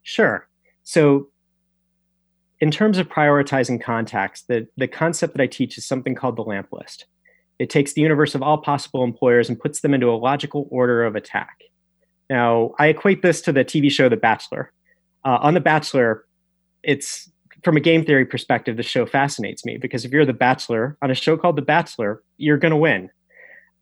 Sure. 0.03 0.47
So 0.83 1.29
in 2.59 2.69
terms 2.69 2.97
of 2.97 3.07
prioritizing 3.07 3.81
contacts, 3.81 4.41
the, 4.41 4.67
the 4.75 4.87
concept 4.87 5.33
that 5.33 5.41
I 5.41 5.47
teach 5.47 5.77
is 5.77 5.85
something 5.85 6.13
called 6.13 6.35
the 6.35 6.41
lamp 6.41 6.67
list. 6.71 7.05
It 7.59 7.69
takes 7.69 7.93
the 7.93 8.01
universe 8.01 8.35
of 8.35 8.43
all 8.43 8.57
possible 8.57 9.03
employers 9.03 9.47
and 9.47 9.59
puts 9.59 9.79
them 9.79 9.93
into 9.93 10.09
a 10.09 10.17
logical 10.17 10.67
order 10.69 11.03
of 11.03 11.15
attack. 11.15 11.59
Now, 12.29 12.73
I 12.77 12.87
equate 12.87 13.21
this 13.21 13.41
to 13.41 13.53
the 13.53 13.63
TV 13.63 13.89
show 13.89 14.09
The 14.09 14.17
Bachelor. 14.17 14.73
Uh, 15.23 15.37
on 15.41 15.53
The 15.53 15.61
Bachelor, 15.61 16.25
it's 16.83 17.29
from 17.63 17.77
a 17.77 17.81
game 17.81 18.05
theory 18.05 18.25
perspective, 18.25 18.77
the 18.77 18.83
show 18.83 19.05
fascinates 19.05 19.65
me 19.65 19.77
because 19.77 20.05
if 20.05 20.11
you're 20.11 20.25
the 20.25 20.33
Bachelor 20.33 20.97
on 21.01 21.11
a 21.11 21.15
show 21.15 21.37
called 21.37 21.55
The 21.55 21.61
Bachelor, 21.61 22.21
you're 22.37 22.57
going 22.57 22.71
to 22.71 22.77
win. 22.77 23.09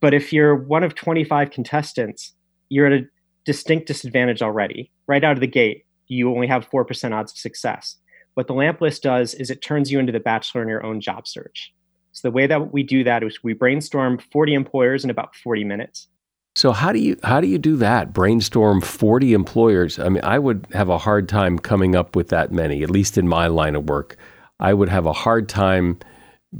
But 0.02 0.14
if 0.14 0.32
you're 0.32 0.56
one 0.56 0.84
of 0.84 0.96
25 0.96 1.52
contestants, 1.52 2.34
you're 2.70 2.88
at 2.88 3.02
a 3.02 3.06
distinct 3.46 3.88
disadvantage 3.88 4.42
already. 4.42 4.92
Right 5.08 5.24
out 5.24 5.34
of 5.34 5.40
the 5.40 5.48
gate, 5.48 5.86
you 6.08 6.32
only 6.34 6.48
have 6.48 6.70
4% 6.70 7.14
odds 7.14 7.32
of 7.32 7.38
success. 7.38 7.98
What 8.36 8.48
the 8.48 8.54
lamp 8.54 8.82
list 8.82 9.04
does 9.04 9.34
is 9.34 9.50
it 9.50 9.62
turns 9.62 9.92
you 9.92 10.00
into 10.00 10.12
the 10.12 10.20
bachelor 10.20 10.62
in 10.62 10.68
your 10.68 10.86
own 10.86 11.00
job 11.00 11.28
search. 11.28 11.74
So 12.12 12.28
the 12.28 12.32
way 12.34 12.48
that 12.48 12.72
we 12.72 12.84
do 12.84 13.04
that 13.04 13.24
is 13.24 13.40
we 13.44 13.54
brainstorm 13.54 14.20
40 14.32 14.54
employers 14.54 15.04
in 15.04 15.10
about 15.10 15.36
40 15.36 15.64
minutes. 15.64 16.08
So 16.56 16.72
how 16.72 16.94
do 16.94 17.00
you 17.00 17.18
how 17.24 17.42
do 17.42 17.48
you 17.48 17.58
do 17.58 17.76
that? 17.78 18.14
Brainstorm 18.14 18.80
40 18.82 19.34
employers. 19.34 20.00
I 20.00 20.08
mean, 20.08 20.24
I 20.24 20.40
would 20.40 20.66
have 20.72 20.88
a 20.88 20.98
hard 20.98 21.28
time 21.28 21.60
coming 21.60 21.96
up 21.96 22.16
with 22.16 22.30
that 22.30 22.52
many, 22.52 22.82
at 22.82 22.90
least 22.90 23.18
in 23.18 23.28
my 23.28 23.48
line 23.48 23.76
of 23.76 23.90
work. 23.90 24.16
I 24.62 24.74
would 24.74 24.88
have 24.88 25.06
a 25.06 25.14
hard 25.14 25.50
time 25.50 26.00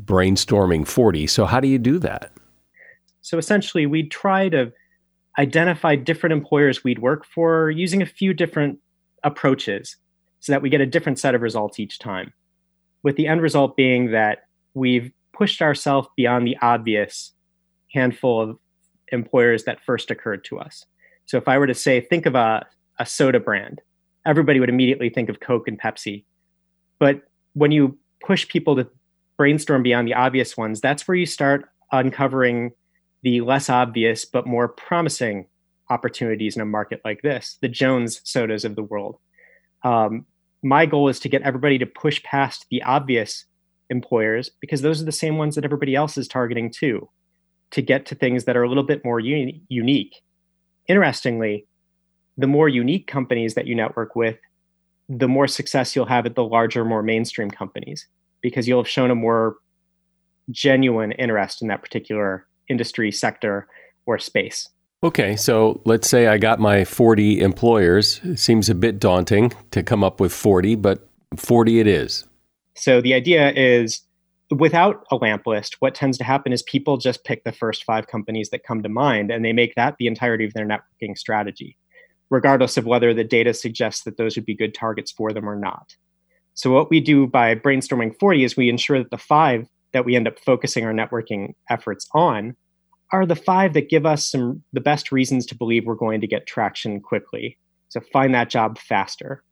brainstorming 0.04 0.86
40. 0.86 1.28
So 1.28 1.46
how 1.46 1.62
do 1.62 1.70
you 1.70 1.80
do 1.80 1.98
that? 2.00 2.34
So 3.22 3.38
essentially, 3.38 3.86
we 3.86 4.08
try 4.08 4.50
to 4.50 4.74
identify 5.40 5.96
different 5.96 6.34
employers 6.34 6.84
we'd 6.84 7.00
work 7.00 7.26
for 7.26 7.72
using 7.72 8.02
a 8.02 8.06
few 8.06 8.34
different 8.34 8.80
approaches 9.24 9.96
so 10.42 10.52
that 10.52 10.62
we 10.62 10.70
get 10.70 10.82
a 10.82 10.86
different 10.86 11.20
set 11.20 11.36
of 11.36 11.42
results 11.42 11.80
each 11.80 12.00
time. 12.00 12.34
With 13.02 13.16
the 13.16 13.28
end 13.28 13.42
result 13.42 13.78
being 13.78 14.12
that 14.12 14.40
we've 14.74 15.12
pushed 15.34 15.62
ourselves 15.62 16.10
beyond 16.18 16.46
the 16.46 16.58
obvious 16.62 17.32
handful 17.94 18.42
of 18.42 18.60
employers 19.12 19.64
that 19.64 19.84
first 19.86 20.12
occurred 20.12 20.44
to 20.46 20.60
us. 20.60 20.86
So 21.26 21.38
if 21.38 21.48
I 21.48 21.58
were 21.58 21.68
to 21.68 21.74
say, 21.74 22.02
think 22.02 22.26
of 22.26 22.36
a, 22.36 22.66
a 23.00 23.06
soda 23.06 23.40
brand, 23.40 23.82
everybody 24.26 24.60
would 24.60 24.70
immediately 24.70 25.10
think 25.10 25.30
of 25.30 25.40
Coke 25.40 25.68
and 25.68 25.80
Pepsi. 25.80 26.24
But 27.00 27.22
when 27.54 27.72
you 27.72 27.98
push 28.26 28.48
people 28.48 28.76
to 28.76 28.88
brainstorm 29.38 29.84
beyond 29.84 30.08
the 30.08 30.14
obvious 30.14 30.56
ones, 30.56 30.82
that's 30.82 31.08
where 31.08 31.16
you 31.16 31.26
start 31.26 31.66
uncovering 31.92 32.72
the 33.24 33.42
less 33.42 33.70
obvious 33.70 34.26
but 34.26 34.48
more 34.48 34.68
promising 34.68 35.48
opportunities 35.90 36.56
in 36.56 36.62
a 36.62 36.66
market 36.66 37.02
like 37.04 37.22
this, 37.22 37.58
the 37.62 37.68
Jones 37.68 38.22
sodas 38.24 38.66
of 38.66 38.76
the 38.76 38.84
world. 38.84 39.18
Um, 39.84 40.26
my 40.64 40.86
goal 40.86 41.10
is 41.10 41.20
to 41.20 41.30
get 41.30 41.44
everybody 41.44 41.78
to 41.78 41.86
push 41.86 42.22
past 42.24 42.66
the 42.72 42.82
obvious 42.84 43.46
employers 43.90 44.50
because 44.62 44.82
those 44.82 45.02
are 45.02 45.06
the 45.06 45.12
same 45.12 45.38
ones 45.38 45.56
that 45.56 45.66
everybody 45.66 45.96
else 45.96 46.18
is 46.18 46.28
targeting 46.28 46.72
too 46.72 47.08
to 47.72 47.82
get 47.82 48.06
to 48.06 48.16
things 48.16 48.46
that 48.46 48.56
are 48.56 48.64
a 48.64 48.68
little 48.68 48.84
bit 48.84 49.04
more 49.04 49.20
uni- 49.20 49.62
unique 49.70 50.22
interestingly 50.88 51.66
the 52.38 52.48
more 52.48 52.68
unique 52.68 53.08
companies 53.08 53.56
that 53.56 53.68
you 53.68 53.76
network 53.76 54.16
with 54.16 54.38
the 55.08 55.28
more 55.28 55.48
success 55.48 55.96
you'll 55.96 56.06
have 56.06 56.26
at 56.26 56.36
the 56.36 56.44
larger 56.44 56.84
more 56.84 57.04
mainstream 57.04 57.50
companies 57.50 58.08
because 58.42 58.68
you'll 58.68 58.82
have 58.82 58.90
shown 58.90 59.12
a 59.12 59.16
more 59.16 59.58
genuine 60.52 61.12
interest 61.14 61.62
in 61.62 61.68
that 61.68 61.82
particular 61.82 62.46
industry 62.70 63.12
sector 63.12 63.68
or 64.06 64.18
space 64.18 64.70
Okay, 65.06 65.36
so 65.36 65.82
let's 65.86 66.10
say 66.10 66.26
I 66.26 66.40
got 66.40 66.60
my 66.60 66.84
40 66.84 67.40
employers. 67.42 68.20
It 68.24 68.40
seems 68.40 68.70
a 68.72 68.76
bit 68.76 69.00
daunting 69.00 69.54
to 69.70 69.84
come 69.84 70.04
up 70.04 70.20
with 70.20 70.34
40, 70.34 70.74
but 70.76 71.08
40 71.38 71.80
it 71.80 71.86
is. 71.86 72.26
So 72.76 73.02
the 73.02 73.14
idea 73.14 73.52
is 73.52 74.02
without 74.52 75.06
a 75.12 75.16
lamp 75.16 75.48
list, 75.48 75.78
what 75.80 75.96
tends 75.96 76.18
to 76.18 76.24
happen 76.24 76.54
is 76.54 76.62
people 76.64 76.98
just 76.98 77.24
pick 77.24 77.44
the 77.44 77.52
first 77.52 77.84
five 77.84 78.08
companies 78.08 78.50
that 78.50 78.64
come 78.64 78.84
to 78.84 78.90
mind 78.90 79.32
and 79.32 79.44
they 79.44 79.54
make 79.54 79.74
that 79.76 79.96
the 79.98 80.08
entirety 80.08 80.46
of 80.46 80.54
their 80.54 80.68
networking 80.68 81.18
strategy, 81.18 81.78
regardless 82.30 82.78
of 82.78 82.86
whether 82.86 83.14
the 83.14 83.24
data 83.24 83.54
suggests 83.54 84.04
that 84.04 84.18
those 84.18 84.36
would 84.36 84.46
be 84.46 84.56
good 84.56 84.74
targets 84.74 85.12
for 85.12 85.34
them 85.34 85.50
or 85.50 85.56
not. 85.56 85.96
So 86.54 86.72
what 86.72 86.90
we 86.90 87.02
do 87.02 87.28
by 87.28 87.56
brainstorming 87.56 88.18
40 88.20 88.44
is 88.44 88.56
we 88.56 88.70
ensure 88.70 89.00
that 89.00 89.12
the 89.12 89.18
five 89.18 89.68
that 89.94 90.06
we 90.06 90.16
end 90.16 90.28
up 90.28 90.40
focusing 90.40 90.86
our 90.86 90.94
networking 90.94 91.54
efforts 91.70 92.08
on 92.14 92.56
are 93.12 93.26
the 93.26 93.36
five 93.36 93.74
that 93.74 93.90
give 93.90 94.06
us 94.06 94.30
some 94.30 94.64
the 94.74 94.82
best 94.82 95.12
reasons 95.12 95.46
to 95.48 95.56
believe 95.56 95.86
we're 95.86 95.96
going 95.96 96.22
to 96.22 96.28
get 96.28 96.48
traction 96.48 97.00
quickly. 97.00 97.58
So 97.90 98.02
find 98.12 98.34
that 98.34 98.50
job 98.50 98.78
faster. 98.78 99.44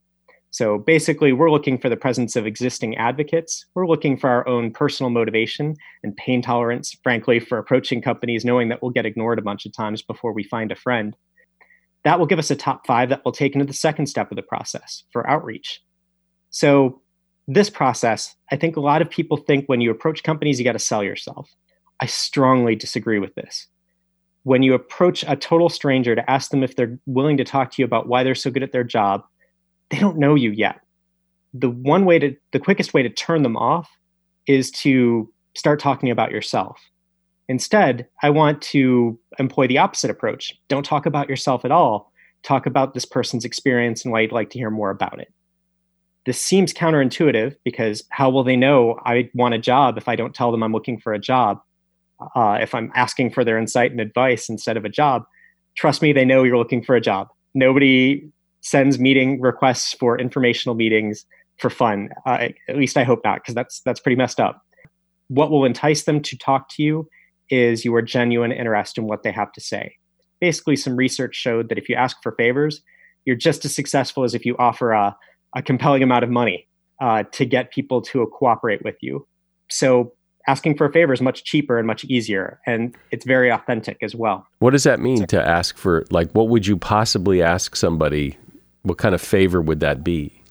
So 0.53 0.77
basically, 0.77 1.33
we're 1.33 1.49
looking 1.49 1.79
for 1.79 1.89
the 1.89 1.97
presence 1.97 2.35
of 2.35 2.45
existing 2.45 2.95
advocates. 2.95 3.65
We're 3.73 3.87
looking 3.87 4.17
for 4.17 4.29
our 4.29 4.47
own 4.47 4.71
personal 4.71 5.09
motivation 5.09 5.73
and 6.03 6.15
pain 6.15 6.43
tolerance, 6.43 6.95
frankly, 7.01 7.39
for 7.39 7.57
approaching 7.57 8.03
companies 8.03 8.45
knowing 8.45 8.69
that 8.69 8.79
we'll 8.79 8.91
get 8.91 9.07
ignored 9.07 9.39
a 9.39 9.41
bunch 9.41 9.65
of 9.65 9.73
times 9.73 10.03
before 10.03 10.31
we 10.31 10.43
find 10.43 10.71
a 10.71 10.75
friend. 10.75 11.15
That 12.03 12.19
will 12.19 12.27
give 12.27 12.37
us 12.37 12.51
a 12.51 12.55
top 12.55 12.85
five 12.85 13.09
that 13.09 13.23
we'll 13.25 13.31
take 13.31 13.55
into 13.55 13.65
the 13.65 13.73
second 13.73 14.05
step 14.05 14.31
of 14.31 14.35
the 14.35 14.43
process 14.43 15.03
for 15.11 15.27
outreach. 15.27 15.81
So, 16.51 17.01
this 17.47 17.71
process, 17.71 18.35
I 18.51 18.55
think 18.55 18.77
a 18.77 18.81
lot 18.81 19.01
of 19.01 19.09
people 19.09 19.37
think 19.37 19.65
when 19.65 19.81
you 19.81 19.89
approach 19.89 20.21
companies, 20.21 20.59
you 20.59 20.65
got 20.65 20.73
to 20.73 20.79
sell 20.79 21.03
yourself. 21.03 21.49
I 21.99 22.05
strongly 22.05 22.75
disagree 22.75 23.17
with 23.17 23.33
this. 23.33 23.67
When 24.43 24.61
you 24.61 24.75
approach 24.75 25.25
a 25.27 25.35
total 25.35 25.69
stranger 25.69 26.13
to 26.15 26.29
ask 26.29 26.51
them 26.51 26.63
if 26.63 26.75
they're 26.75 26.99
willing 27.07 27.37
to 27.37 27.43
talk 27.43 27.71
to 27.71 27.81
you 27.81 27.85
about 27.85 28.07
why 28.07 28.23
they're 28.23 28.35
so 28.35 28.51
good 28.51 28.61
at 28.61 28.71
their 28.71 28.83
job, 28.83 29.23
they 29.93 29.99
don't 29.99 30.17
know 30.17 30.35
you 30.35 30.51
yet. 30.51 30.79
The 31.53 31.69
one 31.69 32.05
way 32.05 32.19
to, 32.19 32.35
the 32.51 32.59
quickest 32.59 32.93
way 32.93 33.03
to 33.03 33.09
turn 33.09 33.43
them 33.43 33.55
off 33.55 33.89
is 34.47 34.71
to 34.71 35.31
start 35.55 35.79
talking 35.79 36.09
about 36.09 36.31
yourself. 36.31 36.79
Instead, 37.47 38.07
I 38.23 38.29
want 38.29 38.61
to 38.63 39.19
employ 39.37 39.67
the 39.67 39.77
opposite 39.77 40.09
approach. 40.09 40.53
Don't 40.67 40.85
talk 40.85 41.05
about 41.05 41.29
yourself 41.29 41.63
at 41.65 41.71
all. 41.71 42.11
Talk 42.41 42.65
about 42.65 42.93
this 42.93 43.05
person's 43.05 43.45
experience 43.45 44.03
and 44.03 44.11
why 44.11 44.21
you'd 44.21 44.31
like 44.31 44.49
to 44.51 44.57
hear 44.57 44.71
more 44.71 44.89
about 44.89 45.19
it. 45.19 45.31
This 46.25 46.39
seems 46.39 46.73
counterintuitive 46.73 47.55
because 47.63 48.03
how 48.09 48.29
will 48.29 48.43
they 48.43 48.55
know 48.55 48.99
I 49.05 49.29
want 49.33 49.53
a 49.53 49.59
job 49.59 49.97
if 49.97 50.07
I 50.07 50.15
don't 50.15 50.33
tell 50.33 50.51
them 50.51 50.63
I'm 50.63 50.71
looking 50.71 50.99
for 50.99 51.13
a 51.13 51.19
job? 51.19 51.59
uh, 52.35 52.57
if 52.61 52.73
I'm 52.73 52.91
asking 52.95 53.31
for 53.31 53.43
their 53.43 53.57
insight 53.57 53.91
and 53.91 53.99
advice 53.99 54.49
instead 54.49 54.77
of 54.77 54.85
a 54.85 54.89
job, 54.89 55.23
trust 55.75 56.01
me, 56.01 56.13
they 56.13 56.25
know 56.25 56.43
you're 56.43 56.57
looking 56.57 56.83
for 56.83 56.95
a 56.95 57.01
job. 57.01 57.29
Nobody 57.53 58.29
sends 58.63 58.97
meeting 58.97 59.39
requests 59.39 59.93
for 59.93 60.17
informational 60.17 60.75
meetings 60.75 61.25
for 61.59 61.69
fun. 61.69 62.09
Uh, 62.25 62.49
at 62.67 62.75
least 62.75 62.97
I 62.97 63.03
hope 63.03 63.19
not, 63.23 63.35
because 63.35 63.53
that's 63.53 63.81
that's 63.85 63.99
pretty 63.99 64.15
messed 64.15 64.39
up. 64.39 64.61
What 65.27 65.51
will 65.51 65.65
entice 65.65 66.03
them 66.03 66.21
to 66.21 66.37
talk 66.37 66.69
to 66.75 66.83
you 66.83 67.07
is 67.49 67.85
your 67.85 68.01
genuine 68.01 68.51
interest 68.51 68.97
in 68.97 69.05
what 69.05 69.23
they 69.23 69.31
have 69.31 69.51
to 69.53 69.61
say. 69.61 69.95
Basically, 70.41 70.75
some 70.75 70.95
research 70.95 71.35
showed 71.35 71.69
that 71.69 71.77
if 71.77 71.87
you 71.87 71.95
ask 71.95 72.17
for 72.23 72.33
favors, 72.33 72.81
you're 73.25 73.35
just 73.35 73.63
as 73.65 73.75
successful 73.75 74.23
as 74.23 74.33
if 74.33 74.45
you 74.45 74.55
offer 74.57 74.91
a, 74.91 75.15
a 75.55 75.61
compelling 75.61 76.03
amount 76.03 76.23
of 76.23 76.29
money 76.29 76.67
uh, 77.01 77.23
to 77.31 77.45
get 77.45 77.71
people 77.71 78.01
to 78.01 78.25
cooperate 78.27 78.83
with 78.83 78.95
you. 79.01 79.25
So 79.69 80.13
asking 80.47 80.77
for 80.77 80.85
a 80.85 80.91
favor 80.91 81.13
is 81.13 81.21
much 81.21 81.43
cheaper 81.43 81.77
and 81.77 81.87
much 81.87 82.03
easier 82.05 82.59
and 82.65 82.95
it's 83.11 83.25
very 83.25 83.49
authentic 83.49 83.97
as 84.01 84.13
well 84.13 84.45
what 84.59 84.71
does 84.71 84.83
that 84.83 84.99
mean 84.99 85.25
to 85.25 85.41
ask 85.41 85.77
for 85.77 86.05
like 86.11 86.29
what 86.31 86.49
would 86.49 86.67
you 86.67 86.75
possibly 86.75 87.41
ask 87.41 87.75
somebody 87.75 88.37
what 88.83 88.97
kind 88.97 89.15
of 89.15 89.21
favor 89.21 89.61
would 89.61 89.79
that 89.79 90.03
be 90.03 90.41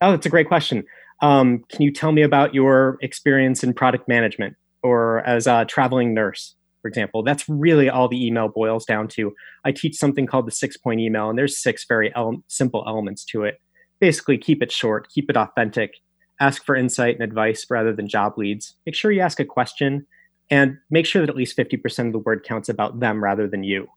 oh 0.00 0.12
that's 0.12 0.26
a 0.26 0.30
great 0.30 0.48
question 0.48 0.84
Um, 1.22 1.64
can 1.68 1.82
you 1.82 1.92
tell 1.92 2.12
me 2.12 2.22
about 2.22 2.54
your 2.54 2.96
experience 3.02 3.62
in 3.62 3.74
product 3.74 4.08
management 4.08 4.56
or 4.82 5.20
as 5.26 5.46
a 5.46 5.64
traveling 5.66 6.14
nurse, 6.14 6.54
for 6.80 6.88
example? 6.88 7.22
That's 7.22 7.48
really 7.48 7.90
all 7.90 8.08
the 8.08 8.24
email 8.26 8.48
boils 8.48 8.84
down 8.84 9.08
to. 9.08 9.34
I 9.64 9.72
teach 9.72 9.96
something 9.96 10.26
called 10.26 10.46
the 10.46 10.52
six 10.52 10.76
point 10.76 11.00
email, 11.00 11.28
and 11.28 11.38
there's 11.38 11.58
six 11.58 11.84
very 11.86 12.14
ele- 12.16 12.42
simple 12.48 12.84
elements 12.86 13.24
to 13.26 13.44
it. 13.44 13.60
Basically, 14.00 14.38
keep 14.38 14.62
it 14.62 14.72
short, 14.72 15.08
keep 15.10 15.28
it 15.28 15.36
authentic, 15.36 15.92
ask 16.40 16.64
for 16.64 16.74
insight 16.74 17.16
and 17.16 17.22
advice 17.22 17.66
rather 17.68 17.92
than 17.94 18.08
job 18.08 18.38
leads. 18.38 18.74
Make 18.86 18.94
sure 18.94 19.12
you 19.12 19.20
ask 19.20 19.38
a 19.40 19.44
question 19.44 20.06
and 20.50 20.78
make 20.90 21.04
sure 21.04 21.20
that 21.20 21.28
at 21.28 21.36
least 21.36 21.56
50% 21.56 22.06
of 22.06 22.12
the 22.12 22.18
word 22.18 22.44
counts 22.44 22.68
about 22.68 22.98
them 22.98 23.22
rather 23.22 23.46
than 23.46 23.62
you. 23.62 23.88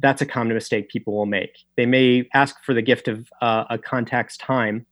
That's 0.00 0.22
a 0.22 0.26
common 0.26 0.54
mistake 0.54 0.88
people 0.88 1.14
will 1.14 1.26
make. 1.26 1.56
They 1.76 1.86
may 1.86 2.28
ask 2.34 2.56
for 2.64 2.74
the 2.74 2.82
gift 2.82 3.08
of 3.08 3.28
uh, 3.40 3.64
a 3.70 3.78
contact's 3.78 4.36
time, 4.36 4.86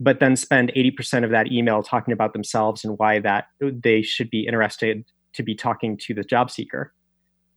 but 0.00 0.20
then 0.20 0.36
spend 0.36 0.72
80% 0.76 1.24
of 1.24 1.30
that 1.30 1.52
email 1.52 1.82
talking 1.82 2.12
about 2.12 2.32
themselves 2.32 2.84
and 2.84 2.98
why 2.98 3.20
that 3.20 3.46
they 3.60 4.02
should 4.02 4.30
be 4.30 4.46
interested 4.46 5.04
to 5.34 5.42
be 5.42 5.54
talking 5.54 5.96
to 5.98 6.14
the 6.14 6.24
job 6.24 6.50
seeker. 6.50 6.92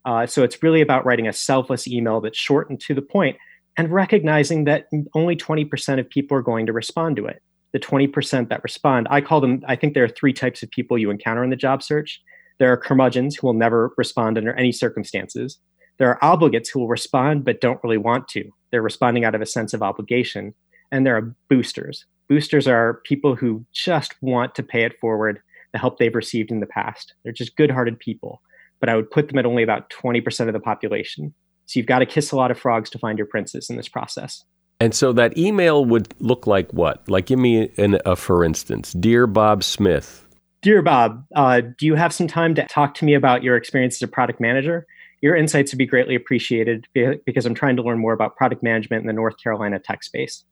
Uh, 0.06 0.28
so 0.28 0.44
it's 0.44 0.62
really 0.62 0.82
about 0.82 1.06
writing 1.06 1.28
a 1.28 1.34
selfless 1.34 1.88
email 1.88 2.22
that's 2.22 2.38
short 2.38 2.70
and 2.70 2.80
to 2.80 2.94
the 2.94 3.02
point 3.02 3.38
and 3.78 3.92
recognizing 3.92 4.66
that 4.66 4.86
only 5.14 5.36
20% 5.36 6.00
of 6.00 6.10
people 6.10 6.38
are 6.38 6.42
going 6.42 6.66
to 6.66 6.74
respond 6.74 7.16
to 7.18 7.26
it. 7.26 7.42
The 7.74 7.80
20% 7.80 8.50
that 8.50 8.64
respond, 8.64 9.08
I 9.10 9.20
call 9.20 9.42
them, 9.42 9.62
I 9.68 9.76
think 9.76 9.94
there 9.94 10.04
are 10.04 10.10
three 10.10 10.32
types 10.32 10.64
of 10.64 10.70
people 10.70 10.98
you 10.98 11.10
encounter 11.10 11.44
in 11.44 11.50
the 11.50 11.58
job 11.58 11.84
search. 11.84 12.22
There 12.58 12.72
are 12.72 12.78
curmudgeons 12.78 13.36
who 13.36 13.48
will 13.48 13.54
never 13.54 13.92
respond 13.98 14.38
under 14.38 14.54
any 14.54 14.72
circumstances. 14.72 15.60
There 15.98 16.10
are 16.10 16.38
obligates 16.38 16.70
who 16.70 16.80
will 16.80 16.88
respond 16.88 17.46
but 17.46 17.62
don't 17.62 17.84
really 17.84 17.98
want 17.98 18.28
to. 18.30 18.50
They're 18.72 18.82
responding 18.82 19.26
out 19.26 19.36
of 19.36 19.42
a 19.42 19.46
sense 19.46 19.74
of 19.74 19.82
obligation. 19.82 20.54
And 20.92 21.06
there 21.06 21.16
are 21.16 21.36
boosters. 21.50 22.06
Boosters 22.28 22.68
are 22.68 23.02
people 23.06 23.36
who 23.36 23.66
just 23.74 24.16
want 24.22 24.56
to 24.56 24.64
pay 24.64 24.84
it 24.84 25.00
forward 25.00 25.42
the 25.74 25.80
help 25.80 25.98
they've 25.98 26.16
received 26.16 26.52
in 26.52 26.60
the 26.60 26.66
past. 26.66 27.14
They're 27.24 27.34
just 27.34 27.56
good 27.56 27.72
hearted 27.72 28.00
people, 28.00 28.42
but 28.80 28.90
I 28.90 28.96
would 28.96 29.12
put 29.12 29.28
them 29.28 29.38
at 29.38 29.46
only 29.46 29.64
about 29.64 29.90
20% 29.90 30.48
of 30.48 30.54
the 30.54 30.60
population. 30.60 31.34
So 31.66 31.80
you've 31.80 31.88
got 31.88 32.00
to 32.00 32.06
kiss 32.06 32.32
a 32.32 32.36
lot 32.36 32.52
of 32.52 32.60
frogs 32.60 32.90
to 32.92 33.00
find 33.00 33.18
your 33.18 33.28
princess 33.28 33.70
in 33.70 33.76
this 33.76 33.90
process. 33.90 34.44
And 34.80 34.94
so 34.94 35.14
that 35.14 35.38
email 35.38 35.86
would 35.86 36.14
look 36.20 36.48
like 36.48 36.72
what? 36.72 37.08
Like, 37.10 37.26
give 37.28 37.40
me 37.40 37.72
an, 37.78 38.00
a 38.06 38.16
for 38.16 38.44
instance. 38.44 38.94
Dear 38.94 39.28
Bob 39.28 39.64
Smith, 39.64 40.26
Dear 40.66 40.82
Bob, 40.82 41.24
uh, 41.36 41.62
do 41.78 41.86
you 41.86 41.94
have 41.94 42.12
some 42.12 42.28
time 42.28 42.56
to 42.56 42.66
talk 42.66 42.96
to 42.96 43.06
me 43.06 43.14
about 43.14 43.44
your 43.44 43.56
experience 43.56 43.98
as 43.98 44.02
a 44.02 44.08
product 44.08 44.40
manager? 44.42 44.88
Your 45.22 45.36
insights 45.36 45.72
would 45.72 45.78
be 45.78 45.86
greatly 45.86 46.16
appreciated 46.16 46.88
because 47.26 47.46
I'm 47.46 47.56
trying 47.56 47.76
to 47.78 47.82
learn 47.82 48.00
more 48.00 48.14
about 48.14 48.36
product 48.36 48.62
management 48.62 49.02
in 49.02 49.08
the 49.08 49.14
North 49.14 49.36
Carolina 49.42 49.80
tech 49.80 50.04
space. 50.04 50.44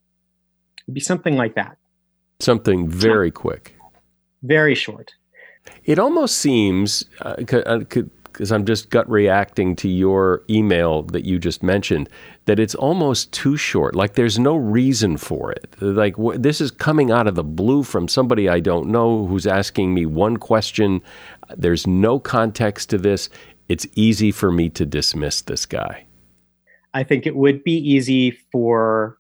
It'd 0.86 0.96
be 0.96 1.00
something 1.00 1.38
like 1.38 1.56
that. 1.56 1.78
Something 2.40 2.90
very 2.90 3.32
quick. 3.32 3.76
Very 4.42 4.76
short. 4.76 5.12
It 5.86 6.00
almost 6.00 6.38
seems, 6.38 7.06
because 7.38 8.52
uh, 8.52 8.56
I'm 8.56 8.66
just 8.66 8.90
gut 8.90 9.10
reacting 9.10 9.76
to 9.78 9.88
your 9.88 10.44
email 10.50 11.04
that 11.04 11.24
you 11.24 11.40
just 11.40 11.64
mentioned, 11.64 12.10
that 12.46 12.60
it's 12.60 12.76
almost 12.76 13.32
too 13.32 13.56
short. 13.56 13.96
Like 13.96 14.16
there's 14.16 14.38
no 14.38 14.58
reason 14.58 15.16
for 15.16 15.52
it. 15.52 15.76
Like 15.80 16.16
wh- 16.18 16.36
this 16.36 16.60
is 16.60 16.72
coming 16.72 17.12
out 17.12 17.28
of 17.28 17.36
the 17.36 17.44
blue 17.44 17.84
from 17.84 18.10
somebody 18.10 18.50
I 18.50 18.60
don't 18.60 18.90
know 18.90 19.26
who's 19.26 19.48
asking 19.48 19.94
me 19.94 20.06
one 20.06 20.36
question. 20.36 21.02
There's 21.56 21.88
no 21.88 22.20
context 22.20 22.90
to 22.90 22.98
this. 22.98 23.30
It's 23.70 23.88
easy 23.96 24.32
for 24.32 24.52
me 24.52 24.70
to 24.70 24.86
dismiss 24.86 25.42
this 25.42 25.66
guy. 25.66 26.06
I 26.94 27.04
think 27.04 27.26
it 27.26 27.36
would 27.36 27.64
be 27.64 27.78
easy 27.78 28.38
for 28.52 29.18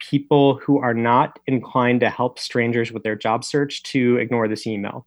people 0.00 0.58
who 0.58 0.78
are 0.78 0.94
not 0.94 1.38
inclined 1.46 2.00
to 2.00 2.10
help 2.10 2.38
strangers 2.38 2.92
with 2.92 3.02
their 3.04 3.16
job 3.16 3.44
search 3.44 3.82
to 3.84 4.16
ignore 4.16 4.48
this 4.48 4.66
email. 4.66 5.06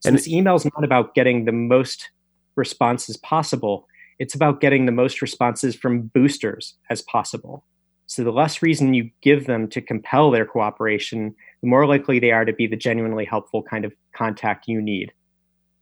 So 0.00 0.08
and 0.08 0.16
this 0.16 0.28
email 0.28 0.54
is 0.56 0.64
not 0.64 0.84
about 0.84 1.14
getting 1.14 1.44
the 1.44 1.52
most 1.52 2.10
responses 2.56 3.16
possible 3.16 3.86
it's 4.18 4.34
about 4.34 4.60
getting 4.60 4.86
the 4.86 4.92
most 4.92 5.22
responses 5.22 5.76
from 5.76 6.02
boosters 6.08 6.74
as 6.90 7.02
possible. 7.02 7.64
So 8.06 8.24
the 8.24 8.32
less 8.32 8.62
reason 8.62 8.94
you 8.94 9.10
give 9.22 9.46
them 9.46 9.68
to 9.68 9.80
compel 9.80 10.30
their 10.30 10.46
cooperation, 10.46 11.34
the 11.62 11.68
more 11.68 11.86
likely 11.86 12.18
they 12.18 12.32
are 12.32 12.44
to 12.44 12.52
be 12.52 12.66
the 12.66 12.76
genuinely 12.76 13.24
helpful 13.24 13.62
kind 13.62 13.84
of 13.84 13.92
contact 14.16 14.66
you 14.66 14.80
need. 14.80 15.12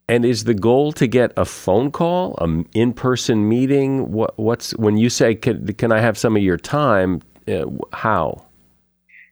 And 0.09 0.24
is 0.24 0.44
the 0.44 0.54
goal 0.54 0.92
to 0.92 1.07
get 1.09 1.32
a 1.36 1.44
phone 1.44 1.90
call, 1.90 2.36
an 2.40 2.68
in-person 2.74 3.48
meeting? 3.48 4.12
What, 4.12 4.38
what's 4.38 4.70
when 4.76 4.96
you 4.96 5.11
say, 5.11 5.34
"Can, 5.34 5.66
can 5.74 5.90
I 5.90 6.00
have 6.00 6.16
some 6.16 6.36
of 6.36 6.42
your 6.42 6.57
time?" 6.57 7.22
Uh, 7.48 7.66
how? 7.92 8.44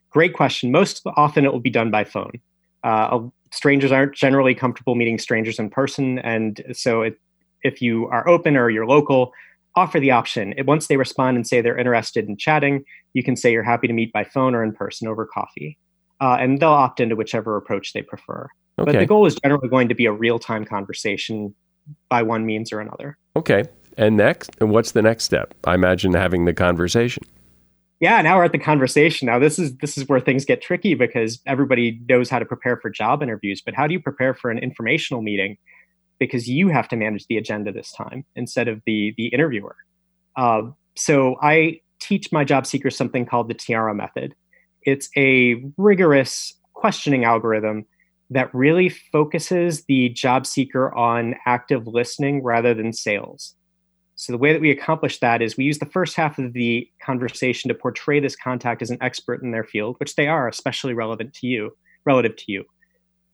Great 0.09 0.33
question. 0.33 0.71
Most 0.71 1.01
often, 1.15 1.45
it 1.45 1.51
will 1.51 1.61
be 1.61 1.69
done 1.69 1.91
by 1.91 2.03
phone. 2.03 2.33
Uh, 2.83 3.19
strangers 3.51 3.91
aren't 3.91 4.15
generally 4.15 4.53
comfortable 4.53 4.95
meeting 4.95 5.17
strangers 5.17 5.59
in 5.59 5.69
person, 5.69 6.19
and 6.19 6.61
so 6.73 7.01
it, 7.01 7.15
if 7.63 7.81
you 7.81 8.07
are 8.07 8.27
open 8.27 8.57
or 8.57 8.69
you're 8.69 8.85
local, 8.85 9.31
offer 9.75 9.99
the 9.99 10.11
option. 10.11 10.53
Once 10.65 10.87
they 10.87 10.97
respond 10.97 11.37
and 11.37 11.47
say 11.47 11.61
they're 11.61 11.77
interested 11.77 12.27
in 12.27 12.37
chatting, 12.37 12.83
you 13.13 13.23
can 13.23 13.35
say 13.35 13.51
you're 13.51 13.63
happy 13.63 13.87
to 13.87 13.93
meet 13.93 14.11
by 14.11 14.23
phone 14.23 14.53
or 14.53 14.63
in 14.63 14.73
person 14.73 15.07
over 15.07 15.25
coffee. 15.25 15.77
Uh, 16.21 16.37
and 16.39 16.59
they'll 16.59 16.69
opt 16.69 16.99
into 16.99 17.15
whichever 17.15 17.57
approach 17.57 17.93
they 17.93 18.01
prefer. 18.01 18.47
Okay. 18.79 18.91
But 18.91 18.99
the 18.99 19.05
goal 19.05 19.25
is 19.25 19.35
generally 19.35 19.69
going 19.69 19.89
to 19.89 19.95
be 19.95 20.05
a 20.05 20.11
real 20.11 20.39
time 20.39 20.65
conversation 20.65 21.55
by 22.09 22.23
one 22.23 22.45
means 22.45 22.73
or 22.73 22.79
another. 22.79 23.17
Okay. 23.35 23.65
And 23.97 24.17
next, 24.17 24.51
and 24.59 24.71
what's 24.71 24.91
the 24.91 25.01
next 25.01 25.23
step? 25.23 25.53
I 25.63 25.73
imagine 25.73 26.13
having 26.13 26.45
the 26.45 26.53
conversation. 26.53 27.23
Yeah, 28.01 28.21
now 28.21 28.37
we're 28.37 28.43
at 28.43 28.51
the 28.51 28.59
conversation. 28.59 29.27
Now 29.27 29.39
this 29.39 29.57
is 29.57 29.77
this 29.77 29.97
is 29.97 30.07
where 30.09 30.19
things 30.19 30.43
get 30.43 30.61
tricky 30.61 30.95
because 30.95 31.39
everybody 31.45 32.01
knows 32.09 32.29
how 32.29 32.39
to 32.39 32.45
prepare 32.45 32.77
for 32.77 32.89
job 32.89 33.23
interviews, 33.23 33.61
but 33.65 33.73
how 33.73 33.87
do 33.87 33.93
you 33.93 34.01
prepare 34.01 34.33
for 34.33 34.51
an 34.51 34.57
informational 34.57 35.21
meeting 35.21 35.57
because 36.19 36.47
you 36.47 36.69
have 36.69 36.87
to 36.89 36.95
manage 36.95 37.25
the 37.27 37.37
agenda 37.37 37.71
this 37.71 37.91
time 37.91 38.25
instead 38.35 38.67
of 38.67 38.81
the 38.85 39.13
the 39.17 39.27
interviewer. 39.27 39.75
Uh, 40.35 40.63
so 40.97 41.37
I 41.41 41.79
teach 41.99 42.31
my 42.31 42.43
job 42.43 42.65
seekers 42.65 42.97
something 42.97 43.25
called 43.25 43.47
the 43.47 43.53
Tiara 43.53 43.95
method. 43.95 44.35
It's 44.83 45.09
a 45.15 45.63
rigorous 45.77 46.53
questioning 46.73 47.23
algorithm 47.23 47.85
that 48.35 48.53
really 48.53 48.89
focuses 48.89 49.85
the 49.85 50.09
job 50.09 50.45
seeker 50.45 50.93
on 50.93 51.35
active 51.45 51.87
listening 51.87 52.43
rather 52.43 52.73
than 52.73 52.91
sales. 52.91 53.55
So 54.15 54.33
the 54.33 54.37
way 54.37 54.51
that 54.51 54.61
we 54.61 54.71
accomplish 54.71 55.19
that 55.19 55.41
is 55.41 55.57
we 55.57 55.63
use 55.63 55.79
the 55.79 55.85
first 55.85 56.15
half 56.15 56.37
of 56.37 56.51
the 56.51 56.87
conversation 57.01 57.69
to 57.69 57.75
portray 57.75 58.19
this 58.19 58.35
contact 58.35 58.81
as 58.81 58.89
an 58.89 58.97
expert 58.99 59.41
in 59.41 59.51
their 59.51 59.63
field, 59.63 59.95
which 59.99 60.15
they 60.15 60.27
are, 60.27 60.49
especially 60.49 60.93
relevant 60.93 61.33
to 61.35 61.47
you, 61.47 61.71
relative 62.05 62.35
to 62.35 62.45
you. 62.47 62.65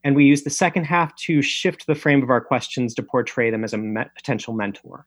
And 0.04 0.16
we 0.16 0.26
use 0.26 0.44
the 0.44 0.50
second 0.52 0.86
half 0.86 1.16
to 1.28 1.42
shift 1.42 1.88
the 1.88 1.96
frame 1.96 2.22
of 2.22 2.30
our 2.30 2.42
questions 2.42 2.94
to 2.96 3.04
portray 3.04 3.50
them 3.50 3.64
as 3.64 3.74
a 3.74 3.78
me- 3.78 4.04
potential 4.16 4.54
mentor. 4.54 5.06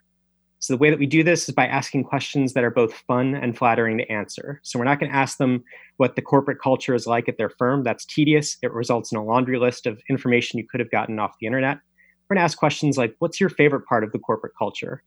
So 0.65 0.73
the 0.73 0.79
way 0.79 0.89
that 0.89 0.99
we 0.99 1.05
do 1.05 1.23
this 1.23 1.47
is 1.47 1.55
by 1.55 1.67
asking 1.67 2.05
questions 2.05 2.55
that 2.55 2.65
are 2.65 2.71
both 2.71 2.95
fun 3.07 3.35
and 3.35 3.55
flattering 3.55 3.99
to 3.99 4.11
answer. 4.11 4.62
So 4.65 4.79
we're 4.79 4.87
not 4.87 4.99
going 4.99 5.12
to 5.12 5.17
ask 5.17 5.37
them 5.37 5.62
what 5.99 6.17
the 6.17 6.23
corporate 6.23 6.57
culture 6.59 6.95
is 6.95 7.07
like 7.07 7.29
at 7.29 7.37
their 7.37 7.51
firm. 7.51 7.83
That's 7.83 8.07
tedious. 8.07 8.57
It 8.62 8.73
results 8.73 9.12
in 9.12 9.19
a 9.19 9.23
laundry 9.23 9.59
list 9.59 9.85
of 9.85 10.01
information 10.09 10.59
you 10.59 10.67
could 10.67 10.81
have 10.81 10.91
gotten 10.91 11.19
off 11.19 11.35
the 11.39 11.47
internet. 11.47 11.81
We're 12.31 12.37
going 12.37 12.41
to 12.41 12.45
ask 12.45 12.57
questions 12.57 12.97
like, 12.97 13.15
"What's 13.19 13.39
your 13.39 13.51
favorite 13.51 13.85
part 13.85 14.05
of 14.05 14.12
the 14.12 14.19
corporate 14.19 14.55
culture?" 14.59 15.03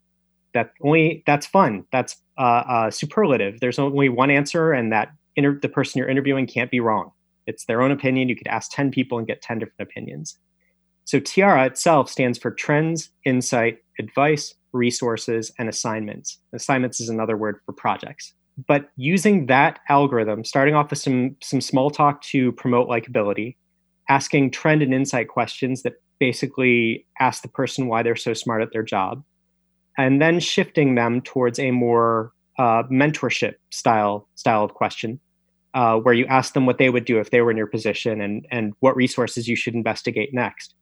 That 0.53 0.73
only 0.83 1.23
that's 1.25 1.47
fun. 1.47 1.85
That's 1.91 2.15
uh, 2.37 2.63
uh, 2.67 2.91
superlative. 2.91 3.59
There's 3.59 3.79
only 3.79 4.09
one 4.09 4.29
answer, 4.29 4.73
and 4.73 4.91
that 4.91 5.09
inter- 5.35 5.57
the 5.59 5.69
person 5.69 5.97
you're 5.97 6.07
interviewing 6.07 6.45
can't 6.45 6.69
be 6.69 6.81
wrong. 6.81 7.09
It's 7.47 7.65
their 7.65 7.81
own 7.81 7.89
opinion. 7.89 8.29
You 8.29 8.35
could 8.35 8.45
ask 8.45 8.69
10 8.73 8.91
people 8.91 9.17
and 9.17 9.25
get 9.25 9.41
10 9.41 9.57
different 9.57 9.89
opinions. 9.89 10.37
So 11.05 11.19
Tiara 11.19 11.65
itself 11.65 12.11
stands 12.11 12.37
for 12.37 12.51
trends, 12.51 13.09
insight, 13.25 13.79
advice, 13.99 14.53
resources, 14.73 15.51
and 15.57 15.69
assignments. 15.69 16.39
Assignments 16.53 16.99
is 16.99 17.09
another 17.09 17.37
word 17.37 17.59
for 17.65 17.73
projects. 17.73 18.33
But 18.67 18.89
using 18.95 19.45
that 19.47 19.79
algorithm, 19.89 20.43
starting 20.43 20.73
off 20.73 20.89
with 20.89 20.99
some, 20.99 21.35
some 21.43 21.61
small 21.61 21.91
talk 21.91 22.21
to 22.23 22.51
promote 22.53 22.89
likability, 22.89 23.55
asking 24.09 24.51
trend 24.51 24.81
and 24.81 24.93
insight 24.93 25.27
questions 25.27 25.83
that 25.83 25.93
basically 26.19 27.05
ask 27.19 27.43
the 27.43 27.47
person 27.47 27.87
why 27.87 28.01
they're 28.01 28.15
so 28.15 28.33
smart 28.33 28.61
at 28.61 28.71
their 28.73 28.83
job, 28.83 29.23
and 29.97 30.21
then 30.21 30.39
shifting 30.39 30.95
them 30.95 31.21
towards 31.21 31.59
a 31.59 31.71
more 31.71 32.31
uh, 32.57 32.83
mentorship 32.91 33.55
style 33.69 34.27
style 34.35 34.63
of 34.63 34.73
question 34.73 35.19
uh, 35.73 35.97
where 35.97 36.13
you 36.13 36.25
ask 36.25 36.53
them 36.53 36.65
what 36.65 36.79
they 36.79 36.89
would 36.89 37.05
do 37.05 37.19
if 37.19 37.29
they 37.29 37.41
were 37.41 37.51
in 37.51 37.57
your 37.57 37.67
position 37.67 38.19
and 38.19 38.47
and 38.51 38.73
what 38.79 38.95
resources 38.95 39.47
you 39.47 39.55
should 39.55 39.75
investigate 39.75 40.33
next. 40.33 40.73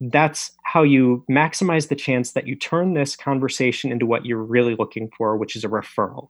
That's 0.00 0.50
how 0.64 0.82
you 0.82 1.24
maximize 1.30 1.88
the 1.88 1.94
chance 1.94 2.32
that 2.32 2.46
you 2.46 2.56
turn 2.56 2.94
this 2.94 3.16
conversation 3.16 3.92
into 3.92 4.06
what 4.06 4.26
you're 4.26 4.42
really 4.42 4.74
looking 4.78 5.10
for, 5.16 5.36
which 5.36 5.56
is 5.56 5.64
a 5.64 5.68
referral. 5.68 6.28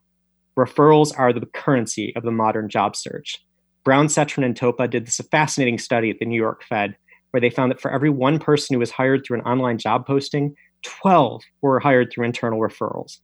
Referrals 0.57 1.17
are 1.17 1.33
the 1.33 1.45
currency 1.47 2.13
of 2.15 2.23
the 2.23 2.31
modern 2.31 2.69
job 2.69 2.95
search. 2.95 3.43
Brown, 3.83 4.07
Setren, 4.07 4.45
and 4.45 4.55
Topa 4.55 4.89
did 4.89 5.05
this 5.05 5.19
fascinating 5.31 5.77
study 5.77 6.09
at 6.09 6.19
the 6.19 6.25
New 6.25 6.39
York 6.39 6.63
Fed, 6.63 6.95
where 7.31 7.41
they 7.41 7.49
found 7.49 7.71
that 7.71 7.81
for 7.81 7.91
every 7.91 8.09
one 8.09 8.39
person 8.39 8.73
who 8.73 8.79
was 8.79 8.91
hired 8.91 9.23
through 9.25 9.39
an 9.39 9.45
online 9.45 9.77
job 9.77 10.07
posting, 10.07 10.55
12 10.83 11.41
were 11.61 11.79
hired 11.79 12.11
through 12.11 12.25
internal 12.25 12.59
referrals. 12.59 13.19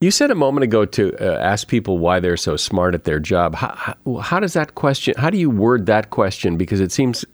You 0.00 0.10
said 0.10 0.30
a 0.30 0.34
moment 0.34 0.64
ago 0.64 0.84
to 0.84 1.16
uh, 1.18 1.38
ask 1.38 1.66
people 1.66 1.98
why 1.98 2.20
they're 2.20 2.36
so 2.36 2.56
smart 2.56 2.94
at 2.94 3.04
their 3.04 3.18
job. 3.18 3.54
How, 3.54 3.74
how, 3.74 4.16
how, 4.18 4.40
does 4.40 4.52
that 4.52 4.74
question, 4.74 5.14
how 5.16 5.30
do 5.30 5.38
you 5.38 5.48
word 5.48 5.86
that 5.86 6.10
question? 6.10 6.56
Because 6.56 6.80
it 6.80 6.92
seems 6.92 7.24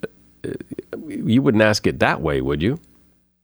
uh, 0.45 0.51
you 1.11 1.43
wouldn't 1.43 1.63
ask 1.63 1.87
it 1.87 1.99
that 1.99 2.21
way, 2.21 2.41
would 2.41 2.63
you? 2.63 2.79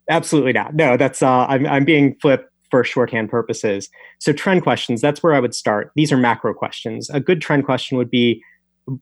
Absolutely 0.08 0.52
not. 0.52 0.74
No, 0.74 0.96
that's, 0.96 1.22
uh, 1.22 1.46
I'm, 1.46 1.66
I'm 1.66 1.84
being 1.84 2.16
flip 2.20 2.48
for 2.70 2.84
shorthand 2.84 3.30
purposes. 3.30 3.88
So, 4.20 4.32
trend 4.32 4.62
questions, 4.62 5.00
that's 5.00 5.22
where 5.22 5.34
I 5.34 5.40
would 5.40 5.54
start. 5.54 5.90
These 5.96 6.12
are 6.12 6.16
macro 6.16 6.54
questions. 6.54 7.10
A 7.10 7.20
good 7.20 7.40
trend 7.40 7.64
question 7.64 7.98
would 7.98 8.10
be 8.10 8.42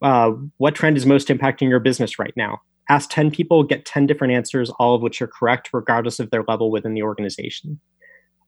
uh, 0.02 0.32
what 0.58 0.74
trend 0.74 0.96
is 0.96 1.06
most 1.06 1.28
impacting 1.28 1.68
your 1.68 1.80
business 1.80 2.18
right 2.18 2.32
now? 2.36 2.58
Ask 2.88 3.10
10 3.10 3.30
people, 3.30 3.62
get 3.62 3.84
10 3.86 4.06
different 4.06 4.34
answers, 4.34 4.70
all 4.78 4.94
of 4.94 5.02
which 5.02 5.20
are 5.22 5.26
correct, 5.26 5.70
regardless 5.72 6.20
of 6.20 6.30
their 6.30 6.44
level 6.46 6.70
within 6.70 6.94
the 6.94 7.02
organization. 7.02 7.80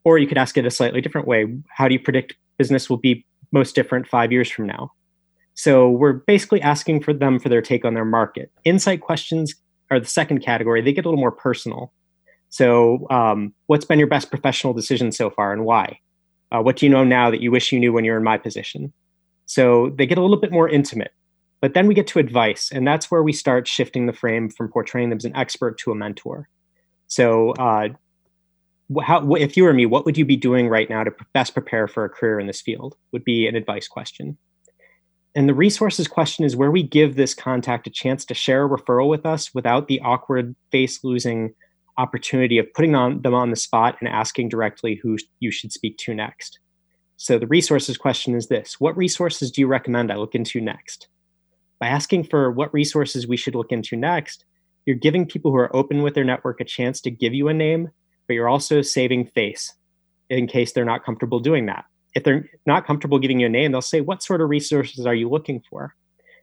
Or 0.05 0.19
you 0.19 0.27
could 0.27 0.39
ask 0.39 0.57
it 0.57 0.67
a 0.67 0.71
slightly 0.71 1.01
different 1.01 1.27
way. 1.27 1.47
How 1.71 1.89
do 1.89 1.95
you 1.95 2.01
predict 2.01 2.35
business 2.59 2.89
will 2.89 2.99
be 2.99 3.27
most 3.53 3.75
different 3.75 4.07
five 4.07 4.33
years 4.33 4.51
from 4.51 4.67
now? 4.67 4.91
So 5.55 5.89
we're 5.89 6.13
basically 6.13 6.61
asking 6.61 7.03
for 7.03 7.15
them 7.15 7.39
for 7.39 7.49
their 7.49 7.63
take 7.63 7.85
on 7.85 7.95
their 7.95 8.05
market. 8.05 8.53
Insight 8.65 9.01
questions 9.01 9.55
are 9.91 10.01
the 10.01 10.07
second 10.07 10.41
category. 10.41 10.81
They 10.81 10.93
get 10.93 11.05
a 11.05 11.09
little 11.09 11.21
more 11.21 11.33
personal. 11.33 11.93
So, 12.49 13.07
um, 13.11 13.55
what's 13.67 13.85
been 13.85 13.99
your 13.99 14.09
best 14.09 14.31
professional 14.31 14.73
decision 14.73 15.13
so 15.13 15.31
far 15.31 15.53
and 15.53 15.65
why? 15.65 16.01
Uh, 16.53 16.63
what 16.63 16.77
do 16.77 16.87
you 16.87 16.91
know 16.91 17.05
now 17.05 17.31
that 17.31 17.41
you 17.41 17.51
wish 17.51 17.73
you 17.73 17.81
knew 17.81 17.93
when 17.93 18.05
you're 18.05 18.17
in 18.17 18.25
my 18.25 18.39
position? 18.39 18.93
So, 19.47 19.91
they 19.91 20.07
get 20.07 20.19
a 20.19 20.23
little 20.23 20.41
bit 20.41 20.53
more 20.53 20.69
intimate. 20.69 21.13
But 21.61 21.75
then 21.75 21.87
we 21.87 21.95
get 21.95 22.07
to 22.09 22.19
advice, 22.19 22.71
and 22.71 22.87
that's 22.87 23.11
where 23.11 23.23
we 23.23 23.33
start 23.33 23.67
shifting 23.67 24.07
the 24.07 24.13
frame 24.13 24.51
from 24.51 24.69
portraying 24.69 25.09
them 25.11 25.17
as 25.17 25.25
an 25.25 25.35
expert 25.35 25.79
to 25.79 25.91
a 25.91 25.95
mentor. 25.95 26.49
So, 27.09 27.53
uh, 27.53 27.89
how, 29.03 29.35
if 29.35 29.57
you 29.57 29.65
were 29.65 29.73
me, 29.73 29.87
what 29.87 30.05
would 30.05 30.17
you 30.17 30.25
be 30.25 30.37
doing 30.37 30.69
right 30.69 30.89
now 30.89 31.03
to 31.03 31.13
best 31.33 31.55
prepare 31.55 31.89
for 31.89 32.05
a 32.05 32.09
career 32.09 32.39
in 32.39 32.47
this 32.47 32.61
field? 32.61 32.97
Would 33.13 33.25
be 33.25 33.47
an 33.49 33.57
advice 33.57 33.89
question. 33.89 34.39
And 35.37 35.47
the 35.47 35.55
resources 35.55 36.09
question 36.09 36.47
is 36.47 36.57
where 36.57 36.71
we 36.71 36.83
give 36.83 37.15
this 37.15 37.35
contact 37.35 37.87
a 37.87 37.91
chance 37.91 38.25
to 38.25 38.35
share 38.35 38.65
a 38.65 38.69
referral 38.71 39.11
with 39.11 39.27
us 39.27 39.55
without 39.55 39.87
the 39.87 40.01
awkward 40.01 40.57
face 40.73 41.05
losing 41.05 41.53
opportunity 41.99 42.57
of 42.57 42.73
putting 42.73 42.95
on, 42.95 43.21
them 43.21 43.35
on 43.35 43.51
the 43.51 43.57
spot 43.57 43.97
and 44.01 44.09
asking 44.09 44.49
directly 44.49 44.99
who 45.03 45.19
you 45.39 45.51
should 45.51 45.73
speak 45.73 45.99
to 45.99 46.15
next. 46.15 46.59
So 47.19 47.39
the 47.39 47.47
resources 47.47 47.99
question 47.99 48.35
is 48.35 48.49
this 48.49 48.81
What 48.81 48.97
resources 48.97 49.51
do 49.51 49.61
you 49.61 49.67
recommend 49.67 50.11
I 50.11 50.17
look 50.17 50.35
into 50.35 50.59
next? 50.59 51.09
By 51.79 51.89
asking 51.89 52.25
for 52.25 52.51
what 52.51 52.73
resources 52.73 53.29
we 53.29 53.37
should 53.37 53.55
look 53.55 53.73
into 53.73 53.95
next, 53.95 54.47
you're 54.87 54.97
giving 54.97 55.27
people 55.27 55.51
who 55.51 55.59
are 55.59 55.77
open 55.77 56.03
with 56.03 56.15
their 56.15 56.25
network 56.25 56.63
a 56.63 56.65
chance 56.65 56.99
to 57.03 57.11
give 57.11 57.35
you 57.35 57.49
a 57.49 57.55
name, 57.55 57.91
but 58.27 58.35
you're 58.35 58.49
also 58.49 58.81
saving 58.81 59.27
face 59.27 59.75
in 60.31 60.47
case 60.47 60.73
they're 60.73 60.87
not 60.87 61.05
comfortable 61.05 61.41
doing 61.41 61.67
that. 61.67 61.85
If 62.17 62.25
they're 62.25 62.49
not 62.65 62.87
comfortable 62.87 63.19
giving 63.19 63.41
you 63.41 63.47
a 63.47 63.51
name, 63.51 63.71
they'll 63.71 63.83
say, 63.83 64.01
What 64.01 64.23
sort 64.23 64.41
of 64.41 64.49
resources 64.49 65.07
are 65.07 65.15
you 65.15 65.29
looking 65.29 65.63
for? 65.69 65.95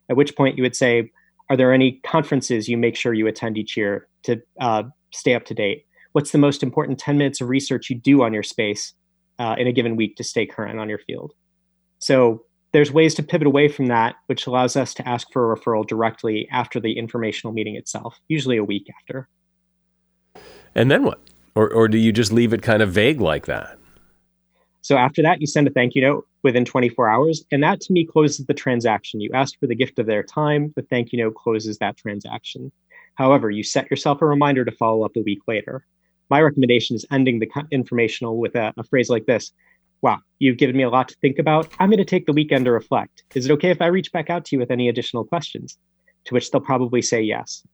At 0.08 0.16
which 0.16 0.36
point 0.38 0.56
you 0.56 0.64
would 0.64 0.76
say, 0.76 1.12
Are 1.50 1.58
there 1.58 1.74
any 1.74 2.00
conferences 2.06 2.70
you 2.70 2.78
make 2.78 2.96
sure 2.96 3.14
you 3.14 3.28
attend 3.28 3.58
each 3.58 3.76
year 3.76 4.08
to 4.24 4.40
uh, 4.62 4.84
stay 5.12 5.34
up 5.34 5.46
to 5.46 5.56
date? 5.56 5.86
What's 6.12 6.32
the 6.32 6.38
most 6.38 6.62
important 6.62 7.00
10 7.00 7.18
minutes 7.18 7.42
of 7.42 7.50
research 7.50 7.90
you 7.90 7.96
do 7.96 8.22
on 8.22 8.34
your 8.34 8.44
space 8.44 8.94
uh, 9.40 9.56
in 9.58 9.66
a 9.66 9.72
given 9.72 9.96
week 9.96 10.16
to 10.18 10.24
stay 10.24 10.46
current 10.46 10.80
on 10.80 10.90
your 10.90 11.00
field? 11.00 11.34
So 11.98 12.44
there's 12.72 12.92
ways 12.92 13.16
to 13.16 13.24
pivot 13.24 13.48
away 13.48 13.68
from 13.68 13.88
that, 13.88 14.16
which 14.28 14.46
allows 14.46 14.76
us 14.76 14.94
to 14.96 15.10
ask 15.10 15.28
for 15.34 15.52
a 15.52 15.58
referral 15.58 15.88
directly 15.88 16.48
after 16.52 16.80
the 16.80 17.00
informational 17.00 17.52
meeting 17.52 17.76
itself, 17.76 18.20
usually 18.28 18.58
a 18.58 18.64
week 18.64 18.88
after. 19.00 19.28
And 20.76 20.92
then 20.92 21.04
what? 21.04 21.20
Or, 21.56 21.68
or 21.72 21.88
do 21.88 21.98
you 21.98 22.12
just 22.12 22.32
leave 22.32 22.54
it 22.54 22.62
kind 22.62 22.84
of 22.84 22.92
vague 22.92 23.22
like 23.22 23.48
that? 23.48 23.80
So 24.84 24.98
after 24.98 25.22
that, 25.22 25.40
you 25.40 25.48
send 25.48 25.66
a 25.66 25.72
thank 25.72 25.96
you 25.96 26.02
note 26.02 26.28
within 26.44 26.66
24 26.66 27.10
hours. 27.10 27.46
And 27.52 27.64
that 27.64 27.80
to 27.82 27.94
me 27.94 28.06
closes 28.06 28.46
the 28.46 28.54
transaction. 28.54 29.22
You 29.22 29.32
asked 29.34 29.58
for 29.60 29.66
the 29.66 29.76
gift 29.76 29.98
of 29.98 30.06
their 30.06 30.24
time. 30.24 30.74
The 30.76 30.82
thank 30.84 31.14
you 31.14 31.24
note 31.24 31.36
closes 31.36 31.78
that 31.78 31.96
transaction. 31.96 32.70
However, 33.16 33.50
you 33.50 33.64
set 33.64 33.90
yourself 33.90 34.22
a 34.22 34.26
reminder 34.26 34.66
to 34.66 34.72
follow 34.72 35.06
up 35.06 35.16
a 35.16 35.22
week 35.22 35.40
later. 35.48 35.86
My 36.30 36.42
recommendation 36.42 36.98
is 36.98 37.06
ending 37.12 37.40
the 37.40 37.48
informational 37.72 38.38
with 38.38 38.56
a, 38.56 38.74
a 38.78 38.84
phrase 38.84 39.10
like 39.10 39.26
this 39.26 39.54
Wow, 40.02 40.20
you've 40.38 40.58
given 40.58 40.76
me 40.76 40.84
a 40.84 40.90
lot 40.90 41.08
to 41.08 41.16
think 41.22 41.40
about. 41.40 41.72
I'm 41.80 41.90
going 41.90 41.98
to 41.98 42.04
take 42.04 42.26
the 42.26 42.34
weekend 42.34 42.66
to 42.66 42.74
reflect. 42.74 43.24
Is 43.36 43.46
it 43.46 43.54
okay 43.54 43.70
if 43.70 43.82
I 43.82 43.86
reach 43.86 44.12
back 44.12 44.30
out 44.30 44.44
to 44.46 44.56
you 44.56 44.60
with 44.60 44.70
any 44.70 44.90
additional 44.90 45.24
questions? 45.24 45.78
To 46.26 46.34
which 46.34 46.52
they'll 46.52 46.60
probably 46.60 47.02
say 47.02 47.22
yes. 47.22 47.66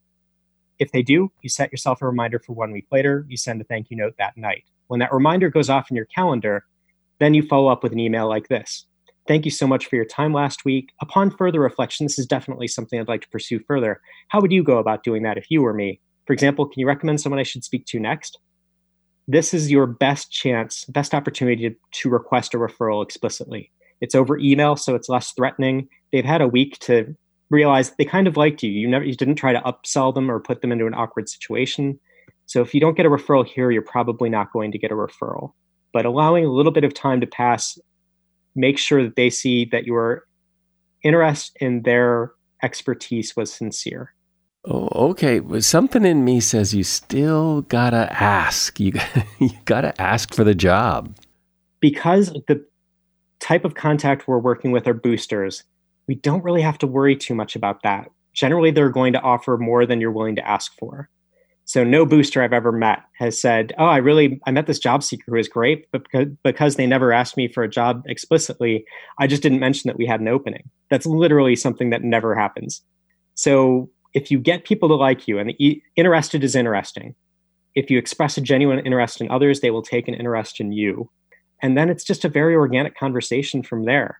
If 0.77 0.91
they 0.91 1.01
do, 1.01 1.31
you 1.41 1.49
set 1.49 1.71
yourself 1.71 2.03
a 2.03 2.05
reminder 2.05 2.37
for 2.37 2.53
one 2.53 2.71
week 2.71 2.85
later. 2.91 3.25
You 3.27 3.35
send 3.35 3.61
a 3.61 3.63
thank 3.63 3.89
you 3.89 3.97
note 3.97 4.13
that 4.19 4.37
night. 4.37 4.63
When 4.87 4.99
that 4.99 5.11
reminder 5.11 5.49
goes 5.49 5.71
off 5.71 5.89
in 5.89 5.95
your 5.95 6.05
calendar, 6.05 6.65
then 7.19 7.33
you 7.33 7.43
follow 7.43 7.71
up 7.71 7.83
with 7.83 7.91
an 7.91 7.99
email 7.99 8.27
like 8.27 8.47
this 8.47 8.85
Thank 9.29 9.45
you 9.45 9.51
so 9.51 9.67
much 9.67 9.85
for 9.85 9.95
your 9.95 10.05
time 10.05 10.33
last 10.33 10.65
week. 10.65 10.91
Upon 11.03 11.29
further 11.29 11.59
reflection, 11.59 12.07
this 12.07 12.17
is 12.17 12.25
definitely 12.25 12.67
something 12.67 12.99
I'd 12.99 13.07
like 13.07 13.21
to 13.21 13.29
pursue 13.29 13.59
further. 13.67 14.01
How 14.29 14.41
would 14.41 14.51
you 14.51 14.63
go 14.63 14.79
about 14.79 15.03
doing 15.03 15.21
that 15.21 15.37
if 15.37 15.51
you 15.51 15.61
were 15.61 15.73
me? 15.73 16.01
For 16.25 16.33
example, 16.33 16.65
can 16.65 16.79
you 16.79 16.87
recommend 16.87 17.21
someone 17.21 17.39
I 17.39 17.43
should 17.43 17.63
speak 17.63 17.85
to 17.89 17.99
next? 17.99 18.39
This 19.27 19.53
is 19.53 19.69
your 19.69 19.85
best 19.85 20.31
chance, 20.31 20.83
best 20.85 21.13
opportunity 21.13 21.69
to, 21.69 21.75
to 22.01 22.09
request 22.09 22.55
a 22.55 22.57
referral 22.57 23.03
explicitly. 23.03 23.71
It's 24.01 24.15
over 24.15 24.35
email, 24.39 24.75
so 24.75 24.95
it's 24.95 25.09
less 25.09 25.31
threatening. 25.33 25.89
They've 26.11 26.25
had 26.25 26.41
a 26.41 26.47
week 26.47 26.79
to 26.79 27.15
realize 27.51 27.91
they 27.91 28.05
kind 28.05 28.27
of 28.27 28.35
liked 28.35 28.63
you. 28.63 28.71
You 28.71 28.87
never 28.87 29.05
you 29.05 29.13
didn't 29.13 29.35
try 29.35 29.53
to 29.53 29.61
upsell 29.61 30.11
them 30.11 30.31
or 30.31 30.39
put 30.39 30.61
them 30.61 30.71
into 30.71 30.87
an 30.87 30.95
awkward 30.95 31.29
situation. 31.29 31.99
So 32.47 32.61
if 32.61 32.73
you 32.73 32.81
don't 32.81 32.97
get 32.97 33.05
a 33.05 33.09
referral 33.09 33.45
here, 33.45 33.69
you're 33.69 33.83
probably 33.83 34.29
not 34.29 34.51
going 34.51 34.71
to 34.71 34.79
get 34.79 34.91
a 34.91 34.95
referral. 34.95 35.51
But 35.91 36.05
allowing 36.05 36.45
a 36.45 36.51
little 36.51 36.71
bit 36.71 36.83
of 36.83 36.93
time 36.93 37.21
to 37.21 37.27
pass 37.27 37.77
make 38.55 38.77
sure 38.77 39.03
that 39.03 39.15
they 39.15 39.29
see 39.29 39.65
that 39.65 39.85
your 39.85 40.25
interest 41.03 41.55
in 41.59 41.83
their 41.83 42.31
expertise 42.61 43.35
was 43.35 43.51
sincere. 43.53 44.13
Oh, 44.65 44.89
okay. 45.11 45.39
Well, 45.39 45.61
something 45.61 46.03
in 46.03 46.25
me 46.25 46.41
says 46.41 46.73
you 46.73 46.83
still 46.83 47.61
gotta 47.63 48.11
ask. 48.11 48.79
You 48.79 48.93
you 49.39 49.51
gotta 49.65 49.99
ask 50.01 50.33
for 50.33 50.43
the 50.43 50.55
job 50.55 51.15
because 51.79 52.33
the 52.47 52.65
type 53.39 53.63
of 53.63 53.75
contact 53.75 54.27
we're 54.27 54.39
working 54.39 54.71
with 54.71 54.87
are 54.87 54.93
boosters. 54.93 55.63
We 56.07 56.15
don't 56.15 56.43
really 56.43 56.61
have 56.61 56.77
to 56.79 56.87
worry 56.87 57.15
too 57.15 57.35
much 57.35 57.55
about 57.55 57.83
that. 57.83 58.09
Generally, 58.33 58.71
they're 58.71 58.89
going 58.89 59.13
to 59.13 59.21
offer 59.21 59.57
more 59.57 59.85
than 59.85 60.01
you're 60.01 60.11
willing 60.11 60.35
to 60.35 60.47
ask 60.47 60.73
for. 60.77 61.09
So 61.69 61.83
no 61.83 62.03
booster 62.03 62.41
I've 62.41 62.51
ever 62.51 62.71
met 62.71 63.03
has 63.19 63.39
said, 63.39 63.73
"Oh, 63.77 63.85
I 63.85 63.97
really 63.97 64.41
I 64.47 64.49
met 64.49 64.65
this 64.65 64.79
job 64.79 65.03
seeker 65.03 65.25
who 65.27 65.35
is 65.35 65.47
great, 65.47 65.85
but 65.91 66.01
because, 66.43 66.77
they 66.77 66.87
never 66.87 67.13
asked 67.13 67.37
me 67.37 67.47
for 67.47 67.61
a 67.61 67.69
job 67.69 68.01
explicitly, 68.07 68.85
I 69.19 69.27
just 69.27 69.43
didn't 69.43 69.59
mention 69.59 69.87
that 69.87 69.95
we 69.95 70.07
had 70.07 70.19
an 70.19 70.27
opening." 70.27 70.63
That's 70.89 71.05
literally 71.05 71.55
something 71.55 71.91
that 71.91 72.01
never 72.01 72.33
happens. 72.33 72.81
So 73.35 73.87
if 74.15 74.31
you 74.31 74.39
get 74.39 74.65
people 74.65 74.89
to 74.89 74.95
like 74.95 75.27
you, 75.27 75.37
and 75.37 75.53
interested 75.95 76.43
is 76.43 76.55
interesting. 76.55 77.13
If 77.75 77.91
you 77.91 77.99
express 77.99 78.35
a 78.35 78.41
genuine 78.41 78.79
interest 78.79 79.21
in 79.21 79.29
others, 79.29 79.59
they 79.59 79.69
will 79.69 79.83
take 79.83 80.07
an 80.07 80.15
interest 80.15 80.59
in 80.59 80.71
you, 80.71 81.11
and 81.61 81.77
then 81.77 81.87
it's 81.87 82.03
just 82.03 82.25
a 82.25 82.29
very 82.29 82.55
organic 82.55 82.97
conversation 82.97 83.61
from 83.61 83.85
there. 83.85 84.19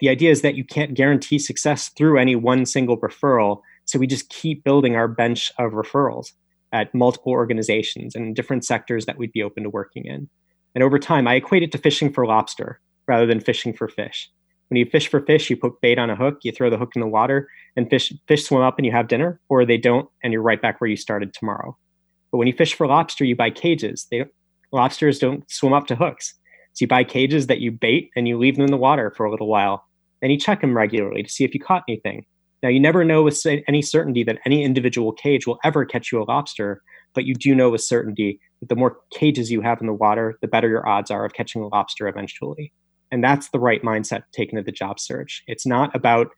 The 0.00 0.10
idea 0.10 0.30
is 0.30 0.42
that 0.42 0.56
you 0.56 0.64
can't 0.64 0.92
guarantee 0.92 1.38
success 1.38 1.88
through 1.96 2.18
any 2.18 2.36
one 2.36 2.66
single 2.66 2.98
referral, 2.98 3.62
so 3.86 3.98
we 3.98 4.06
just 4.06 4.28
keep 4.28 4.62
building 4.62 4.94
our 4.94 5.08
bench 5.08 5.50
of 5.58 5.72
referrals 5.72 6.32
at 6.72 6.94
multiple 6.94 7.32
organizations 7.32 8.14
and 8.14 8.34
different 8.34 8.64
sectors 8.64 9.06
that 9.06 9.18
we'd 9.18 9.32
be 9.32 9.42
open 9.42 9.62
to 9.62 9.70
working 9.70 10.04
in. 10.04 10.28
And 10.74 10.84
over 10.84 10.98
time, 10.98 11.26
I 11.26 11.34
equate 11.34 11.62
it 11.62 11.72
to 11.72 11.78
fishing 11.78 12.12
for 12.12 12.26
lobster 12.26 12.80
rather 13.08 13.26
than 13.26 13.40
fishing 13.40 13.72
for 13.72 13.88
fish. 13.88 14.28
When 14.68 14.78
you 14.78 14.84
fish 14.84 15.08
for 15.08 15.20
fish, 15.20 15.48
you 15.48 15.56
put 15.56 15.80
bait 15.80 15.98
on 15.98 16.10
a 16.10 16.16
hook, 16.16 16.38
you 16.42 16.50
throw 16.52 16.70
the 16.70 16.76
hook 16.76 16.92
in 16.96 17.00
the 17.00 17.06
water, 17.06 17.48
and 17.76 17.88
fish 17.88 18.12
fish 18.26 18.44
swim 18.44 18.62
up 18.62 18.78
and 18.78 18.84
you 18.84 18.92
have 18.92 19.08
dinner, 19.08 19.40
or 19.48 19.64
they 19.64 19.78
don't, 19.78 20.08
and 20.22 20.32
you're 20.32 20.42
right 20.42 20.60
back 20.60 20.80
where 20.80 20.90
you 20.90 20.96
started 20.96 21.32
tomorrow. 21.32 21.76
But 22.32 22.38
when 22.38 22.48
you 22.48 22.52
fish 22.52 22.74
for 22.74 22.86
lobster, 22.86 23.24
you 23.24 23.36
buy 23.36 23.50
cages. 23.50 24.06
They 24.10 24.24
lobsters 24.72 25.20
don't 25.20 25.48
swim 25.50 25.72
up 25.72 25.86
to 25.86 25.94
hooks. 25.94 26.34
So 26.72 26.82
you 26.82 26.88
buy 26.88 27.04
cages 27.04 27.46
that 27.46 27.60
you 27.60 27.70
bait 27.70 28.10
and 28.16 28.26
you 28.26 28.36
leave 28.36 28.56
them 28.56 28.64
in 28.64 28.70
the 28.70 28.76
water 28.76 29.12
for 29.16 29.24
a 29.24 29.30
little 29.30 29.48
while. 29.48 29.84
and 30.22 30.32
you 30.32 30.38
check 30.38 30.60
them 30.60 30.76
regularly 30.76 31.22
to 31.22 31.28
see 31.28 31.44
if 31.44 31.54
you 31.54 31.60
caught 31.60 31.84
anything. 31.88 32.24
Now, 32.62 32.68
you 32.68 32.80
never 32.80 33.04
know 33.04 33.22
with 33.22 33.44
any 33.68 33.82
certainty 33.82 34.24
that 34.24 34.38
any 34.46 34.64
individual 34.64 35.12
cage 35.12 35.46
will 35.46 35.58
ever 35.62 35.84
catch 35.84 36.10
you 36.10 36.22
a 36.22 36.24
lobster, 36.24 36.82
but 37.14 37.24
you 37.24 37.34
do 37.34 37.54
know 37.54 37.70
with 37.70 37.82
certainty 37.82 38.40
that 38.60 38.68
the 38.68 38.76
more 38.76 38.98
cages 39.12 39.50
you 39.50 39.60
have 39.60 39.80
in 39.80 39.86
the 39.86 39.92
water, 39.92 40.38
the 40.40 40.48
better 40.48 40.68
your 40.68 40.88
odds 40.88 41.10
are 41.10 41.24
of 41.24 41.34
catching 41.34 41.62
a 41.62 41.68
lobster 41.68 42.08
eventually. 42.08 42.72
And 43.12 43.22
that's 43.22 43.50
the 43.50 43.60
right 43.60 43.82
mindset 43.82 44.22
taken 44.32 44.56
to 44.56 44.62
the 44.62 44.72
job 44.72 44.98
search. 44.98 45.42
It's 45.46 45.66
not 45.66 45.94
about 45.94 46.28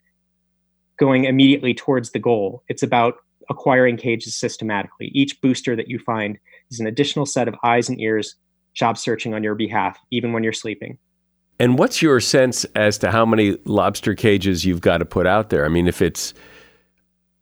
going 0.99 1.25
immediately 1.25 1.75
towards 1.75 2.11
the 2.11 2.19
goal, 2.19 2.63
it's 2.69 2.83
about 2.83 3.15
acquiring 3.49 3.97
cages 3.97 4.39
systematically. 4.39 5.11
Each 5.15 5.41
booster 5.41 5.75
that 5.77 5.89
you 5.89 5.99
find 6.01 6.39
is 6.71 6.81
an 6.81 6.87
additional 6.87 7.25
set 7.25 7.49
of 7.49 7.55
eyes 7.65 7.89
and 7.89 8.01
ears 8.01 8.35
job 8.75 8.99
searching 8.99 9.33
on 9.33 9.43
your 9.43 9.55
behalf, 9.55 9.99
even 10.11 10.33
when 10.33 10.43
you're 10.43 10.53
sleeping. 10.53 10.99
And 11.61 11.79
what's 11.79 12.01
your 12.01 12.21
sense 12.21 12.65
as 12.77 12.99
to 12.99 13.11
how 13.11 13.27
many 13.27 13.59
lobster 13.65 14.15
cages 14.15 14.65
you've 14.65 14.81
got 14.81 14.99
to 14.99 15.05
put 15.05 15.27
out 15.27 15.51
there? 15.51 15.65
I 15.65 15.69
mean, 15.69 15.89
if 15.89 16.01
it's 16.01 16.33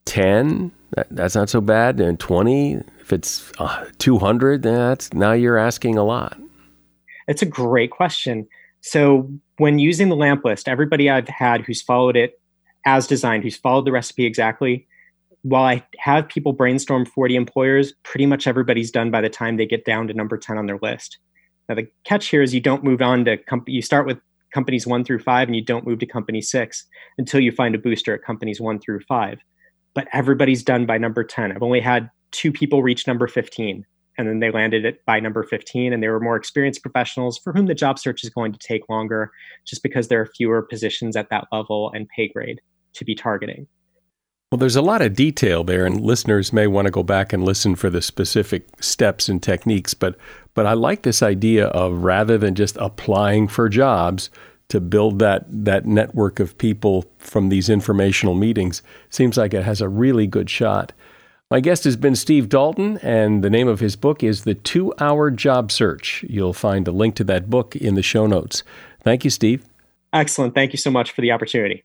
10, 0.06 0.72
that, 0.92 1.08
that's 1.10 1.34
not 1.34 1.50
so 1.50 1.60
bad. 1.60 2.00
And 2.00 2.18
20, 2.18 2.74
if 3.00 3.12
it's 3.12 3.52
uh, 3.58 3.84
200, 3.98 4.62
that's 4.62 5.12
now 5.12 5.32
you're 5.32 5.58
asking 5.58 5.98
a 5.98 6.04
lot. 6.04 6.38
It's 7.28 7.42
a 7.42 7.46
great 7.46 7.90
question. 7.90 8.48
So 8.80 9.30
when 9.58 9.78
using 9.78 10.08
the 10.08 10.16
lamp 10.16 10.44
list, 10.44 10.68
everybody 10.68 11.10
I've 11.10 11.28
had 11.28 11.62
who's 11.62 11.82
followed 11.82 12.16
it 12.16 12.40
as 12.86 13.06
designed, 13.06 13.42
who's 13.42 13.56
followed 13.56 13.84
the 13.84 13.92
recipe 13.92 14.24
exactly, 14.24 14.86
while 15.42 15.64
I 15.64 15.84
have 15.98 16.28
people 16.28 16.52
brainstorm 16.52 17.04
40 17.04 17.36
employers, 17.36 17.92
pretty 18.02 18.26
much 18.26 18.46
everybody's 18.46 18.90
done 18.90 19.10
by 19.10 19.20
the 19.20 19.28
time 19.28 19.56
they 19.56 19.66
get 19.66 19.84
down 19.84 20.08
to 20.08 20.14
number 20.14 20.36
10 20.38 20.56
on 20.56 20.66
their 20.66 20.78
list. 20.80 21.18
Now 21.68 21.74
the 21.74 21.88
catch 22.04 22.28
here 22.28 22.42
is 22.42 22.54
you 22.54 22.60
don't 22.60 22.84
move 22.84 23.02
on 23.02 23.24
to 23.24 23.36
comp- 23.36 23.68
you 23.68 23.82
start 23.82 24.06
with 24.06 24.18
companies 24.54 24.86
one 24.86 25.04
through 25.04 25.18
five 25.18 25.48
and 25.48 25.56
you 25.56 25.64
don't 25.64 25.86
move 25.86 25.98
to 25.98 26.06
company 26.06 26.40
six 26.40 26.86
until 27.18 27.40
you 27.40 27.52
find 27.52 27.74
a 27.74 27.78
booster 27.78 28.14
at 28.14 28.22
companies 28.22 28.60
one 28.60 28.78
through 28.78 29.00
five. 29.08 29.38
But 29.94 30.08
everybody's 30.12 30.62
done 30.62 30.86
by 30.86 30.98
number 30.98 31.24
10. 31.24 31.52
I've 31.52 31.62
only 31.62 31.80
had 31.80 32.10
two 32.32 32.52
people 32.52 32.82
reach 32.82 33.06
number 33.06 33.26
15 33.26 33.84
and 34.18 34.28
then 34.28 34.40
they 34.40 34.50
landed 34.50 34.84
it 34.84 35.04
by 35.06 35.20
number 35.20 35.42
15 35.42 35.92
and 35.92 36.02
they 36.02 36.08
were 36.08 36.20
more 36.20 36.36
experienced 36.36 36.82
professionals 36.82 37.38
for 37.38 37.52
whom 37.52 37.66
the 37.66 37.74
job 37.74 37.98
search 37.98 38.24
is 38.24 38.30
going 38.30 38.52
to 38.52 38.58
take 38.58 38.88
longer 38.88 39.30
just 39.66 39.82
because 39.82 40.08
there 40.08 40.20
are 40.20 40.26
fewer 40.26 40.62
positions 40.62 41.16
at 41.16 41.28
that 41.30 41.46
level 41.52 41.90
and 41.94 42.08
pay 42.14 42.28
grade 42.28 42.60
to 42.94 43.04
be 43.04 43.14
targeting 43.14 43.66
well 44.50 44.58
there's 44.58 44.76
a 44.76 44.82
lot 44.82 45.02
of 45.02 45.14
detail 45.14 45.64
there 45.64 45.84
and 45.84 46.00
listeners 46.00 46.52
may 46.52 46.66
want 46.66 46.86
to 46.86 46.90
go 46.90 47.02
back 47.02 47.32
and 47.32 47.44
listen 47.44 47.74
for 47.74 47.90
the 47.90 48.02
specific 48.02 48.66
steps 48.80 49.28
and 49.28 49.42
techniques 49.42 49.94
but 49.94 50.16
but 50.54 50.66
i 50.66 50.72
like 50.72 51.02
this 51.02 51.22
idea 51.22 51.66
of 51.68 52.04
rather 52.04 52.38
than 52.38 52.54
just 52.54 52.76
applying 52.78 53.48
for 53.48 53.68
jobs 53.68 54.30
to 54.68 54.80
build 54.80 55.18
that 55.18 55.44
that 55.48 55.86
network 55.86 56.40
of 56.40 56.56
people 56.58 57.04
from 57.18 57.48
these 57.48 57.68
informational 57.68 58.34
meetings 58.34 58.82
seems 59.10 59.36
like 59.36 59.54
it 59.54 59.64
has 59.64 59.80
a 59.80 59.88
really 59.88 60.26
good 60.26 60.50
shot 60.50 60.92
my 61.48 61.60
guest 61.60 61.84
has 61.84 61.94
been 61.94 62.16
Steve 62.16 62.48
Dalton, 62.48 62.98
and 63.04 63.44
the 63.44 63.50
name 63.50 63.68
of 63.68 63.78
his 63.78 63.94
book 63.94 64.24
is 64.24 64.42
The 64.42 64.54
Two 64.54 64.92
Hour 64.98 65.30
Job 65.30 65.70
Search. 65.70 66.24
You'll 66.28 66.52
find 66.52 66.88
a 66.88 66.90
link 66.90 67.14
to 67.16 67.24
that 67.24 67.48
book 67.48 67.76
in 67.76 67.94
the 67.94 68.02
show 68.02 68.26
notes. 68.26 68.64
Thank 69.04 69.22
you, 69.22 69.30
Steve. 69.30 69.64
Excellent. 70.12 70.56
Thank 70.56 70.72
you 70.72 70.78
so 70.78 70.90
much 70.90 71.12
for 71.12 71.20
the 71.20 71.30
opportunity. 71.30 71.84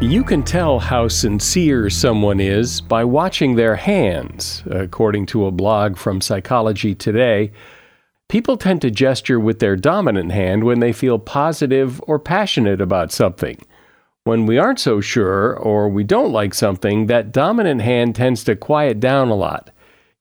You 0.00 0.22
can 0.22 0.44
tell 0.44 0.78
how 0.78 1.08
sincere 1.08 1.90
someone 1.90 2.38
is 2.38 2.80
by 2.80 3.02
watching 3.02 3.56
their 3.56 3.74
hands, 3.74 4.62
according 4.70 5.26
to 5.26 5.46
a 5.46 5.50
blog 5.50 5.96
from 5.96 6.20
Psychology 6.20 6.94
Today. 6.94 7.50
People 8.28 8.56
tend 8.56 8.80
to 8.82 8.92
gesture 8.92 9.40
with 9.40 9.58
their 9.58 9.74
dominant 9.74 10.30
hand 10.30 10.62
when 10.62 10.78
they 10.78 10.92
feel 10.92 11.18
positive 11.18 12.00
or 12.06 12.20
passionate 12.20 12.80
about 12.80 13.10
something. 13.10 13.58
When 14.22 14.46
we 14.46 14.56
aren't 14.56 14.78
so 14.78 15.00
sure 15.00 15.56
or 15.56 15.88
we 15.88 16.04
don't 16.04 16.30
like 16.30 16.54
something, 16.54 17.06
that 17.06 17.32
dominant 17.32 17.82
hand 17.82 18.14
tends 18.14 18.44
to 18.44 18.54
quiet 18.54 19.00
down 19.00 19.30
a 19.30 19.34
lot. 19.34 19.72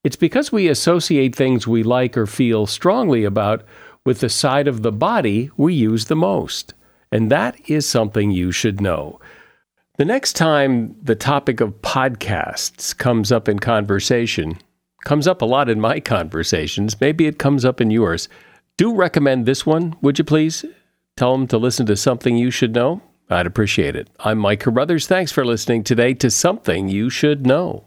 It's 0.03 0.15
because 0.15 0.51
we 0.51 0.67
associate 0.69 1.35
things 1.35 1.67
we 1.67 1.83
like 1.83 2.17
or 2.17 2.25
feel 2.25 2.65
strongly 2.65 3.23
about 3.23 3.63
with 4.03 4.21
the 4.21 4.29
side 4.29 4.67
of 4.67 4.81
the 4.81 4.91
body 4.91 5.51
we 5.55 5.75
use 5.75 6.05
the 6.05 6.15
most. 6.15 6.73
And 7.11 7.29
that 7.29 7.69
is 7.69 7.87
something 7.87 8.31
you 8.31 8.51
should 8.51 8.81
know. 8.81 9.19
The 9.97 10.05
next 10.05 10.33
time 10.33 10.95
the 11.01 11.15
topic 11.15 11.59
of 11.59 11.81
podcasts 11.81 12.95
comes 12.95 13.31
up 13.31 13.49
in 13.49 13.57
conversation, 13.57 14.59
comes 15.03 15.27
up 15.27 15.41
a 15.41 15.45
lot 15.45 15.69
in 15.69 15.81
my 15.81 15.99
conversations, 15.99 17.01
maybe 17.01 17.25
it 17.25 17.39
comes 17.39 17.65
up 17.65 17.81
in 17.81 17.89
yours. 17.89 18.29
Do 18.77 18.93
recommend 18.93 19.47
this 19.47 19.65
one, 19.65 19.95
would 20.03 20.19
you 20.19 20.23
please? 20.23 20.63
Tell 21.15 21.31
them 21.31 21.47
to 21.47 21.57
listen 21.57 21.87
to 21.87 21.95
something 21.95 22.37
you 22.37 22.51
should 22.51 22.75
know. 22.75 23.01
I'd 23.27 23.47
appreciate 23.47 23.95
it. 23.95 24.07
I'm 24.19 24.37
Mike 24.37 24.59
Carruthers. 24.59 25.07
Thanks 25.07 25.31
for 25.31 25.43
listening 25.43 25.83
today 25.83 26.13
to 26.13 26.29
Something 26.29 26.89
You 26.89 27.09
Should 27.09 27.47
Know. 27.47 27.86